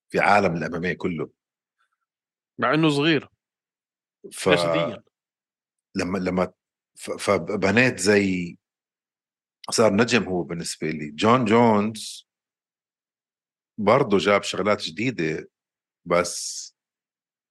[0.09, 1.29] في عالم ال MMA كله.
[2.59, 3.30] مع إنه صغير.
[4.31, 4.49] ف
[5.95, 6.53] لما لما
[6.95, 8.57] ف- فبنيت زي
[9.71, 11.11] صار نجم هو بالنسبة لي.
[11.11, 12.27] جون جونز
[13.77, 15.49] برضه جاب شغلات جديدة
[16.05, 16.71] بس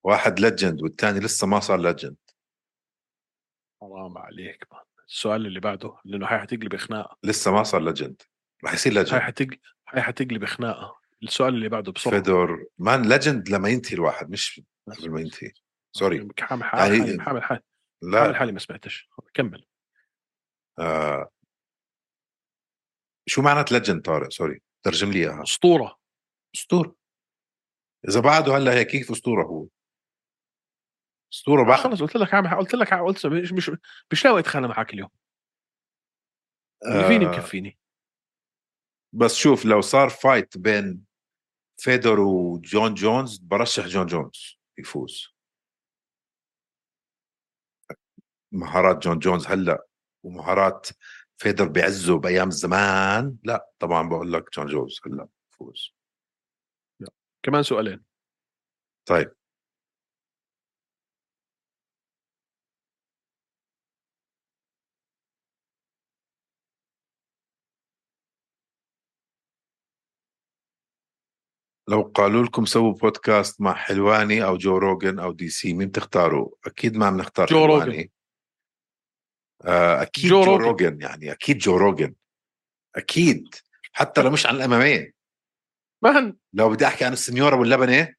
[0.05, 2.16] واحد legend والثاني لسه ما صار legend
[3.80, 4.82] حرام عليك man.
[5.09, 8.23] السؤال اللي بعده لأنه هاي حتقلب خناقه لسه ما صار legend
[8.64, 12.16] رح يصير هاي legend حتقلب هاي حتقلب خناقه السؤال اللي بعده بسرعة.
[12.16, 12.66] فيدور.
[12.78, 15.52] man legend لما ينتهي الواحد مش قبل ما ينتهي.
[15.93, 16.28] sorry.
[16.41, 17.62] حامل حالي يعني- حالي حامل حالي
[18.03, 18.39] حامل لا.
[18.39, 19.09] حالي ما سمعتش.
[19.35, 19.67] كمل.
[20.79, 21.31] آه.
[23.29, 24.62] شو معنات legend طارق؟ sorry.
[24.83, 25.43] ترجم لي إياها.
[25.43, 25.99] أسطورة.
[26.55, 26.97] اسطوره
[28.09, 29.69] إذا بعده هلأ هيك كيف أسطورة هو؟
[31.33, 31.79] أسطورة بعد.
[31.81, 33.71] خلص قلت لك عامل قلت لك قلت مش مش
[34.12, 35.11] مش ناوي أتخانق معك اليوم.
[36.87, 37.79] اللي فيني آه مكفيني؟
[39.15, 41.05] بس شوف لو صار fight بين
[41.81, 45.35] فيدور وجون جونز برشح جون جونز يفوز.
[48.52, 49.86] مهارات جون جونز هلأ
[50.22, 50.89] ومهارات
[51.39, 53.36] فيدور بعزه بأيام زمان.
[53.44, 55.94] لا طبعا بقول لك جون جونز هلأ يفوز
[57.43, 58.05] كمان سؤالين.
[59.06, 59.32] طيب.
[71.89, 76.97] لو قالوا لكم سووا بودكاست مع حلواني أو جو روجن أو DC مين بتختاروا؟ أكيد
[76.97, 77.82] ما بنختار جو روجن.
[77.82, 78.02] حلواني.
[78.02, 78.19] آه،
[79.65, 80.65] أكيد جو جو, روجن.
[80.65, 82.15] روجن يعني أكيد جو روجن.
[82.97, 83.55] أكيد.
[83.93, 85.12] حتى لو مش عن ال MMA
[86.02, 88.15] man لو بدي أحكي عن السنيورة واللبنة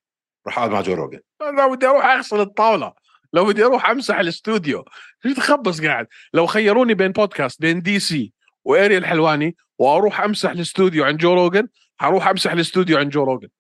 [0.48, 1.20] رح أقعد مع جو روجن.
[1.58, 2.94] لو بدي أروح أغسل الطاولة
[3.34, 4.86] لو بدي أروح أمسح الاستوديو
[5.24, 8.34] شو تخبص قاعد؟ لو خيروني بين بودكاست بين DC
[8.64, 13.48] واريال حلواني وأروح أمسح الاستوديو عند جو روجن حروح أمسح الاستوديو عند جو روجن.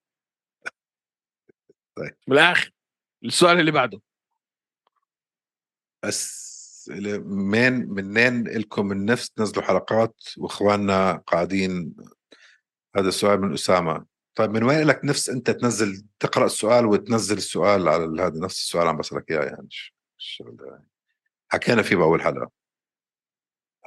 [1.97, 2.15] طيب.
[2.27, 2.71] من الآخر
[3.23, 4.01] السؤال اللي بعده.
[6.03, 6.50] أسئلة
[7.25, 11.95] من منين لكم النفس تنزلوا حلقات وإخواننا قاعدين؟
[12.95, 14.05] هذا السؤال من أسامة.
[14.35, 18.87] طيب من وين لك نفس أنت تنزل تقرأ السؤال وتنزل السؤال على هذا نفس السؤال
[18.87, 20.43] عم بسألك إياه يعني؟ ش-
[21.49, 22.51] حكينا فيه بأول حلقة.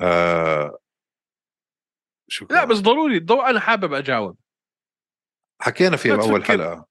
[0.00, 0.78] آه
[2.28, 4.36] شو لا؟ بس ضروري ضو أنا حابب أجاوب.
[5.60, 6.44] حكينا فيه بأول.
[6.44, 6.86] حلقة.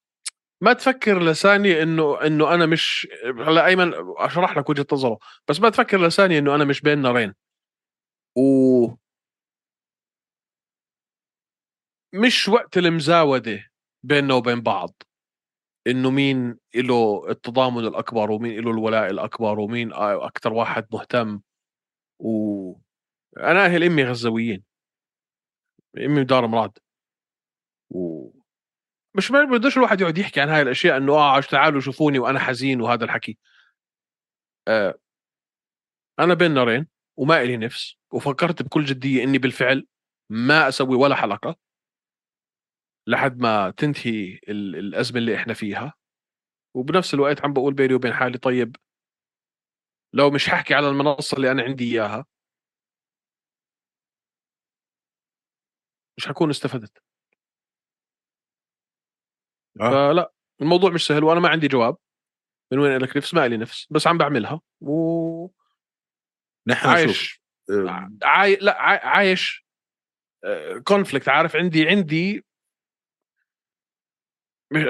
[0.64, 5.69] ما تفكر لثانية إنه إنه أنا مش هلأ أيمن أشرح لك وجهة نظره بس ما
[5.69, 7.34] تفكر لثانية إنه أنا مش بين نارين
[8.38, 8.41] و
[12.14, 13.69] مش وقت المزاودة
[14.03, 14.94] بيننا وبين بعض.
[15.88, 21.41] إنه مين له التضامن الأكبر ومين له الولاء الأكبر ومين أكثر واحد مهتم.
[22.19, 22.73] و
[23.38, 24.64] أنا أهل أمي غزاويين
[25.98, 26.80] أمي دار مراد.
[27.90, 28.30] و
[29.15, 32.81] مش ما بدوش الواحد يقعد يحكي عن هاي الأشياء إنه آه تعالوا شوفوني وأنا حزين
[32.81, 33.38] وهذا الحكي.
[34.68, 34.95] آه
[36.19, 36.88] أنا بين نارين
[37.18, 39.88] وما إلي نفس وفكرت بكل جدية إني بالفعل
[40.30, 41.56] ما أسوي ولا حلقة
[43.07, 45.94] لحد ما تنتهي ال- الأزمة اللي إحنا فيها.
[46.76, 48.76] وبنفس الوقت عم بقول بيني وبين حالي طيب
[50.14, 52.26] لو مش ححكي على المنصة اللي أنا عندي إياها
[56.18, 57.03] مش حكون استفدت.
[59.82, 59.90] آه.
[60.12, 61.98] فلا الموضوع مش سهل وأنا ما عندي جواب
[62.72, 65.48] من وين لك نفس ما لي نفس بس عم بعملها و
[66.68, 67.34] نحن عايش.
[67.34, 67.40] شوف
[67.70, 68.56] آه، عاي...
[68.56, 68.98] لا عاي...
[68.98, 69.66] عايش
[70.84, 72.45] كونفليكت عارف عندي عندي
[74.74, 74.84] مش...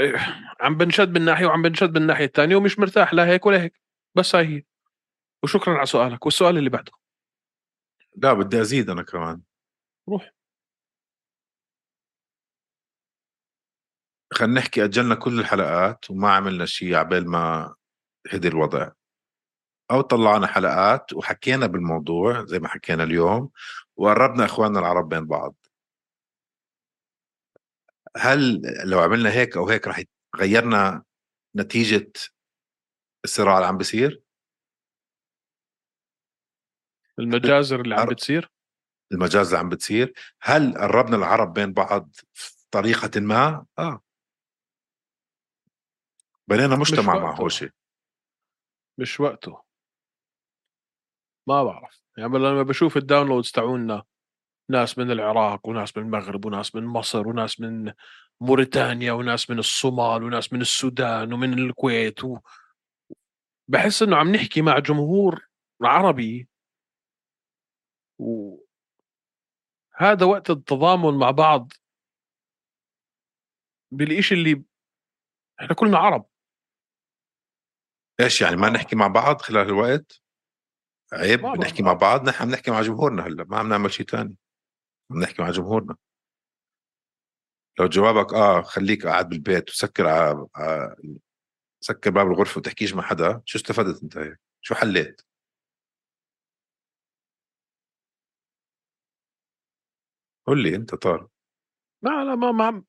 [0.61, 3.81] عم بنشد من ناحية وعم بنشد من الناحيه الثانية ومش مرتاح لا هيك ولا هيك
[4.15, 4.64] بس هاي هي.
[5.43, 6.91] وشكرا على سؤالك والسؤال اللي بعده.
[8.15, 9.41] لا بدي أزيد أنا كمان.
[10.10, 10.31] روح.
[14.34, 17.76] خلينا نحكي أجلنا كل الحلقات وما عملنا شيء عبال ما
[18.31, 18.91] هدي الوضع.
[19.91, 23.49] أو طلعنا حلقات وحكينا بالموضوع زي ما حكينا اليوم
[23.95, 25.55] وقربنا إخواننا العرب بين بعض.
[28.18, 30.03] هل لو عملنا هيك أو هيك رح
[30.35, 31.03] غيرنا
[31.55, 32.11] نتيجة
[33.26, 34.22] الصراع اللي عم بيصير؟
[37.19, 38.51] المجازر اللي عم بتصير؟
[39.11, 40.14] المجاز اللي عم بتصير.
[40.41, 44.02] هل قربنا العرب بين بعض في طريقة ما؟ آه.
[46.48, 47.36] بنينا مجتمع مع.
[47.36, 47.70] هوشي.
[48.98, 49.64] مش وقته.
[51.48, 52.03] ما بعرف.
[52.18, 54.03] يعني لما بشوف الداونلودز تاعونا
[54.70, 57.94] ناس من العراق وناس من المغرب وناس من مصر وناس من
[58.41, 62.40] موريتانيا وناس من الصومال وناس من السودان ومن الكويت و...
[63.68, 65.48] بحس إنه عم نحكي مع جمهور
[65.82, 66.48] عربي.
[68.20, 68.57] و
[69.95, 71.72] هذا وقت التضامن مع بعض
[73.91, 74.64] بالإشي اللي
[75.61, 76.26] إحنا كلنا عرب.
[78.19, 80.22] إيش يعني ما نحكي مع بعض خلال الوقت؟
[81.14, 81.81] عيب بعرف.
[81.81, 82.30] مع بعض.
[82.30, 84.35] نحن عم نحكي مع جمهورنا هلأ ما عم نعمل شيء تاني.
[85.11, 85.95] عم نحكي مع جمهورنا.
[87.80, 90.48] لو جوابك آه خليك قاعد بالبيت وسكر ع...
[90.56, 90.95] ع...
[91.81, 95.22] سكر باب الغرفة وتحكيش مع حدا شو استفدت أنت هيك؟ شو حليت؟
[100.48, 101.30] قول لي أنت طارق.
[102.02, 102.84] لا لا ما ما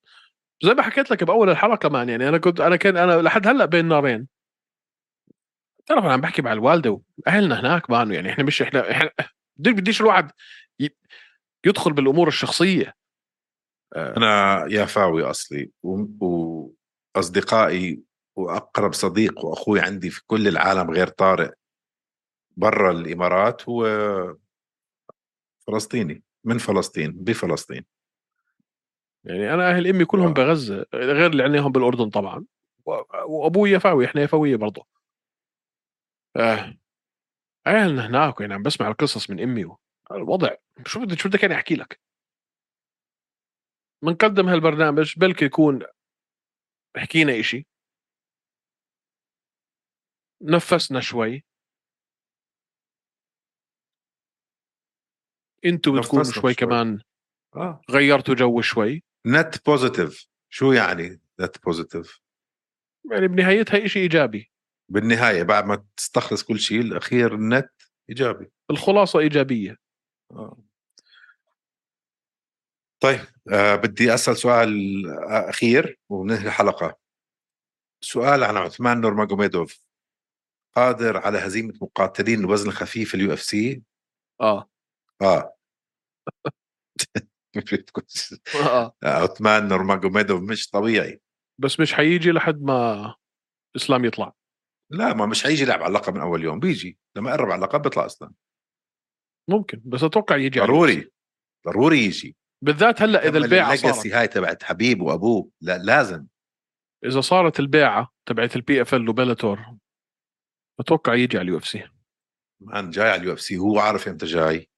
[0.63, 3.65] زي ما حكيت لك بأول الحلقة مان يعني أنا كنت أنا كان أنا لحد هلأ
[3.65, 4.34] بين نارين.
[5.87, 9.11] تعرف أنا عم بحكي مع الوالدة وأهلنا هناك مان يعني إحنا مش إحنا إحنا
[9.59, 10.31] بديش الواحد
[11.67, 12.95] يدخل بالأمور الشخصية.
[13.97, 15.71] أنا يافاوي أصلي
[17.17, 18.03] وأصدقائي
[18.37, 21.55] وأقرب صديق وأخوي عندي في كل العالم غير طارق
[22.57, 23.87] برا الإمارات هو
[25.67, 27.85] فلسطيني من فلسطين بفلسطين.
[29.25, 30.33] يعني أنا أهل أمي كلهم آه.
[30.33, 32.45] بغزة غير اللي عندهم بالأردن طبعا.
[33.27, 34.87] وأبوي يافاوي إحنا يافاوية برضه.
[36.37, 36.77] آه.
[37.67, 39.79] اهلنا هناك يعني عم بسمع القصص من أمي و-
[40.11, 40.55] الوضع.
[40.87, 42.01] شو بدي شو بدك أنا احكي لك؟
[44.03, 45.83] بنقدم هالبرنامج بلكي يكون
[46.97, 47.67] حكينا إشي.
[50.43, 51.45] نفسنا شوي.
[55.65, 56.55] أنتوا بتكونوا شوي شوي.
[56.55, 57.01] كمان
[57.57, 57.81] آه.
[57.91, 59.03] غيرتوا جو شوي.
[59.27, 62.21] net positive شو يعني net positive
[63.13, 64.51] يعني بنهايتها إشي إيجابي.
[64.95, 67.71] بالنهاية بعد ما تستخلص كل شيء الأخير النت
[68.11, 68.53] إيجابي.
[68.71, 69.77] الخلاصة إيجابية.
[70.31, 70.59] آه.
[73.01, 73.21] طيب
[73.53, 74.71] آه بدي أسأل سؤال
[75.25, 76.97] أخير وننهي الحلقة.
[78.01, 79.81] سؤال عن عثمان نورماجوميدوف
[80.77, 83.83] قادر على هزيمة مقاتلين الوزن الخفيف ال UFC؟
[84.41, 84.69] آه.
[85.23, 85.55] آه.
[88.55, 88.95] آه.
[89.05, 91.21] عثمان نورماجوميدوف مش طبيعي.
[91.59, 93.15] بس مش حيجي لحد ما
[93.77, 94.44] اسلام يطلع.
[94.91, 97.83] لا ما مش حيجي يلعب على اللقب من أول يوم بيجي لما يقرب على اللقب
[97.83, 98.33] بيطلع أصلا.
[99.51, 101.11] ممكن بس أتوقع يجي ضروري
[101.67, 102.37] ضروري يجي.
[102.65, 104.07] بالذات هلأ إذا البيعة صارت.
[104.07, 106.27] هاي تبعت حبيب وأبوه لا لازم.
[107.05, 109.77] إذا صارت البيعة تبعت ال PFL وبيلاتور
[110.81, 111.89] أتوقع يجي على ال UFC.
[112.61, 114.71] man جاي على ال UFC هو عارف إمتى جاي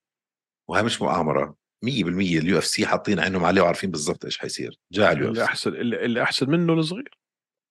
[0.68, 1.56] وهي مش مؤامرة.
[1.84, 4.80] 100% ال UFC حاطين عينهم عليه وعارفين بالضبط إيش حيصير.
[4.92, 5.44] جاي على ال UFC.
[5.44, 7.18] أحسن اللي, اللي أحسن منه الصغير.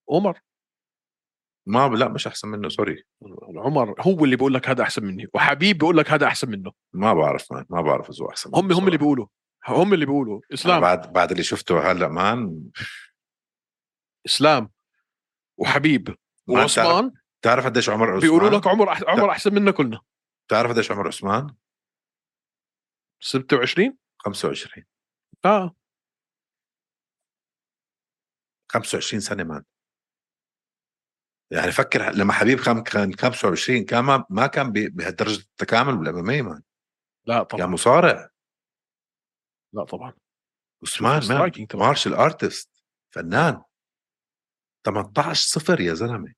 [0.10, 0.40] عمر.
[1.66, 3.04] ما لا مش أحسن منه sorry.
[3.58, 6.72] عمر هو اللي بيقول لك هذا أحسن مني وحبيب بيقول لك هذا أحسن منه.
[6.94, 8.98] ما بعرف man ما بعرف إذا هو أحسن هم هم اللي.
[8.98, 9.28] بيقولوا
[9.68, 10.42] هم اللي بيقولوا.
[10.54, 10.82] إسلام.
[10.82, 12.64] بعد بعد اللي شفته هلأ man.
[14.26, 14.72] إسلام.
[15.58, 16.16] وحبيب.
[16.48, 17.12] ما وعثمان.
[17.42, 19.02] بتعرف قديش عمر عثمان؟ بيقولوا لك عمر أح...
[19.08, 20.02] عمر أحسن منا كلنا.
[20.48, 21.56] بتعرف قديش عمر عثمان؟
[23.20, 24.86] 26 25
[25.46, 25.76] آه.
[28.72, 29.64] 25 سنة man.
[31.52, 36.62] يعني فكر لما حبيب كان 25 كان ما, كان بهالدرجة التكامل بال MMA man
[37.26, 37.66] لا طبعا.
[37.66, 38.30] مصارع.
[39.74, 40.14] لا طبعا.
[40.84, 41.68] عثمان man.
[41.74, 42.84] martial artist
[43.16, 43.64] فنان.
[44.86, 46.34] 18 صفر يا زلمة.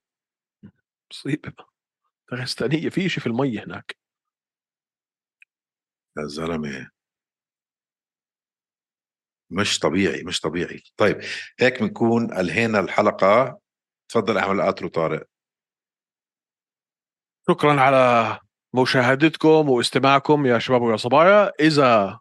[1.12, 1.54] مصيبة.
[2.32, 3.98] داغستانيه في شيء في المي هناك.
[6.18, 6.90] يا زلمة.
[9.50, 10.84] مش طبيعي مش طبيعي.
[10.98, 11.18] طيب
[11.60, 13.60] هيك بنكون انهينا الحلقة.
[14.10, 15.28] تفضل اعمل outro طارق
[17.50, 18.40] شكرا على
[18.74, 21.52] مشاهدتكم واستماعكم يا شباب ويا صبايا.
[21.60, 22.20] إذا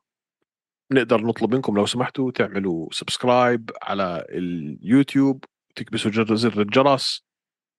[0.93, 5.45] نقدر نطلب منكم لو سمحتوا تعملوا subscribe على اليوتيوب
[5.75, 7.25] تكبسوا زر الجرس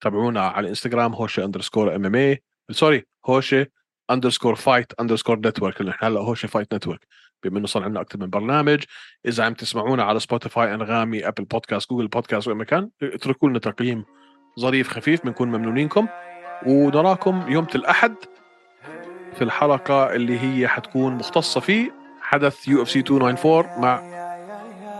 [0.01, 3.67] تابعونا على الإنستغرام هوشة underscore MMA sorry هوشة
[4.11, 7.07] underscore fight underscore network نحن هلأ هوشة fight network.
[7.43, 8.83] بما إنه صار عندنا أكثر من برنامج.
[9.25, 13.59] إذا عم تسمعونا على سبوتيفاي أنغامي ابل بودكاست جوجل بودكاست وين ما كان اتركوا لنا
[13.59, 14.05] تقييم
[14.59, 16.07] ظريف خفيف بنكون ممنونينكم.
[16.65, 18.15] ونراكم يوم الاحد
[19.33, 21.91] في الحلقة اللي هي حتكون مختصة في
[22.21, 24.26] حدث يو إف سي 294 مع